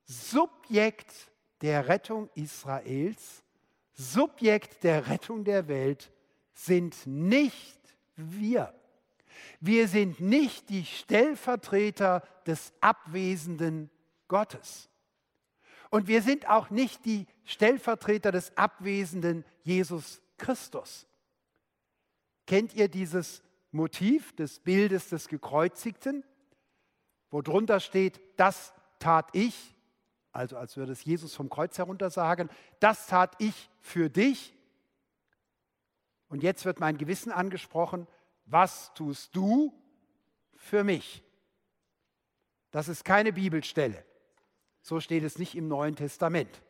Subjekt 0.07 1.13
der 1.61 1.87
Rettung 1.87 2.29
Israels, 2.35 3.45
Subjekt 3.93 4.83
der 4.83 5.07
Rettung 5.07 5.45
der 5.45 5.69
Welt 5.69 6.11
sind 6.53 7.07
nicht 7.07 7.79
wir. 8.17 8.75
Wir 9.61 9.87
sind 9.87 10.19
nicht 10.19 10.69
die 10.69 10.85
Stellvertreter 10.85 12.25
des 12.45 12.73
abwesenden 12.81 13.89
Gottes. 14.27 14.89
Und 15.91 16.09
wir 16.09 16.23
sind 16.23 16.49
auch 16.49 16.71
nicht 16.71 17.05
die 17.05 17.29
Stellvertreter 17.45 18.33
des 18.33 18.57
abwesenden 18.57 19.45
Jesus 19.63 20.21
Christus. 20.39 21.07
Kennt 22.47 22.75
ihr 22.75 22.89
dieses 22.89 23.43
Motiv 23.73 24.35
des 24.37 24.61
Bildes 24.61 25.09
des 25.09 25.29
Gekreuzigten, 25.29 26.25
wo 27.31 27.43
drunter 27.43 27.81
steht, 27.81 28.21
das 28.37 28.73
tat 28.99 29.29
ich, 29.33 29.75
also 30.33 30.57
als 30.57 30.77
würde 30.77 30.93
es 30.93 31.05
Jesus 31.05 31.35
vom 31.35 31.51
Kreuz 31.51 31.77
herunter 31.77 32.11
sagen, 32.11 32.49
das 32.81 33.07
tat 33.07 33.35
ich 33.39 33.71
für 33.81 34.09
dich. 34.09 34.55
Und 36.29 36.43
jetzt 36.43 36.65
wird 36.65 36.81
mein 36.81 36.99
Gewissen 36.99 37.33
angesprochen, 37.33 38.07
was 38.45 38.95
tust 38.95 39.35
du 39.35 39.73
für 40.55 40.85
mich? 40.85 41.23
Das 42.71 42.89
ist 42.89 43.05
keine 43.05 43.33
Bibelstelle. 43.33 44.05
So 44.83 45.01
steht 45.01 45.25
es 45.25 45.39
nicht 45.39 45.55
im 45.57 45.69
Neuen 45.69 45.97
Testament. 45.97 46.63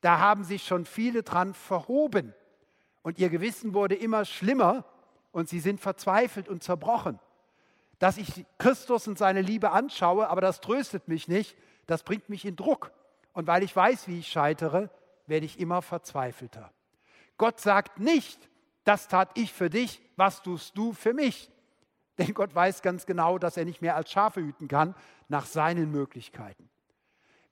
Da 0.00 0.18
haben 0.18 0.44
sich 0.44 0.64
schon 0.64 0.84
viele 0.84 1.22
dran 1.22 1.54
verhoben 1.54 2.34
und 3.02 3.18
ihr 3.18 3.28
Gewissen 3.28 3.74
wurde 3.74 3.94
immer 3.94 4.24
schlimmer 4.24 4.84
und 5.32 5.48
sie 5.48 5.60
sind 5.60 5.80
verzweifelt 5.80 6.48
und 6.48 6.62
zerbrochen. 6.62 7.18
Dass 7.98 8.16
ich 8.16 8.44
Christus 8.58 9.06
und 9.06 9.18
seine 9.18 9.42
Liebe 9.42 9.70
anschaue, 9.70 10.28
aber 10.28 10.40
das 10.40 10.60
tröstet 10.60 11.08
mich 11.08 11.28
nicht, 11.28 11.56
das 11.86 12.02
bringt 12.02 12.28
mich 12.28 12.44
in 12.44 12.56
Druck. 12.56 12.92
Und 13.32 13.46
weil 13.46 13.62
ich 13.62 13.74
weiß, 13.74 14.08
wie 14.08 14.18
ich 14.18 14.28
scheitere, 14.28 14.90
werde 15.26 15.46
ich 15.46 15.58
immer 15.58 15.82
verzweifelter. 15.82 16.72
Gott 17.38 17.60
sagt 17.60 17.98
nicht, 17.98 18.48
das 18.84 19.08
tat 19.08 19.30
ich 19.34 19.52
für 19.52 19.70
dich, 19.70 20.02
was 20.16 20.42
tust 20.42 20.76
du 20.76 20.92
für 20.92 21.14
mich? 21.14 21.50
Denn 22.18 22.34
Gott 22.34 22.54
weiß 22.54 22.82
ganz 22.82 23.06
genau, 23.06 23.38
dass 23.38 23.56
er 23.56 23.64
nicht 23.64 23.80
mehr 23.80 23.96
als 23.96 24.10
Schafe 24.10 24.40
hüten 24.40 24.68
kann, 24.68 24.94
nach 25.28 25.46
seinen 25.46 25.90
Möglichkeiten. 25.90 26.68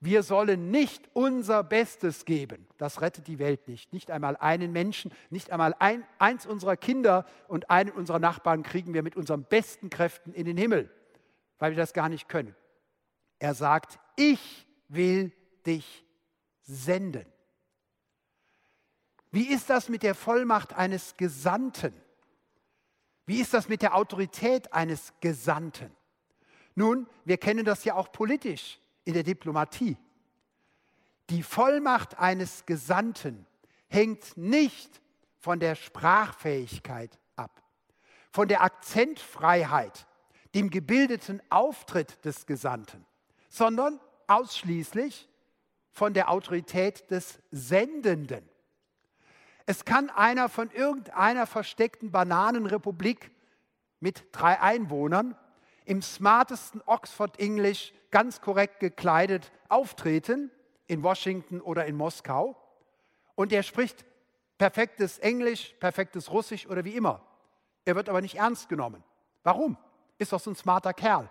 Wir 0.03 0.23
sollen 0.23 0.71
nicht 0.71 1.11
unser 1.13 1.63
Bestes 1.63 2.25
geben. 2.25 2.67
Das 2.79 3.03
rettet 3.03 3.27
die 3.27 3.39
Welt 3.39 3.69
nicht. 3.69 3.93
Nicht 3.93 4.11
einmal 4.11 4.35
einen 4.39 4.73
Menschen, 4.73 5.13
nicht 5.29 5.51
einmal 5.51 5.75
ein, 5.79 6.07
eins 6.19 6.47
unserer 6.47 6.79
Kinder 6.79 7.27
und 7.49 7.69
einen 7.69 7.91
unserer 7.91 8.19
Nachbarn 8.19 8.63
kriegen 8.63 8.95
wir 8.95 9.03
mit 9.03 9.15
unseren 9.15 9.45
besten 9.45 9.91
Kräften 9.91 10.33
in 10.33 10.47
den 10.47 10.57
Himmel, 10.57 10.91
weil 11.59 11.73
wir 11.73 11.77
das 11.77 11.93
gar 11.93 12.09
nicht 12.09 12.31
können. 12.31 12.57
Er 13.39 13.53
sagt, 13.53 13.99
ich 14.17 14.67
will 14.89 15.33
dich 15.67 16.07
senden. 16.63 17.27
Wie 19.31 19.53
ist 19.53 19.69
das 19.69 19.91
mit 19.91 20.03
der 20.03 20.15
Vollmacht 20.15 20.73
eines 20.73 21.19
Gesandten? 21.19 21.93
Wie 23.27 23.39
ist 23.39 23.53
das 23.53 23.69
mit 23.69 23.83
der 23.83 23.95
Autorität 23.95 24.73
eines 24.73 25.13
Gesandten? 25.21 25.95
Nun, 26.75 27.07
wir 27.27 27.37
kennen 27.37 27.67
das 27.67 27.85
ja 27.85 27.95
auch 27.95 28.11
politisch 28.13 28.81
in 29.05 29.15
der 29.15 29.23
Diplomatie. 29.23 29.97
Die 31.31 31.43
Vollmacht 31.43 32.19
eines 32.19 32.67
Gesandten 32.67 33.47
hängt 33.89 34.37
nicht 34.37 35.01
von 35.39 35.61
der 35.61 35.75
Sprachfähigkeit 35.75 37.19
ab, 37.37 37.63
von 38.31 38.49
der 38.49 38.63
Akzentfreiheit, 38.63 40.07
dem 40.55 40.71
gebildeten 40.71 41.41
Auftritt 41.49 42.25
des 42.25 42.47
Gesandten, 42.47 43.07
sondern 43.49 44.01
ausschließlich 44.27 45.29
von 45.93 46.15
der 46.15 46.31
Autorität 46.31 47.11
des 47.11 47.41
Sendenden. 47.51 48.49
Es 49.67 49.85
kann 49.85 50.11
einer 50.11 50.49
von 50.49 50.71
irgendeiner 50.71 51.47
versteckten 51.47 52.11
Bananenrepublik 52.11 53.31
mit 54.01 54.25
drei 54.33 54.61
Einwohnern 54.61 55.37
im 55.91 56.03
smartesten 56.03 56.81
Oxford 56.87 57.41
English 57.41 57.93
ganz 58.13 58.41
korrekt 58.41 58.79
gekleidet 58.79 59.51
auftreten 59.69 60.53
in 60.87 61.03
Washington 61.03 61.61
oder 61.61 61.85
in 61.87 61.97
Moskau 61.97 62.57
und 63.35 63.53
er 63.53 63.65
spricht 63.65 64.05
perfektes 64.57 65.19
Englisch, 65.19 65.75
perfektes 65.81 66.31
Russisch 66.31 66.69
oder 66.69 66.85
wie 66.85 66.95
immer. 66.95 67.21
Er 67.85 67.97
wird 67.97 68.09
aber 68.09 68.21
nicht 68.21 68.37
ernst 68.37 68.69
genommen. 68.69 69.03
Warum? 69.43 69.77
Ist 70.17 70.33
doch 70.33 70.39
so 70.39 70.53
ein 70.53 70.55
smarter 70.55 70.95
Kerl. 70.95 71.29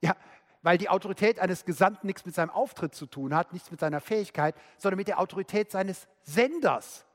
Ja, 0.00 0.16
weil 0.62 0.78
die 0.78 0.88
Autorität 0.88 1.38
eines 1.38 1.64
Gesandten 1.64 2.08
nichts 2.08 2.26
mit 2.26 2.34
seinem 2.34 2.50
Auftritt 2.50 2.96
zu 2.96 3.06
tun 3.06 3.32
hat, 3.32 3.52
nichts 3.52 3.70
mit 3.70 3.78
seiner 3.78 4.00
Fähigkeit, 4.00 4.56
sondern 4.78 4.96
mit 4.96 5.06
der 5.06 5.20
Autorität 5.20 5.70
seines 5.70 6.08
Senders. 6.22 7.06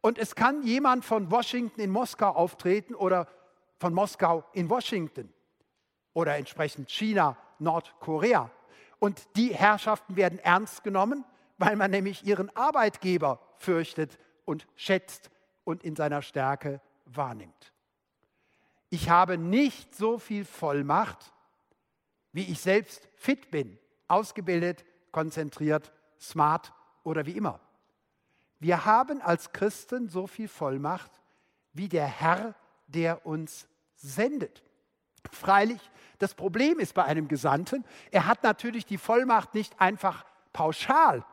Und 0.00 0.18
es 0.18 0.34
kann 0.34 0.64
jemand 0.64 1.04
von 1.04 1.30
Washington 1.30 1.80
in 1.80 1.90
Moskau 1.90 2.30
auftreten 2.30 2.96
oder 2.96 3.28
von 3.78 3.94
Moskau 3.94 4.42
in 4.52 4.68
Washington 4.68 5.32
oder 6.16 6.36
entsprechend 6.36 6.90
China, 6.90 7.36
Nordkorea. 7.58 8.50
Und 8.98 9.28
die 9.36 9.54
Herrschaften 9.54 10.16
werden 10.16 10.38
ernst 10.38 10.82
genommen, 10.82 11.26
weil 11.58 11.76
man 11.76 11.90
nämlich 11.90 12.24
ihren 12.24 12.48
Arbeitgeber 12.56 13.38
fürchtet 13.58 14.18
und 14.46 14.66
schätzt 14.76 15.30
und 15.64 15.84
in 15.84 15.94
seiner 15.94 16.22
Stärke 16.22 16.80
wahrnimmt. 17.04 17.74
Ich 18.88 19.10
habe 19.10 19.36
nicht 19.36 19.94
so 19.94 20.18
viel 20.18 20.46
Vollmacht, 20.46 21.34
wie 22.32 22.50
ich 22.50 22.62
selbst 22.62 23.06
fit 23.16 23.50
bin, 23.50 23.78
ausgebildet, 24.08 24.86
konzentriert, 25.12 25.92
smart 26.18 26.72
oder 27.02 27.26
wie 27.26 27.36
immer. 27.36 27.60
Wir 28.58 28.86
haben 28.86 29.20
als 29.20 29.52
Christen 29.52 30.08
so 30.08 30.26
viel 30.26 30.48
Vollmacht 30.48 31.10
wie 31.74 31.90
der 31.90 32.06
Herr, 32.06 32.54
der 32.86 33.26
uns 33.26 33.68
sendet. 33.96 34.62
Freilich, 35.34 35.80
das 36.18 36.34
Problem 36.34 36.78
ist 36.78 36.94
bei 36.94 37.04
einem 37.04 37.28
Gesandten, 37.28 37.84
er 38.10 38.26
hat 38.26 38.42
natürlich 38.42 38.86
die 38.86 38.98
Vollmacht 38.98 39.54
nicht 39.54 39.80
einfach 39.80 40.24
pauschal. 40.52 41.24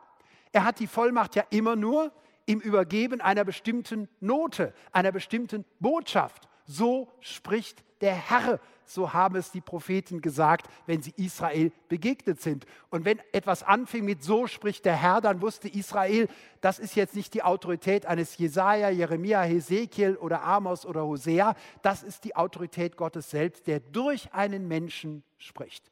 Er 0.52 0.64
hat 0.64 0.78
die 0.78 0.86
Vollmacht 0.86 1.36
ja 1.36 1.44
immer 1.50 1.76
nur 1.76 2.12
im 2.46 2.60
Übergeben 2.60 3.20
einer 3.20 3.44
bestimmten 3.44 4.08
Note, 4.20 4.74
einer 4.92 5.12
bestimmten 5.12 5.64
Botschaft. 5.80 6.48
So 6.66 7.10
spricht 7.20 7.82
der 8.00 8.14
Herr. 8.14 8.60
So 8.86 9.12
haben 9.12 9.36
es 9.36 9.50
die 9.50 9.60
Propheten 9.60 10.20
gesagt, 10.20 10.68
wenn 10.86 11.02
sie 11.02 11.12
Israel 11.16 11.72
begegnet 11.88 12.40
sind. 12.40 12.66
Und 12.90 13.04
wenn 13.04 13.20
etwas 13.32 13.62
anfing 13.62 14.04
mit 14.04 14.22
so 14.22 14.46
spricht 14.46 14.84
der 14.84 14.96
Herr, 14.96 15.20
dann 15.20 15.40
wusste 15.40 15.68
Israel, 15.68 16.28
das 16.60 16.78
ist 16.78 16.94
jetzt 16.94 17.14
nicht 17.14 17.34
die 17.34 17.42
Autorität 17.42 18.06
eines 18.06 18.36
Jesaja, 18.36 18.90
Jeremia, 18.90 19.42
Hesekiel 19.42 20.16
oder 20.16 20.42
Amos 20.42 20.84
oder 20.86 21.04
Hosea, 21.04 21.54
das 21.82 22.02
ist 22.02 22.24
die 22.24 22.36
Autorität 22.36 22.96
Gottes 22.96 23.30
selbst, 23.30 23.66
der 23.66 23.80
durch 23.80 24.32
einen 24.32 24.68
Menschen 24.68 25.24
spricht. 25.38 25.90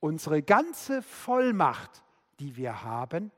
Unsere 0.00 0.42
ganze 0.42 1.00
Vollmacht, 1.02 2.02
die 2.40 2.56
wir 2.56 2.82
haben, 2.82 3.30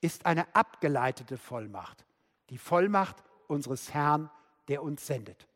ist 0.00 0.24
eine 0.24 0.54
abgeleitete 0.54 1.36
Vollmacht. 1.36 2.06
Die 2.50 2.58
Vollmacht 2.58 3.16
unseres 3.48 3.92
Herrn, 3.92 4.30
der 4.68 4.82
uns 4.82 5.06
sendet. 5.06 5.46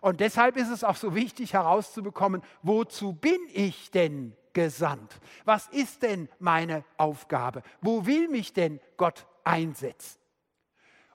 Und 0.00 0.20
deshalb 0.20 0.56
ist 0.56 0.70
es 0.70 0.84
auch 0.84 0.96
so 0.96 1.14
wichtig 1.14 1.54
herauszubekommen, 1.54 2.42
wozu 2.62 3.12
bin 3.12 3.38
ich 3.52 3.90
denn 3.90 4.36
gesandt? 4.52 5.20
Was 5.44 5.68
ist 5.68 6.02
denn 6.02 6.28
meine 6.38 6.84
Aufgabe? 6.96 7.62
Wo 7.80 8.06
will 8.06 8.28
mich 8.28 8.52
denn 8.52 8.80
Gott 8.96 9.26
einsetzen? 9.44 10.18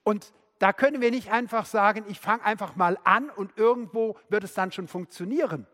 Und 0.03 0.33
da 0.59 0.73
können 0.73 1.01
wir 1.01 1.09
nicht 1.09 1.31
einfach 1.31 1.65
sagen, 1.65 2.05
ich 2.07 2.19
fange 2.19 2.43
einfach 2.43 2.75
mal 2.75 2.99
an 3.03 3.29
und 3.31 3.57
irgendwo 3.57 4.15
wird 4.29 4.43
es 4.43 4.53
dann 4.53 4.71
schon 4.71 4.87
funktionieren, 4.87 5.65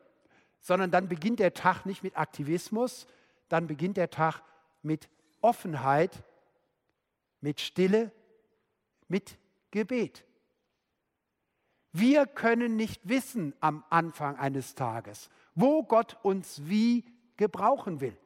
sondern 0.61 0.91
dann 0.91 1.09
beginnt 1.09 1.39
der 1.39 1.53
Tag 1.53 1.85
nicht 1.85 2.03
mit 2.03 2.17
Aktivismus, 2.17 3.05
dann 3.49 3.67
beginnt 3.67 3.97
der 3.97 4.09
Tag 4.09 4.41
mit 4.81 5.09
Offenheit, 5.41 6.23
mit 7.41 7.59
Stille, 7.59 8.11
mit 9.07 9.37
Gebet. 9.71 10.23
Wir 11.91 12.25
können 12.25 12.75
nicht 12.75 13.07
wissen 13.07 13.53
am 13.59 13.83
Anfang 13.89 14.37
eines 14.37 14.75
Tages, 14.75 15.29
wo 15.55 15.83
Gott 15.83 16.17
uns 16.23 16.61
wie 16.67 17.05
gebrauchen 17.37 18.01
will, 18.01 18.17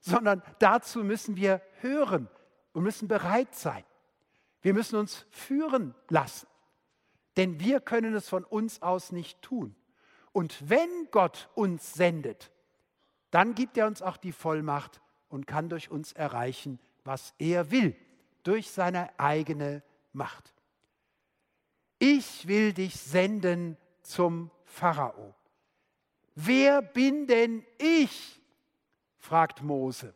sondern 0.00 0.42
dazu 0.58 1.02
müssen 1.02 1.36
wir 1.36 1.62
hören 1.80 2.28
und 2.72 2.82
müssen 2.82 3.08
bereit 3.08 3.54
sein. 3.54 3.84
Wir 4.62 4.74
müssen 4.74 4.96
uns 4.96 5.26
führen 5.30 5.94
lassen, 6.08 6.46
denn 7.36 7.60
wir 7.60 7.80
können 7.80 8.14
es 8.14 8.28
von 8.28 8.44
uns 8.44 8.82
aus 8.82 9.12
nicht 9.12 9.42
tun. 9.42 9.74
Und 10.32 10.68
wenn 10.68 11.08
Gott 11.10 11.48
uns 11.54 11.94
sendet, 11.94 12.50
dann 13.30 13.54
gibt 13.54 13.76
er 13.76 13.86
uns 13.86 14.02
auch 14.02 14.16
die 14.16 14.32
Vollmacht 14.32 15.00
und 15.28 15.46
kann 15.46 15.68
durch 15.68 15.90
uns 15.90 16.12
erreichen, 16.12 16.78
was 17.04 17.34
er 17.38 17.70
will, 17.70 17.96
durch 18.42 18.70
seine 18.70 19.18
eigene 19.18 19.82
Macht 20.12 20.53
ich 21.98 22.46
will 22.46 22.72
dich 22.72 22.96
senden 22.96 23.76
zum 24.02 24.50
Pharao. 24.64 25.34
Wer 26.34 26.82
bin 26.82 27.26
denn 27.26 27.64
ich? 27.78 28.40
fragt 29.18 29.62
Mose 29.62 30.14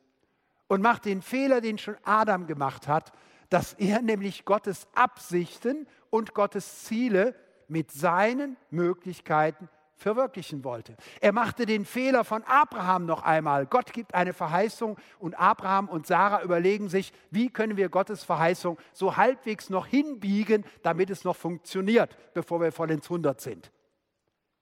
und 0.67 0.83
macht 0.83 1.07
den 1.07 1.23
Fehler, 1.23 1.61
den 1.61 1.79
schon 1.79 1.97
Adam 2.05 2.47
gemacht 2.47 2.89
hat, 2.89 3.13
dass 3.49 3.73
er 3.75 4.03
nämlich 4.03 4.45
Gottes 4.45 4.87
Absichten 4.95 5.87
und 6.11 6.35
Gottes 6.35 6.85
Ziele 6.85 7.35
mit 7.69 7.91
seinen 7.91 8.57
Möglichkeiten 8.71 9.69
verwirklichen 9.99 10.65
wollte. 10.65 10.97
Er 11.21 11.33
machte 11.33 11.67
den 11.67 11.85
Fehler 11.85 12.25
von 12.25 12.43
Abraham 12.45 13.05
noch 13.05 13.23
einmal. 13.23 13.67
Gott 13.67 13.93
gibt 13.93 14.15
eine 14.15 14.33
Verheißung 14.33 14.97
und 15.19 15.39
Abraham 15.39 15.89
und 15.89 16.07
Sarah 16.07 16.43
überlegen 16.43 16.89
sich, 16.89 17.13
wie 17.31 17.51
können 17.51 17.77
wir 17.77 17.89
Gottes 17.89 18.25
Verheißung 18.25 18.79
so 18.93 19.17
halbwegs 19.17 19.71
noch 19.71 19.87
hinbiegen, 19.87 20.65
damit 20.83 21.11
es 21.11 21.25
noch 21.25 21.37
funktioniert, 21.37 22.17
bevor 22.33 22.61
wir 22.61 22.73
voll 22.73 22.91
ins 22.91 23.07
100 23.07 23.41
sind. 23.41 23.73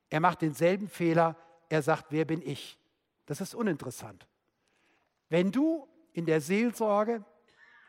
Er 0.09 0.21
macht 0.21 0.43
denselben 0.43 0.89
Fehler. 0.89 1.37
Er 1.69 1.83
sagt, 1.83 2.07
wer 2.11 2.25
bin 2.25 2.41
ich? 2.43 2.79
Das 3.27 3.41
ist 3.41 3.55
uninteressant. 3.55 4.27
Wenn 5.29 5.53
du 5.53 5.89
in 6.13 6.27
der 6.27 6.41
Seelsorge, 6.41 7.25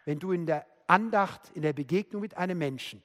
wenn 0.06 0.20
du 0.20 0.32
in 0.32 0.46
der 0.46 0.66
Andacht, 0.88 1.52
in 1.54 1.62
der 1.62 1.74
Begegnung 1.74 2.22
mit 2.22 2.38
einem 2.38 2.58
Menschen 2.58 3.04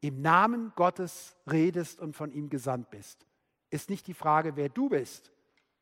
im 0.00 0.20
Namen 0.20 0.72
Gottes 0.76 1.36
redest 1.50 1.98
und 1.98 2.14
von 2.14 2.30
ihm 2.30 2.50
gesandt 2.50 2.90
bist, 2.90 3.26
ist 3.70 3.90
nicht 3.90 4.06
die 4.06 4.14
Frage, 4.14 4.56
wer 4.56 4.68
du 4.68 4.88
bist, 4.88 5.32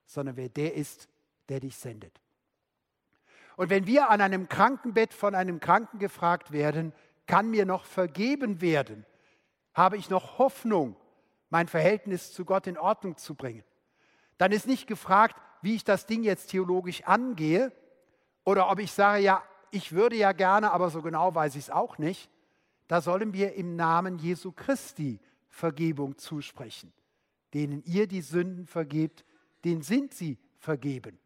sondern 0.07 0.37
wer 0.37 0.49
der 0.49 0.75
ist, 0.75 1.09
der 1.49 1.61
dich 1.61 1.77
sendet. 1.77 2.21
Und 3.57 3.71
wenn 3.71 3.87
wir 3.87 4.11
an 4.11 4.21
einem 4.21 4.49
Krankenbett 4.49 5.15
von 5.15 5.35
einem 5.35 5.61
Kranken 5.61 5.99
gefragt 5.99 6.53
werden, 6.53 6.93
kann 7.27 7.51
mir 7.51 7.65
noch 7.65 7.85
vergeben 7.85 8.61
werden? 8.61 9.07
Habe 9.73 9.97
ich 9.97 10.11
noch 10.11 10.39
Hoffnung, 10.39 10.97
mein 11.49 11.69
Verhältnis 11.69 12.33
zu 12.33 12.45
Gott 12.45 12.67
in 12.67 12.79
Ordnung 12.79 13.17
zu 13.17 13.35
bringen? 13.35 13.65
Dann 14.39 14.53
ist 14.53 14.67
nicht 14.67 14.87
gefragt, 14.87 15.37
wie 15.63 15.75
ich 15.75 15.85
das 15.85 16.07
Ding 16.07 16.23
jetzt 16.23 16.51
theologisch 16.51 17.05
angehe 17.05 17.73
oder 18.45 18.71
ob 18.71 18.79
ich 18.79 18.93
sage, 18.93 19.23
ja, 19.23 19.43
ich 19.71 19.93
würde 19.93 20.17
ja 20.17 20.33
gerne, 20.33 20.73
aber 20.73 20.91
so 20.91 21.03
genau 21.03 21.35
weiß 21.35 21.57
ich 21.57 21.65
es 21.65 21.71
auch 21.71 21.99
nicht. 21.99 22.31
Da 22.89 23.01
sollen 23.01 23.33
wir 23.33 23.55
im 23.55 23.75
Namen 23.75 24.19
Jesu 24.19 24.53
Christi 24.53 25.19
Vergebung 25.49 26.19
zusprechen 26.19 26.93
denen 27.57 27.83
ihr 27.87 28.07
die 28.07 28.21
Sünden 28.21 28.67
vergebt, 28.67 29.25
denen 29.65 29.81
sind 29.81 30.13
sie 30.13 30.37
vergeben. 30.59 31.19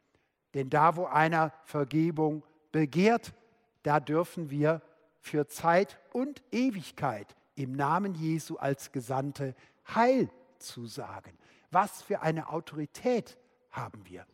Denn 0.55 0.70
da, 0.70 0.95
wo 0.95 1.07
einer 1.07 1.53
Vergebung 1.64 2.45
begehrt, 2.70 3.35
da 3.83 3.99
dürfen 3.99 4.49
wir 4.49 4.81
für 5.18 5.49
Zeit 5.49 5.99
und 6.12 6.41
Ewigkeit 6.53 7.35
im 7.57 7.72
Namen 7.72 8.14
Jesu 8.14 8.59
als 8.59 8.93
Gesandte 8.93 9.57
Heil 9.93 10.31
zusagen. 10.61 11.37
Was 11.72 12.01
für 12.03 12.22
eine 12.22 12.49
Autorität 12.49 13.37
haben 13.72 14.07
wir? 14.07 14.24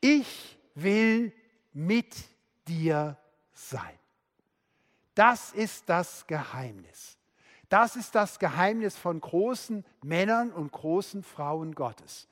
Ich 0.00 0.58
will 0.74 1.32
mit 1.72 2.16
dir 2.66 3.16
sein. 3.52 4.00
Das 5.14 5.52
ist 5.52 5.88
das 5.88 6.26
Geheimnis. 6.26 7.15
Das 7.68 7.96
ist 7.96 8.14
das 8.14 8.38
Geheimnis 8.38 8.96
von 8.96 9.20
großen 9.20 9.84
Männern 10.02 10.52
und 10.52 10.72
großen 10.72 11.22
Frauen 11.22 11.74
Gottes. 11.74 12.28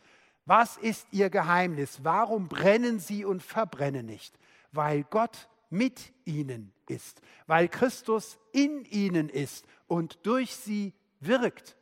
Was 0.46 0.76
ist 0.76 1.06
ihr 1.10 1.30
Geheimnis? 1.30 2.00
Warum 2.04 2.48
brennen 2.48 3.00
sie 3.00 3.24
und 3.24 3.42
verbrennen 3.42 4.06
nicht? 4.06 4.38
Weil 4.72 5.04
Gott 5.04 5.48
mit 5.70 6.12
ihnen 6.24 6.72
ist, 6.86 7.20
weil 7.46 7.68
Christus 7.68 8.38
in 8.52 8.84
ihnen 8.84 9.28
ist 9.28 9.66
und 9.86 10.24
durch 10.26 10.54
sie 10.54 10.92
wirkt. 11.20 11.76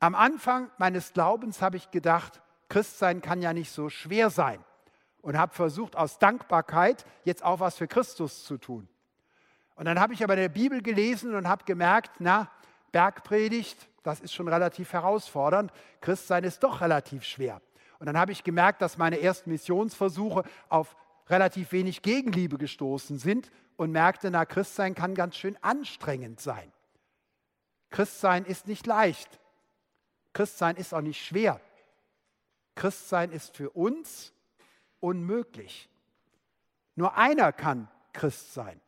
Am 0.00 0.14
Anfang 0.14 0.70
meines 0.78 1.12
Glaubens 1.12 1.62
habe 1.62 1.76
ich 1.76 1.90
gedacht, 1.90 2.42
Christsein 2.68 3.22
kann 3.22 3.40
ja 3.40 3.52
nicht 3.52 3.70
so 3.70 3.88
schwer 3.88 4.30
sein 4.30 4.62
und 5.20 5.38
habe 5.38 5.54
versucht, 5.54 5.96
aus 5.96 6.18
Dankbarkeit 6.18 7.06
jetzt 7.24 7.44
auch 7.44 7.60
was 7.60 7.76
für 7.76 7.86
Christus 7.86 8.44
zu 8.44 8.58
tun. 8.58 8.88
Und 9.74 9.86
dann 9.86 9.98
habe 9.98 10.14
ich 10.14 10.22
aber 10.22 10.34
in 10.34 10.40
der 10.40 10.48
Bibel 10.48 10.82
gelesen 10.82 11.34
und 11.34 11.48
habe 11.48 11.64
gemerkt, 11.64 12.12
na, 12.18 12.50
Bergpredigt, 12.92 13.88
das 14.02 14.20
ist 14.20 14.34
schon 14.34 14.48
relativ 14.48 14.92
herausfordernd. 14.92 15.72
Christsein 16.00 16.44
ist 16.44 16.62
doch 16.62 16.80
relativ 16.80 17.24
schwer. 17.24 17.60
Und 17.98 18.06
dann 18.06 18.18
habe 18.18 18.32
ich 18.32 18.44
gemerkt, 18.44 18.82
dass 18.82 18.98
meine 18.98 19.20
ersten 19.20 19.50
Missionsversuche 19.50 20.44
auf 20.68 20.96
relativ 21.28 21.72
wenig 21.72 22.02
Gegenliebe 22.02 22.58
gestoßen 22.58 23.18
sind 23.18 23.50
und 23.76 23.92
merkte, 23.92 24.30
na, 24.30 24.44
Christsein 24.44 24.94
kann 24.94 25.14
ganz 25.14 25.36
schön 25.36 25.56
anstrengend 25.62 26.40
sein. 26.40 26.72
Christsein 27.90 28.44
ist 28.44 28.66
nicht 28.66 28.86
leicht. 28.86 29.40
Christsein 30.32 30.76
ist 30.76 30.92
auch 30.92 31.00
nicht 31.00 31.24
schwer. 31.24 31.60
Christsein 32.74 33.30
ist 33.30 33.56
für 33.56 33.70
uns 33.70 34.32
unmöglich. 35.00 35.88
Nur 36.94 37.16
einer 37.16 37.52
kann 37.52 37.88
Christ 38.12 38.54
sein. 38.54 38.80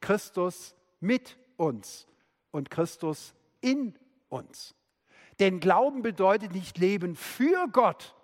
Christus 0.00 0.74
mit 1.00 1.36
uns 1.56 2.06
und 2.50 2.70
Christus 2.70 3.34
in 3.60 3.98
uns. 4.28 4.74
Denn 5.38 5.60
Glauben 5.60 6.02
bedeutet 6.02 6.52
nicht 6.52 6.78
Leben 6.78 7.14
für 7.14 7.68
Gott, 7.68 8.14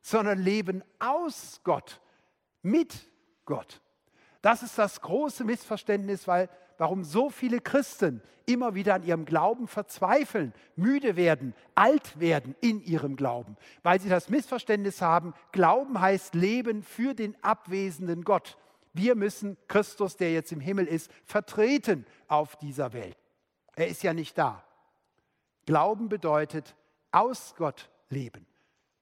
sondern 0.00 0.38
Leben 0.38 0.82
aus 0.98 1.60
Gott, 1.64 2.00
mit 2.62 3.08
Gott. 3.44 3.80
Das 4.40 4.62
ist 4.62 4.78
das 4.78 5.00
große 5.00 5.44
Missverständnis, 5.44 6.26
weil, 6.26 6.48
warum 6.78 7.04
so 7.04 7.30
viele 7.30 7.60
Christen 7.60 8.22
immer 8.46 8.74
wieder 8.74 8.94
an 8.94 9.04
ihrem 9.04 9.24
Glauben 9.24 9.68
verzweifeln, 9.68 10.52
müde 10.74 11.16
werden, 11.16 11.54
alt 11.74 12.18
werden 12.18 12.56
in 12.60 12.82
ihrem 12.82 13.14
Glauben, 13.16 13.56
weil 13.82 14.00
sie 14.00 14.08
das 14.08 14.28
Missverständnis 14.28 15.00
haben, 15.00 15.34
Glauben 15.52 16.00
heißt 16.00 16.34
Leben 16.34 16.82
für 16.82 17.14
den 17.14 17.36
abwesenden 17.42 18.24
Gott. 18.24 18.58
Wir 18.92 19.14
müssen 19.14 19.56
Christus, 19.68 20.16
der 20.16 20.32
jetzt 20.32 20.52
im 20.52 20.60
Himmel 20.60 20.86
ist, 20.86 21.10
vertreten 21.24 22.06
auf 22.28 22.56
dieser 22.56 22.92
Welt. 22.92 23.16
Er 23.74 23.88
ist 23.88 24.02
ja 24.02 24.12
nicht 24.12 24.36
da. 24.36 24.62
Glauben 25.66 26.08
bedeutet 26.08 26.74
aus 27.10 27.54
Gott 27.56 27.90
leben 28.08 28.46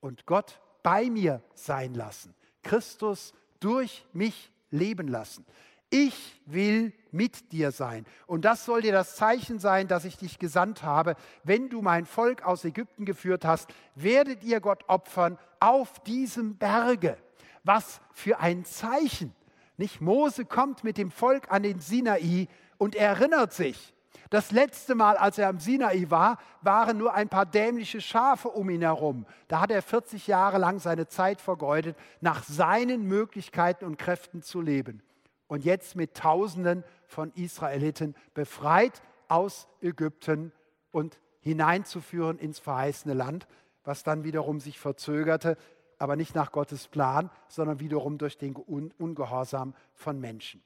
und 0.00 0.26
Gott 0.26 0.60
bei 0.82 1.10
mir 1.10 1.42
sein 1.54 1.94
lassen. 1.94 2.34
Christus 2.62 3.32
durch 3.58 4.06
mich 4.12 4.52
leben 4.70 5.08
lassen. 5.08 5.44
Ich 5.90 6.40
will 6.46 6.92
mit 7.10 7.50
dir 7.50 7.72
sein. 7.72 8.06
Und 8.26 8.44
das 8.44 8.64
soll 8.64 8.82
dir 8.82 8.92
das 8.92 9.16
Zeichen 9.16 9.58
sein, 9.58 9.88
dass 9.88 10.04
ich 10.04 10.16
dich 10.16 10.38
gesandt 10.38 10.84
habe. 10.84 11.16
Wenn 11.42 11.68
du 11.68 11.82
mein 11.82 12.06
Volk 12.06 12.44
aus 12.44 12.64
Ägypten 12.64 13.04
geführt 13.04 13.44
hast, 13.44 13.68
werdet 13.96 14.44
ihr 14.44 14.60
Gott 14.60 14.84
opfern 14.88 15.36
auf 15.58 15.98
diesem 16.04 16.56
Berge. 16.56 17.16
Was 17.64 18.00
für 18.12 18.38
ein 18.38 18.64
Zeichen. 18.64 19.34
Nicht 19.80 20.02
Mose 20.02 20.44
kommt 20.44 20.84
mit 20.84 20.98
dem 20.98 21.10
Volk 21.10 21.50
an 21.50 21.62
den 21.62 21.80
Sinai 21.80 22.48
und 22.76 22.94
erinnert 22.94 23.54
sich, 23.54 23.94
das 24.28 24.50
letzte 24.50 24.94
Mal, 24.94 25.16
als 25.16 25.38
er 25.38 25.48
am 25.48 25.58
Sinai 25.58 26.04
war, 26.10 26.36
waren 26.60 26.98
nur 26.98 27.14
ein 27.14 27.30
paar 27.30 27.46
dämliche 27.46 28.02
Schafe 28.02 28.50
um 28.50 28.68
ihn 28.68 28.82
herum. 28.82 29.24
Da 29.48 29.62
hat 29.62 29.70
er 29.70 29.80
40 29.80 30.26
Jahre 30.26 30.58
lang 30.58 30.80
seine 30.80 31.08
Zeit 31.08 31.40
vergeudet, 31.40 31.96
nach 32.20 32.42
seinen 32.42 33.04
Möglichkeiten 33.04 33.86
und 33.86 33.96
Kräften 33.96 34.42
zu 34.42 34.60
leben. 34.60 35.02
Und 35.46 35.64
jetzt 35.64 35.96
mit 35.96 36.14
Tausenden 36.14 36.84
von 37.06 37.32
Israeliten 37.32 38.14
befreit 38.34 39.00
aus 39.28 39.66
Ägypten 39.80 40.52
und 40.90 41.18
hineinzuführen 41.40 42.38
ins 42.38 42.58
verheißene 42.58 43.14
Land, 43.14 43.46
was 43.82 44.02
dann 44.02 44.24
wiederum 44.24 44.60
sich 44.60 44.78
verzögerte, 44.78 45.56
aber 46.00 46.16
nicht 46.16 46.34
nach 46.34 46.50
Gottes 46.50 46.88
Plan, 46.88 47.30
sondern 47.46 47.78
wiederum 47.78 48.18
durch 48.18 48.36
den 48.36 48.56
Ungehorsam 48.56 49.74
von 49.94 50.18
Menschen. 50.18 50.62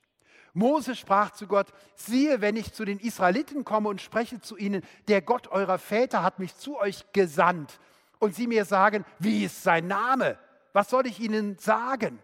Mose 0.55 0.95
sprach 0.95 1.33
zu 1.33 1.47
Gott, 1.47 1.73
siehe, 1.97 2.41
wenn 2.41 2.57
ich 2.57 2.73
zu 2.73 2.85
den 2.85 3.01
Israeliten 3.01 3.65
komme 3.65 3.89
und 3.91 4.01
spreche 4.01 4.41
zu 4.41 4.57
ihnen, 4.57 4.83
der 5.09 5.21
Gott 5.21 5.49
eurer 5.49 5.79
Väter 5.79 6.23
hat 6.23 6.39
mich 6.39 6.57
zu 6.57 6.79
euch 6.79 7.05
gesandt, 7.13 7.79
und 8.25 8.35
sie 8.35 8.47
mir 8.47 8.65
sagen, 8.65 9.05
wie 9.19 9.45
ist 9.45 9.63
sein 9.63 9.87
Name? 9.87 10.39
Was 10.73 10.89
soll 10.89 11.07
ich 11.07 11.21
ihnen 11.21 11.59
sagen? 11.59 12.19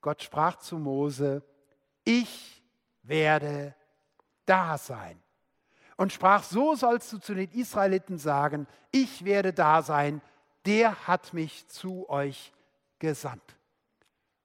Gott 0.00 0.22
sprach 0.22 0.56
zu 0.56 0.78
Mose, 0.78 1.44
ich 2.04 2.62
werde 3.02 3.74
da 4.46 4.76
sein. 4.78 5.22
Und 5.96 6.12
sprach, 6.12 6.42
so 6.42 6.74
sollst 6.74 7.12
du 7.12 7.18
zu 7.18 7.34
den 7.34 7.50
Israeliten 7.50 8.18
sagen, 8.18 8.66
ich 8.90 9.24
werde 9.24 9.52
da 9.52 9.82
sein, 9.82 10.22
der 10.66 11.06
hat 11.06 11.32
mich 11.32 11.66
zu 11.68 12.08
euch 12.08 12.52
gesandt. 12.98 13.56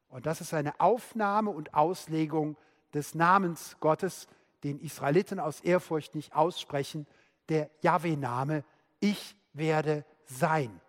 Und 0.07 0.25
das 0.25 0.41
ist 0.41 0.53
eine 0.53 0.79
Aufnahme 0.79 1.51
und 1.51 1.73
Auslegung 1.73 2.57
des 2.93 3.15
Namens 3.15 3.77
Gottes, 3.79 4.27
den 4.63 4.79
Israeliten 4.79 5.39
aus 5.39 5.59
Ehrfurcht 5.59 6.15
nicht 6.15 6.33
aussprechen, 6.33 7.05
der 7.49 7.69
Jahwe-Name, 7.81 8.63
ich 8.99 9.35
werde 9.53 10.05
sein. 10.25 10.81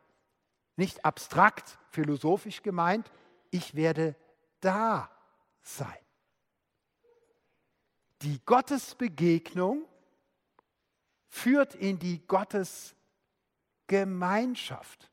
Nicht 0.76 1.04
abstrakt, 1.04 1.78
philosophisch 1.90 2.62
gemeint, 2.62 3.10
ich 3.50 3.74
werde 3.74 4.14
da 4.60 5.10
sein. 5.62 5.98
Die 8.22 8.40
Gottesbegegnung 8.44 9.84
führt 11.28 11.74
in 11.74 11.98
die 11.98 12.26
Gottesgemeinschaft. 12.26 15.10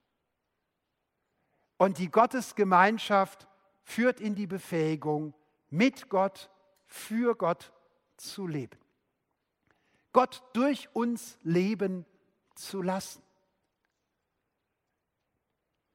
Und 1.83 1.97
die 1.97 2.09
Gottesgemeinschaft 2.09 3.45
führt 3.83 4.21
in 4.21 4.35
die 4.35 4.47
Befähigung, 4.47 5.33
mit 5.69 6.07
Gott 6.07 6.49
für 6.85 7.35
Gott 7.35 7.73
zu 8.15 8.47
leben. 8.47 8.79
Gott 10.13 10.41
durch 10.53 10.87
uns 10.93 11.37
leben 11.43 12.05
zu 12.55 12.81
lassen. 12.81 13.21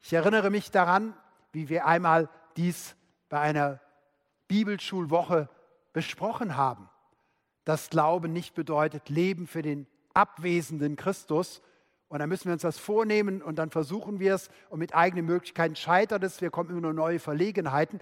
Ich 0.02 0.12
erinnere 0.12 0.50
mich 0.50 0.70
daran, 0.70 1.16
wie 1.52 1.70
wir 1.70 1.86
einmal 1.86 2.28
dies 2.58 2.94
bei 3.30 3.40
einer 3.40 3.80
Bibelschulwoche 4.46 5.48
besprochen 5.94 6.54
haben, 6.54 6.90
dass 7.64 7.88
Glauben 7.88 8.34
nicht 8.34 8.54
bedeutet 8.54 9.08
Leben 9.08 9.46
für 9.46 9.62
den 9.62 9.86
abwesenden 10.12 10.96
Christus. 10.96 11.62
Und 12.08 12.20
dann 12.20 12.28
müssen 12.28 12.46
wir 12.46 12.54
uns 12.54 12.62
das 12.62 12.78
vornehmen 12.78 13.42
und 13.42 13.58
dann 13.58 13.70
versuchen 13.70 14.18
wir 14.18 14.34
es 14.34 14.48
und 14.70 14.78
mit 14.78 14.94
eigenen 14.94 15.26
Möglichkeiten 15.26 15.76
scheitert 15.76 16.24
es. 16.24 16.40
Wir 16.40 16.50
kommen 16.50 16.70
immer 16.70 16.80
nur 16.80 16.94
neue 16.94 17.18
Verlegenheiten. 17.18 18.00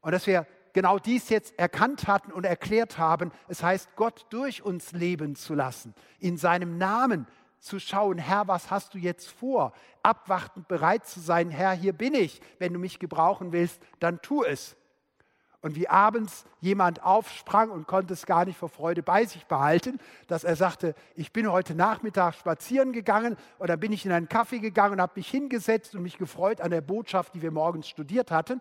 Und 0.00 0.12
dass 0.12 0.26
wir 0.26 0.46
genau 0.72 0.98
dies 0.98 1.28
jetzt 1.28 1.58
erkannt 1.58 2.06
hatten 2.06 2.32
und 2.32 2.44
erklärt 2.44 2.98
haben. 2.98 3.30
Es 3.48 3.62
heißt, 3.62 3.94
Gott 3.96 4.26
durch 4.30 4.62
uns 4.62 4.92
leben 4.92 5.34
zu 5.36 5.54
lassen, 5.54 5.94
in 6.18 6.38
seinem 6.38 6.78
Namen 6.78 7.26
zu 7.58 7.78
schauen, 7.78 8.18
Herr, 8.18 8.48
was 8.48 8.70
hast 8.70 8.94
du 8.94 8.98
jetzt 8.98 9.28
vor? 9.30 9.72
Abwartend 10.02 10.66
bereit 10.66 11.06
zu 11.06 11.20
sein, 11.20 11.50
Herr, 11.50 11.72
hier 11.72 11.92
bin 11.92 12.14
ich. 12.14 12.40
Wenn 12.58 12.72
du 12.72 12.78
mich 12.78 12.98
gebrauchen 12.98 13.52
willst, 13.52 13.80
dann 14.00 14.20
tu 14.20 14.42
es. 14.42 14.76
Und 15.62 15.76
wie 15.76 15.88
abends 15.88 16.44
jemand 16.60 17.04
aufsprang 17.04 17.70
und 17.70 17.86
konnte 17.86 18.12
es 18.12 18.26
gar 18.26 18.44
nicht 18.44 18.58
vor 18.58 18.68
Freude 18.68 19.02
bei 19.02 19.24
sich 19.24 19.46
behalten, 19.46 19.98
dass 20.26 20.42
er 20.42 20.56
sagte, 20.56 20.94
ich 21.14 21.32
bin 21.32 21.50
heute 21.50 21.76
Nachmittag 21.76 22.34
spazieren 22.34 22.92
gegangen 22.92 23.36
und 23.58 23.70
dann 23.70 23.78
bin 23.78 23.92
ich 23.92 24.04
in 24.04 24.10
einen 24.10 24.28
Kaffee 24.28 24.58
gegangen 24.58 24.94
und 24.94 25.00
habe 25.00 25.12
mich 25.16 25.30
hingesetzt 25.30 25.94
und 25.94 26.02
mich 26.02 26.18
gefreut 26.18 26.60
an 26.60 26.72
der 26.72 26.80
Botschaft, 26.80 27.34
die 27.34 27.42
wir 27.42 27.52
morgens 27.52 27.88
studiert 27.88 28.32
hatten. 28.32 28.60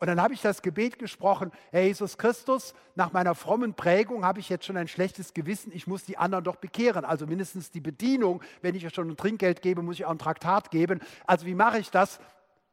Und 0.00 0.06
dann 0.06 0.22
habe 0.22 0.32
ich 0.32 0.40
das 0.40 0.62
Gebet 0.62 0.98
gesprochen, 0.98 1.50
Herr 1.70 1.82
Jesus 1.82 2.16
Christus, 2.16 2.72
nach 2.94 3.12
meiner 3.12 3.34
frommen 3.34 3.74
Prägung 3.74 4.24
habe 4.24 4.38
ich 4.38 4.48
jetzt 4.48 4.64
schon 4.64 4.76
ein 4.76 4.88
schlechtes 4.88 5.34
Gewissen, 5.34 5.72
ich 5.72 5.86
muss 5.86 6.04
die 6.04 6.16
anderen 6.16 6.44
doch 6.44 6.56
bekehren. 6.56 7.04
Also 7.04 7.26
mindestens 7.26 7.72
die 7.72 7.80
Bedienung, 7.80 8.40
wenn 8.62 8.74
ich 8.74 8.88
schon 8.94 9.10
ein 9.10 9.16
Trinkgeld 9.16 9.60
gebe, 9.60 9.82
muss 9.82 9.96
ich 9.96 10.06
auch 10.06 10.12
ein 10.12 10.18
Traktat 10.18 10.70
geben. 10.70 11.00
Also 11.26 11.46
wie 11.46 11.54
mache 11.54 11.78
ich 11.78 11.90
das? 11.90 12.20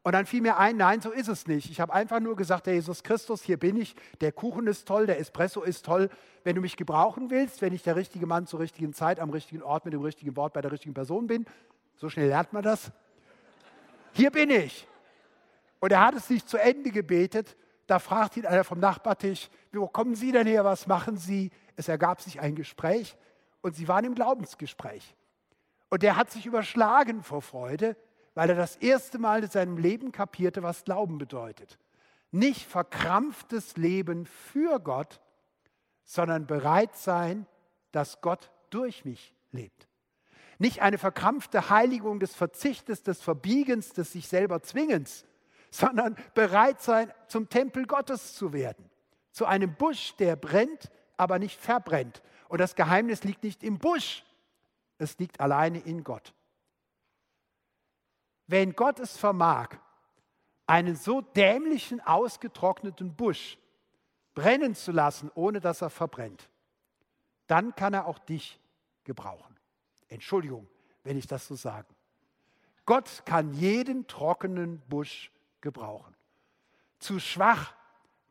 Und 0.06 0.12
dann 0.12 0.28
fiel 0.28 0.42
mir 0.42 0.58
ein, 0.58 0.78
nein, 0.78 1.02
so 1.02 1.10
ist 1.10 1.30
es 1.30 1.48
nicht. 1.48 1.72
Ich 1.72 1.80
habe 1.80 1.92
einfach 1.92 2.20
nur 2.20 2.36
gesagt, 2.36 2.68
Herr 2.68 2.76
Jesus 2.76 3.02
Christus, 3.02 3.42
hier 3.42 3.58
bin 3.58 3.76
ich, 3.76 3.96
der 4.22 4.32
Kuchen 4.32 4.68
ist 4.68 4.88
toll, 4.88 5.08
der 5.08 5.20
Espresso 5.20 5.64
ist 5.64 5.84
toll. 5.84 6.12
Wenn 6.44 6.56
du 6.56 6.62
mich 6.62 6.78
gebrauchen 6.78 7.32
willst, 7.32 7.64
wenn 7.64 7.74
ich 7.74 7.82
der 7.82 7.96
richtige 7.96 8.28
Mann 8.28 8.46
zur 8.46 8.60
richtigen 8.60 8.94
Zeit, 8.94 9.20
am 9.20 9.32
richtigen 9.32 9.64
Ort, 9.64 9.84
mit 9.84 9.96
dem 9.96 10.04
richtigen 10.04 10.36
Wort 10.36 10.54
bei 10.54 10.62
der 10.62 10.72
richtigen 10.72 10.94
Person 10.94 11.26
bin, 11.26 11.48
so 11.96 12.08
schnell 12.08 12.28
lernt 12.28 12.54
man 12.54 12.62
das. 12.62 12.92
Hier 14.14 14.30
bin 14.30 14.52
ich. 14.52 14.88
Und 15.80 15.92
er 15.92 16.06
hat 16.06 16.14
es 16.14 16.30
nicht 16.30 16.48
zu 16.48 16.58
Ende 16.58 16.92
gebetet. 16.92 17.58
Da 17.88 17.98
fragt 17.98 18.38
ihn 18.38 18.46
einer 18.46 18.64
vom 18.64 18.80
Nachbartisch, 18.80 19.50
wo 19.74 19.88
kommen 19.88 20.14
Sie 20.14 20.32
denn 20.32 20.46
her, 20.46 20.64
was 20.64 20.86
machen 20.86 21.18
Sie? 21.18 21.50
Es 21.78 21.88
ergab 21.88 22.22
sich 22.22 22.40
ein 22.40 22.54
Gespräch 22.54 23.18
und 23.62 23.76
sie 23.76 23.88
waren 23.88 24.06
im 24.06 24.14
Glaubensgespräch. 24.14 25.16
Und 25.90 26.04
er 26.04 26.16
hat 26.16 26.30
sich 26.30 26.46
überschlagen 26.46 27.24
vor 27.24 27.42
Freude, 27.42 27.98
weil 28.36 28.50
er 28.50 28.56
das 28.56 28.76
erste 28.76 29.18
Mal 29.18 29.44
in 29.44 29.50
seinem 29.50 29.78
Leben 29.78 30.12
kapierte, 30.12 30.62
was 30.62 30.84
Glauben 30.84 31.18
bedeutet. 31.18 31.80
Nicht 32.32 32.68
verkrampftes 32.68 33.78
Leben 33.78 34.26
für 34.26 34.80
Gott, 34.80 35.22
sondern 36.04 36.46
bereit 36.46 36.96
sein, 36.96 37.48
dass 37.92 38.22
Gott 38.22 38.52
durch 38.70 39.06
mich 39.06 39.34
lebt. 39.52 39.88
Nicht 40.60 40.82
eine 40.82 40.98
verkrampfte 40.98 41.70
Heiligung 41.70 42.20
des 42.20 42.36
Verzichtes, 42.36 43.04
des 43.04 43.22
Verbiegens, 43.22 43.94
des 43.94 44.12
sich 44.12 44.28
selber 44.28 44.62
Zwingens, 44.62 45.26
sondern 45.72 46.16
bereit 46.34 46.82
sein, 46.82 47.12
zum 47.28 47.50
Tempel 47.50 47.86
Gottes 47.86 48.36
zu 48.36 48.54
werden. 48.54 48.90
Zu 49.32 49.46
einem 49.46 49.76
Busch, 49.76 50.16
der 50.18 50.36
brennt, 50.36 50.92
aber 51.18 51.40
nicht 51.40 51.60
verbrennt. 51.60 52.22
Und 52.48 52.60
das 52.60 52.76
Geheimnis 52.76 53.24
liegt 53.24 53.44
nicht 53.44 53.64
im 53.64 53.80
Busch, 53.80 54.24
es 54.98 55.18
liegt 55.18 55.40
alleine 55.42 55.80
in 55.80 56.04
Gott. 56.04 56.34
Wenn 58.48 58.74
Gott 58.74 59.00
es 59.00 59.18
vermag, 59.18 59.70
einen 60.68 60.96
so 60.96 61.22
dämlichen, 61.22 62.02
ausgetrockneten 62.02 63.16
Busch 63.16 63.58
brennen 64.34 64.76
zu 64.76 64.92
lassen, 64.92 65.32
ohne 65.36 65.60
dass 65.60 65.82
er 65.82 65.90
verbrennt, 65.90 66.50
dann 67.48 67.76
kann 67.76 67.94
er 67.94 68.08
auch 68.08 68.20
dich 68.20 68.60
gebrauchen. 69.04 69.56
Entschuldigung, 70.08 70.68
wenn 71.04 71.18
ich 71.18 71.28
das 71.28 71.48
so 71.48 71.56
sage. 71.56 71.88
Gott 72.86 73.24
kann 73.26 73.54
jeden 73.54 74.08
trockenen 74.08 74.80
Busch 74.88 75.32
gebrauchen. 75.62 76.16
Zu 77.00 77.20
schwach, 77.20 77.74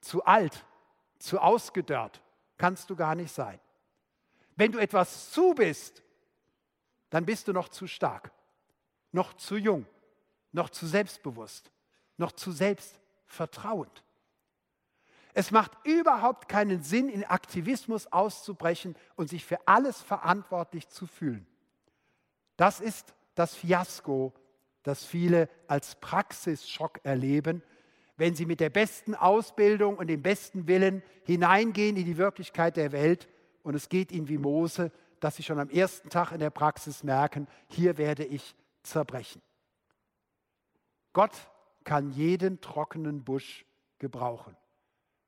zu 0.00 0.24
alt, 0.24 0.64
zu 1.18 1.40
ausgedörrt 1.40 2.22
kannst 2.56 2.90
du 2.90 2.96
gar 2.96 3.14
nicht 3.14 3.32
sein. 3.32 3.58
Wenn 4.56 4.70
du 4.70 4.78
etwas 4.78 5.30
zu 5.30 5.54
bist, 5.54 6.02
dann 7.10 7.24
bist 7.24 7.48
du 7.48 7.52
noch 7.52 7.68
zu 7.68 7.86
stark, 7.86 8.30
noch 9.10 9.34
zu 9.34 9.56
jung, 9.56 9.86
noch 10.54 10.70
zu 10.70 10.86
selbstbewusst, 10.86 11.70
noch 12.16 12.32
zu 12.32 12.50
selbstvertrauend. 12.50 14.02
Es 15.34 15.50
macht 15.50 15.72
überhaupt 15.84 16.48
keinen 16.48 16.82
Sinn, 16.82 17.08
in 17.08 17.24
Aktivismus 17.24 18.06
auszubrechen 18.06 18.96
und 19.16 19.28
sich 19.28 19.44
für 19.44 19.58
alles 19.66 20.00
verantwortlich 20.00 20.88
zu 20.88 21.06
fühlen. 21.06 21.46
Das 22.56 22.80
ist 22.80 23.14
das 23.34 23.54
Fiasko 23.54 24.32
das 24.84 25.04
viele 25.04 25.48
als 25.66 25.96
Praxisschock 25.96 27.00
erleben, 27.02 27.62
wenn 28.16 28.36
sie 28.36 28.46
mit 28.46 28.60
der 28.60 28.70
besten 28.70 29.16
Ausbildung 29.16 29.96
und 29.96 30.06
dem 30.06 30.22
besten 30.22 30.68
Willen 30.68 31.02
hineingehen 31.24 31.96
in 31.96 32.04
die 32.04 32.16
Wirklichkeit 32.16 32.76
der 32.76 32.92
Welt 32.92 33.28
und 33.64 33.74
es 33.74 33.88
geht 33.88 34.12
ihnen 34.12 34.28
wie 34.28 34.38
Mose, 34.38 34.92
dass 35.18 35.36
sie 35.36 35.42
schon 35.42 35.58
am 35.58 35.70
ersten 35.70 36.10
Tag 36.10 36.30
in 36.30 36.38
der 36.38 36.50
Praxis 36.50 37.02
merken, 37.02 37.48
hier 37.66 37.98
werde 37.98 38.24
ich 38.24 38.54
zerbrechen. 38.82 39.42
Gott 41.14 41.32
kann 41.84 42.10
jeden 42.10 42.60
trockenen 42.60 43.24
Busch 43.24 43.64
gebrauchen. 43.98 44.54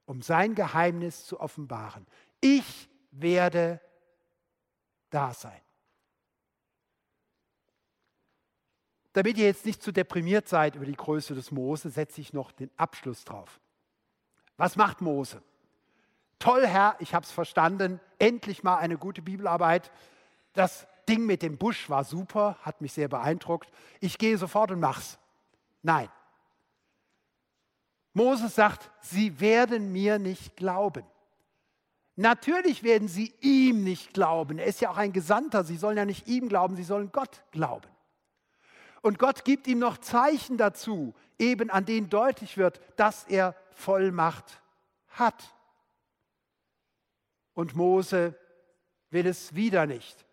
um 0.07 0.23
sein 0.23 0.55
Geheimnis 0.55 1.27
zu 1.27 1.41
offenbaren. 1.41 2.07
Ich 2.41 2.89
werde 3.11 3.81
da 5.11 5.35
sein. 5.35 5.61
Damit 9.13 9.39
ihr 9.39 9.47
jetzt 9.47 9.67
nicht 9.67 9.83
zu 9.83 9.93
deprimiert 9.93 10.47
seid 10.49 10.77
über 10.77 10.85
die 10.85 10.95
Größe 10.95 11.35
des 11.35 11.51
Mose, 11.51 11.91
setze 11.91 12.21
ich 12.21 12.33
noch 12.33 12.53
den 12.53 12.71
Abschluss 12.77 13.25
drauf. 13.25 13.61
Was 14.59 14.77
macht 14.77 15.01
Mose? 15.01 15.43
Toll, 16.39 16.67
Herr, 16.67 16.97
ich 17.01 17.15
habe 17.15 17.25
es 17.25 17.33
verstanden. 17.33 17.99
Endlich 18.19 18.63
mal 18.63 18.77
eine 18.77 18.99
gute 18.99 19.23
Bibelarbeit. 19.23 19.91
Das 20.53 20.87
Ding 21.09 21.25
mit 21.25 21.43
dem 21.43 21.57
Busch 21.57 21.89
war 21.89 22.05
super, 22.05 22.59
hat 22.61 22.81
mich 22.81 22.93
sehr 22.93 23.09
beeindruckt. 23.09 23.71
Ich 24.01 24.19
gehe 24.19 24.37
sofort 24.39 24.71
und 24.71 24.81
mach's. 24.81 25.19
Nein. 25.87 26.09
Moses 28.13 28.57
sagt, 28.57 28.91
sie 29.03 29.39
werden 29.39 29.93
mir 29.93 30.19
nicht 30.19 30.57
glauben. 30.57 31.05
Natürlich 32.17 32.83
werden 32.83 33.07
sie 33.07 33.33
ihm 33.41 33.85
nicht 33.85 34.13
glauben. 34.13 34.59
Er 34.59 34.67
ist 34.67 34.81
ja 34.81 34.91
auch 34.91 34.97
ein 34.97 35.13
Gesandter. 35.13 35.63
Sie 35.63 35.77
sollen 35.77 35.97
ja 35.97 36.05
nicht 36.05 36.27
ihm 36.27 36.49
glauben, 36.49 36.75
sie 36.75 36.83
sollen 36.83 37.13
Gott 37.13 37.45
glauben. 37.53 37.89
Und 39.01 39.21
Gott 39.21 39.45
gibt 39.45 39.69
ihm 39.69 39.79
noch 39.79 39.99
Zeichen 39.99 40.57
dazu, 40.57 41.15
eben 41.39 41.71
an 41.71 41.85
denen 41.85 42.11
deutlich 42.11 42.57
wird, 42.57 42.81
dass 42.97 43.23
er 43.23 43.55
Vollmacht 43.71 44.61
hat. 45.11 45.55
Und 47.55 47.77
Mose 47.77 48.35
will 49.11 49.29
es 49.29 49.55
wieder 49.55 49.87
nicht. 49.87 50.27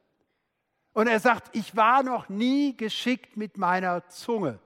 Und 0.93 1.05
er 1.05 1.19
sagt, 1.19 1.55
ich 1.55 1.75
war 1.75 2.01
noch 2.01 2.27
nie 2.27 2.75
geschickt 2.75 3.37
mit 3.37 3.59
meiner 3.59 4.07
Zunge. 4.07 4.59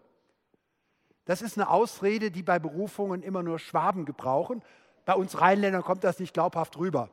Das 1.28 1.42
ist 1.42 1.58
eine 1.58 1.70
Ausrede, 1.70 2.32
die 2.32 2.42
bei 2.42 2.58
Berufungen 2.58 3.22
immer 3.22 3.44
nur 3.44 3.60
Schwaben 3.60 4.06
gebrauchen. 4.06 4.64
Bei 5.06 5.14
uns 5.14 5.40
Rheinländern 5.40 5.84
kommt 5.84 6.04
das 6.04 6.20
nicht 6.20 6.34
glaubhaft 6.34 6.78
rüber. 6.78 7.10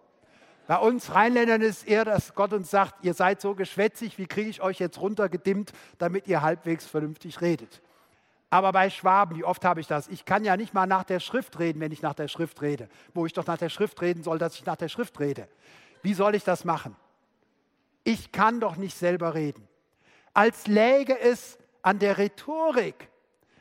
Bei 0.68 0.78
uns 0.78 1.14
Rheinländern 1.14 1.60
ist 1.60 1.86
eher, 1.86 2.04
dass 2.04 2.34
Gott 2.34 2.52
uns 2.52 2.70
sagt, 2.70 3.04
ihr 3.04 3.12
seid 3.12 3.40
so 3.40 3.54
geschwätzig, 3.54 4.16
wie 4.16 4.26
kriege 4.26 4.48
ich 4.48 4.62
euch 4.62 4.78
jetzt 4.78 5.00
runtergedimmt, 5.00 5.72
damit 5.98 6.26
ihr 6.26 6.40
halbwegs 6.40 6.86
vernünftig 6.86 7.40
redet. 7.40 7.82
Aber 8.50 8.70
bei 8.70 8.88
Schwaben, 8.88 9.36
wie 9.36 9.44
oft 9.44 9.64
habe 9.64 9.80
ich 9.80 9.88
das? 9.88 10.06
Ich 10.06 10.24
kann 10.24 10.44
ja 10.44 10.56
nicht 10.56 10.72
mal 10.72 10.86
nach 10.86 11.02
der 11.02 11.18
Schrift 11.18 11.58
reden, 11.58 11.80
wenn 11.80 11.90
ich 11.90 12.02
nach 12.02 12.14
der 12.14 12.28
Schrift 12.28 12.62
rede. 12.62 12.88
Wo 13.12 13.26
ich 13.26 13.32
doch 13.32 13.46
nach 13.46 13.58
der 13.58 13.68
Schrift 13.68 14.00
reden 14.00 14.22
soll, 14.22 14.38
dass 14.38 14.54
ich 14.54 14.64
nach 14.64 14.76
der 14.76 14.88
Schrift 14.88 15.18
rede. 15.18 15.48
Wie 16.02 16.14
soll 16.14 16.36
ich 16.36 16.44
das 16.44 16.64
machen? 16.64 16.94
Ich 18.04 18.30
kann 18.30 18.60
doch 18.60 18.76
nicht 18.76 18.96
selber 18.96 19.34
reden. 19.34 19.66
Als 20.34 20.68
läge 20.68 21.18
es 21.18 21.58
an 21.82 21.98
der 21.98 22.16
Rhetorik, 22.16 23.08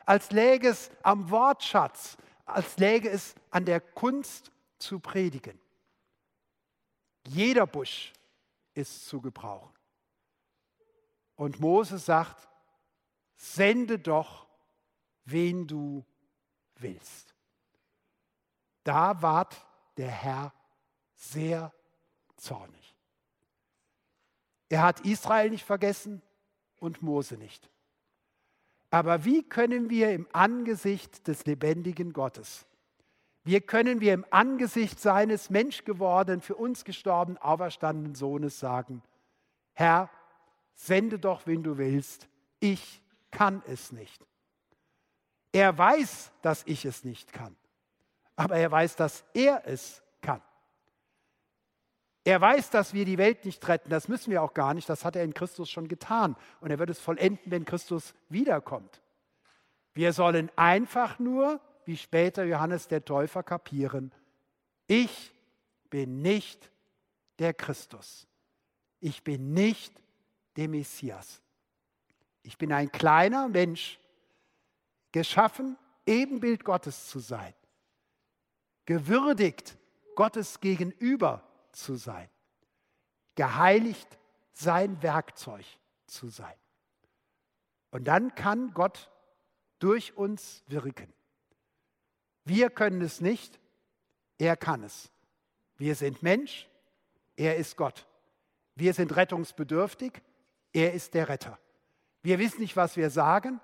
als 0.05 0.31
läge 0.31 0.69
es 0.69 0.91
am 1.01 1.29
Wortschatz, 1.29 2.17
als 2.45 2.77
läge 2.77 3.09
es 3.09 3.35
an 3.49 3.65
der 3.65 3.81
Kunst 3.81 4.51
zu 4.77 4.99
predigen. 4.99 5.59
Jeder 7.27 7.65
Busch 7.65 8.13
ist 8.73 9.05
zu 9.05 9.21
gebrauchen. 9.21 9.73
Und 11.35 11.59
Moses 11.59 12.05
sagt, 12.05 12.47
sende 13.37 13.99
doch, 13.99 14.47
wen 15.25 15.67
du 15.67 16.05
willst. 16.75 17.33
Da 18.83 19.21
ward 19.21 19.55
der 19.97 20.11
Herr 20.11 20.53
sehr 21.15 21.73
zornig. 22.35 22.95
Er 24.69 24.81
hat 24.81 25.01
Israel 25.01 25.49
nicht 25.49 25.65
vergessen 25.65 26.21
und 26.79 27.01
Mose 27.01 27.37
nicht. 27.37 27.69
Aber 28.93 29.25
wie 29.25 29.41
können 29.41 29.89
wir 29.89 30.11
im 30.11 30.27
Angesicht 30.33 31.27
des 31.27 31.47
lebendigen 31.47 32.13
Gottes, 32.13 32.67
wie 33.43 33.59
können 33.59 34.01
wir 34.01 34.13
im 34.13 34.23
Angesicht 34.29 34.99
seines 34.99 35.49
menschgewordenen, 35.49 36.41
für 36.41 36.53
uns 36.53 36.85
gestorbenen, 36.85 37.39
auferstandenen 37.39 38.13
Sohnes 38.13 38.59
sagen, 38.59 39.01
Herr, 39.73 40.11
sende 40.75 41.17
doch, 41.17 41.47
wen 41.47 41.63
du 41.63 41.79
willst, 41.79 42.27
ich 42.59 43.01
kann 43.31 43.63
es 43.65 43.91
nicht. 43.91 44.23
Er 45.51 45.75
weiß, 45.75 46.31
dass 46.43 46.61
ich 46.67 46.85
es 46.85 47.03
nicht 47.03 47.33
kann, 47.33 47.55
aber 48.35 48.57
er 48.57 48.69
weiß, 48.69 48.95
dass 48.95 49.25
er 49.33 49.63
es. 49.65 50.02
Er 52.25 52.39
weiß, 52.39 52.69
dass 52.69 52.93
wir 52.93 53.05
die 53.05 53.17
Welt 53.17 53.43
nicht 53.43 53.67
retten. 53.67 53.89
Das 53.89 54.07
müssen 54.07 54.31
wir 54.31 54.41
auch 54.41 54.53
gar 54.53 54.73
nicht. 54.73 54.87
Das 54.87 55.03
hat 55.03 55.15
er 55.15 55.23
in 55.23 55.33
Christus 55.33 55.69
schon 55.69 55.87
getan. 55.87 56.35
Und 56.61 56.71
er 56.71 56.79
wird 56.79 56.89
es 56.89 56.99
vollenden, 56.99 57.51
wenn 57.51 57.65
Christus 57.65 58.13
wiederkommt. 58.29 59.01
Wir 59.93 60.13
sollen 60.13 60.49
einfach 60.55 61.19
nur, 61.19 61.59
wie 61.85 61.97
später 61.97 62.45
Johannes 62.45 62.87
der 62.87 63.03
Täufer, 63.03 63.43
kapieren, 63.43 64.13
ich 64.87 65.33
bin 65.89 66.21
nicht 66.21 66.71
der 67.39 67.53
Christus. 67.53 68.27
Ich 68.99 69.23
bin 69.23 69.53
nicht 69.53 69.93
der 70.55 70.69
Messias. 70.69 71.41
Ich 72.41 72.57
bin 72.57 72.71
ein 72.71 72.91
kleiner 72.91 73.49
Mensch, 73.49 73.99
geschaffen, 75.11 75.77
Ebenbild 76.05 76.65
Gottes 76.65 77.07
zu 77.07 77.19
sein, 77.19 77.53
gewürdigt, 78.85 79.77
Gottes 80.15 80.59
gegenüber 80.59 81.43
zu 81.73 81.95
sein, 81.95 82.29
geheiligt 83.35 84.17
sein 84.53 85.01
Werkzeug 85.01 85.65
zu 86.05 86.29
sein. 86.29 86.55
Und 87.91 88.05
dann 88.05 88.33
kann 88.35 88.73
Gott 88.73 89.11
durch 89.79 90.17
uns 90.17 90.63
wirken. 90.67 91.11
Wir 92.45 92.69
können 92.69 93.01
es 93.01 93.21
nicht, 93.21 93.59
er 94.37 94.57
kann 94.57 94.83
es. 94.83 95.11
Wir 95.77 95.95
sind 95.95 96.23
Mensch, 96.23 96.67
er 97.35 97.57
ist 97.57 97.77
Gott. 97.77 98.07
Wir 98.75 98.93
sind 98.93 99.15
rettungsbedürftig, 99.15 100.21
er 100.71 100.93
ist 100.93 101.13
der 101.13 101.29
Retter. 101.29 101.59
Wir 102.21 102.39
wissen 102.39 102.61
nicht, 102.61 102.75
was 102.75 102.97
wir 102.97 103.09
sagen, 103.09 103.59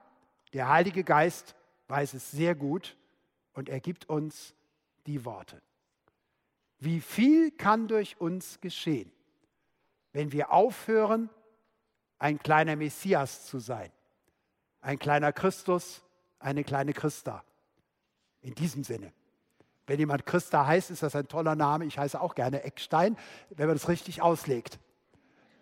der 0.53 0.69
Heilige 0.69 1.03
Geist 1.03 1.55
weiß 1.87 2.13
es 2.13 2.31
sehr 2.31 2.55
gut 2.55 2.97
und 3.53 3.69
er 3.69 3.79
gibt 3.79 4.09
uns 4.09 4.53
die 5.07 5.25
Worte. 5.25 5.61
Wie 6.79 7.01
viel 7.01 7.51
kann 7.51 7.87
durch 7.87 8.19
uns 8.19 8.61
geschehen, 8.61 9.11
wenn 10.13 10.31
wir 10.31 10.51
aufhören, 10.51 11.29
ein 12.17 12.39
kleiner 12.39 12.75
Messias 12.75 13.45
zu 13.45 13.59
sein, 13.59 13.91
ein 14.81 14.97
kleiner 14.97 15.31
Christus, 15.31 16.01
eine 16.39 16.63
kleine 16.63 16.93
Christa. 16.93 17.43
In 18.41 18.55
diesem 18.55 18.83
Sinne. 18.85 19.11
Wenn 19.85 19.99
jemand 19.99 20.25
Christa 20.25 20.65
heißt, 20.65 20.91
ist 20.91 21.03
das 21.03 21.15
ein 21.15 21.27
toller 21.27 21.55
Name. 21.55 21.85
Ich 21.85 21.97
heiße 21.97 22.19
auch 22.21 22.35
gerne 22.35 22.63
Eckstein, 22.63 23.17
wenn 23.49 23.67
man 23.67 23.75
das 23.75 23.89
richtig 23.89 24.21
auslegt. 24.21 24.79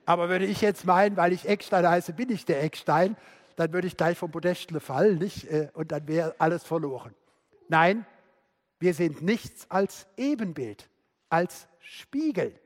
Aber 0.05 0.29
würde 0.29 0.45
ich 0.45 0.61
jetzt 0.61 0.85
meinen, 0.85 1.17
weil 1.17 1.33
ich 1.33 1.47
Eckstein 1.47 1.87
heiße, 1.87 2.13
bin 2.13 2.29
ich 2.29 2.45
der 2.45 2.61
Eckstein, 2.61 3.17
dann 3.55 3.73
würde 3.73 3.87
ich 3.87 3.97
gleich 3.97 4.17
vom 4.17 4.29
Podestle 4.29 4.79
fallen 4.79 5.17
nicht? 5.17 5.45
Äh, 5.45 5.69
und 5.73 5.91
dann 5.91 6.07
wäre 6.07 6.35
alles 6.37 6.63
verloren. 6.63 7.15
Nein, 7.67 8.05
wir 8.79 8.93
sind 8.93 9.21
nichts 9.23 9.69
als 9.71 10.07
Ebenbild 10.15 10.87
als 11.29 11.67
Spiegel, 11.79 12.59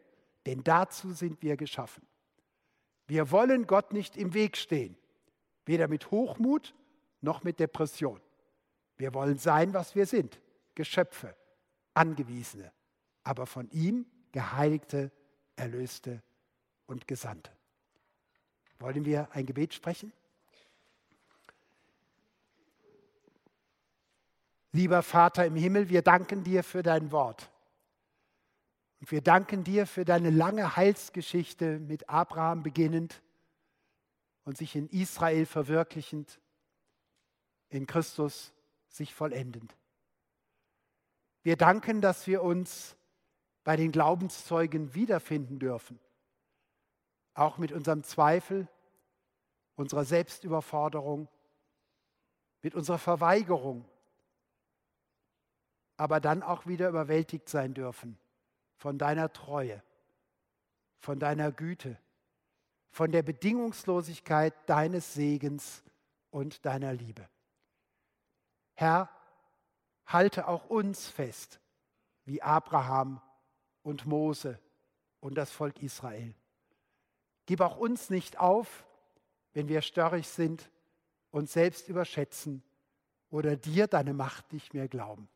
denn 0.46 0.64
dazu 0.64 1.14
sind 1.14 1.42
wir 1.42 1.58
geschaffen. 1.58 2.06
Wir 3.08 3.32
wollen 3.32 3.68
Gott 3.68 3.94
nicht 3.94 4.18
im 4.18 4.34
Weg 4.34 4.58
stehen, 4.58 4.98
weder 5.66 5.88
mit 5.88 6.12
Hochmut 6.12 6.74
noch 7.22 7.44
mit 7.44 7.60
Depression. 7.60 8.20
Wir 8.98 9.14
wollen 9.14 9.38
sein, 9.38 9.74
was 9.74 9.96
wir 9.96 10.06
sind, 10.06 10.40
Geschöpfe, 10.76 11.36
Angewiesene, 11.94 12.72
aber 13.24 13.46
von 13.46 13.70
ihm 13.72 14.06
geheiligte, 14.32 15.12
erlöste 15.56 16.22
und 16.88 17.08
Gesandte. 17.08 17.52
Wollen 18.80 19.06
wir 19.06 19.30
ein 19.34 19.46
Gebet 19.46 19.74
sprechen? 19.74 20.14
Lieber 24.72 25.04
Vater 25.04 25.46
im 25.46 25.56
Himmel, 25.56 25.90
wir 25.90 26.02
danken 26.02 26.44
dir 26.44 26.64
für 26.64 26.82
dein 26.82 27.12
Wort. 27.12 27.52
Und 29.02 29.12
wir 29.12 29.22
danken 29.22 29.64
dir 29.64 29.88
für 29.88 30.06
deine 30.06 30.30
lange 30.30 30.76
Heilsgeschichte 30.76 31.80
mit 31.80 32.08
Abraham 32.08 32.62
beginnend 32.62 33.24
und 34.46 34.58
sich 34.58 34.76
in 34.76 34.88
Israel 34.90 35.48
verwirklichend, 35.48 36.40
in 37.70 37.88
Christus 37.88 38.54
sich 38.90 39.16
vollendend. 39.16 39.76
Wir 41.42 41.58
danken, 41.58 42.00
dass 42.02 42.28
wir 42.28 42.44
uns 42.44 42.96
bei 43.64 43.76
den 43.76 43.92
Glaubenszeugen 43.92 44.94
wiederfinden 44.94 45.58
dürfen, 45.58 46.00
auch 47.34 47.58
mit 47.58 47.72
unserem 47.72 48.04
Zweifel, 48.04 48.68
unserer 49.76 50.06
Selbstüberforderung, 50.06 51.28
mit 52.62 52.76
unserer 52.76 53.00
Verweigerung, 53.00 53.84
aber 55.98 56.20
dann 56.20 56.44
auch 56.44 56.68
wieder 56.68 56.88
überwältigt 56.88 57.50
sein 57.50 57.74
dürfen 57.74 58.20
von 58.82 58.98
deiner 58.98 59.32
Treue, 59.32 59.84
von 60.98 61.20
deiner 61.20 61.52
Güte, 61.52 62.00
von 62.90 63.12
der 63.12 63.22
Bedingungslosigkeit 63.22 64.56
deines 64.68 65.14
Segens 65.14 65.84
und 66.32 66.66
deiner 66.66 66.92
Liebe. 66.92 67.30
Herr, 68.74 69.08
halte 70.08 70.48
auch 70.48 70.66
uns 70.66 71.08
fest 71.08 71.60
wie 72.26 72.42
Abraham 72.42 73.22
und 73.84 74.08
Mose 74.08 74.60
und 75.20 75.36
das 75.36 75.52
Volk 75.52 75.84
Israel. 75.84 76.34
Gib 77.46 77.62
auch 77.62 77.78
uns 77.78 78.10
nicht 78.10 78.40
auf, 78.40 78.84
wenn 79.54 79.68
wir 79.68 79.84
störrig 79.84 80.28
sind, 80.28 80.72
uns 81.30 81.54
selbst 81.54 81.88
überschätzen 81.88 82.64
oder 83.30 83.56
dir 83.56 83.86
deine 83.86 84.16
Macht 84.16 84.52
nicht 84.52 84.74
mehr 84.74 84.88
glauben. 84.88 85.30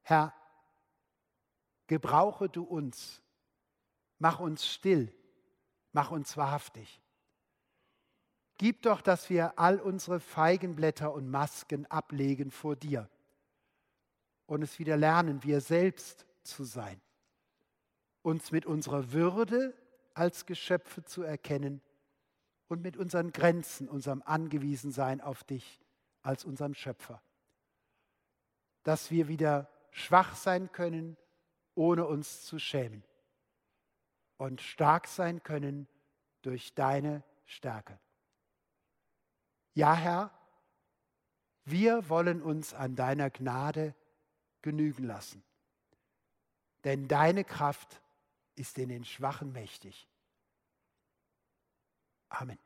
Herr, 0.00 0.32
gebrauche 1.92 2.48
du 2.48 2.62
uns, 2.62 3.20
mach 4.18 4.40
uns 4.40 4.66
still, 4.66 5.12
mach 5.92 6.10
uns 6.10 6.38
wahrhaftig. 6.38 7.02
Gib 8.56 8.80
doch, 8.80 9.02
dass 9.02 9.28
wir 9.28 9.58
all 9.58 9.78
unsere 9.78 10.18
Feigenblätter 10.18 11.12
und 11.12 11.28
Masken 11.28 11.84
ablegen 11.84 12.50
vor 12.50 12.76
dir 12.76 13.10
und 14.46 14.62
es 14.62 14.78
wieder 14.78 14.96
lernen, 14.96 15.42
wir 15.42 15.60
selbst 15.60 16.24
zu 16.44 16.64
sein, 16.64 16.98
uns 18.22 18.52
mit 18.52 18.64
unserer 18.64 19.12
Würde 19.12 19.74
als 20.14 20.46
Geschöpfe 20.46 21.04
zu 21.04 21.20
erkennen 21.22 21.82
und 22.68 22.80
mit 22.80 22.96
unseren 22.96 23.32
Grenzen, 23.32 23.86
unserem 23.86 24.22
Angewiesensein 24.24 25.20
auf 25.20 25.44
dich 25.44 25.78
als 26.22 26.46
unserem 26.46 26.72
Schöpfer. 26.72 27.20
Dass 28.82 29.10
wir 29.10 29.28
wieder 29.28 29.68
schwach 29.90 30.36
sein 30.36 30.72
können, 30.72 31.18
ohne 31.74 32.06
uns 32.06 32.44
zu 32.44 32.58
schämen 32.58 33.04
und 34.36 34.60
stark 34.60 35.06
sein 35.06 35.42
können 35.42 35.88
durch 36.42 36.74
deine 36.74 37.22
Stärke. 37.44 37.98
Ja, 39.74 39.94
Herr, 39.94 40.30
wir 41.64 42.08
wollen 42.08 42.42
uns 42.42 42.74
an 42.74 42.96
deiner 42.96 43.30
Gnade 43.30 43.94
genügen 44.60 45.04
lassen, 45.04 45.42
denn 46.84 47.08
deine 47.08 47.44
Kraft 47.44 48.02
ist 48.54 48.78
in 48.78 48.88
den 48.88 49.04
Schwachen 49.04 49.52
mächtig. 49.52 50.08
Amen. 52.28 52.58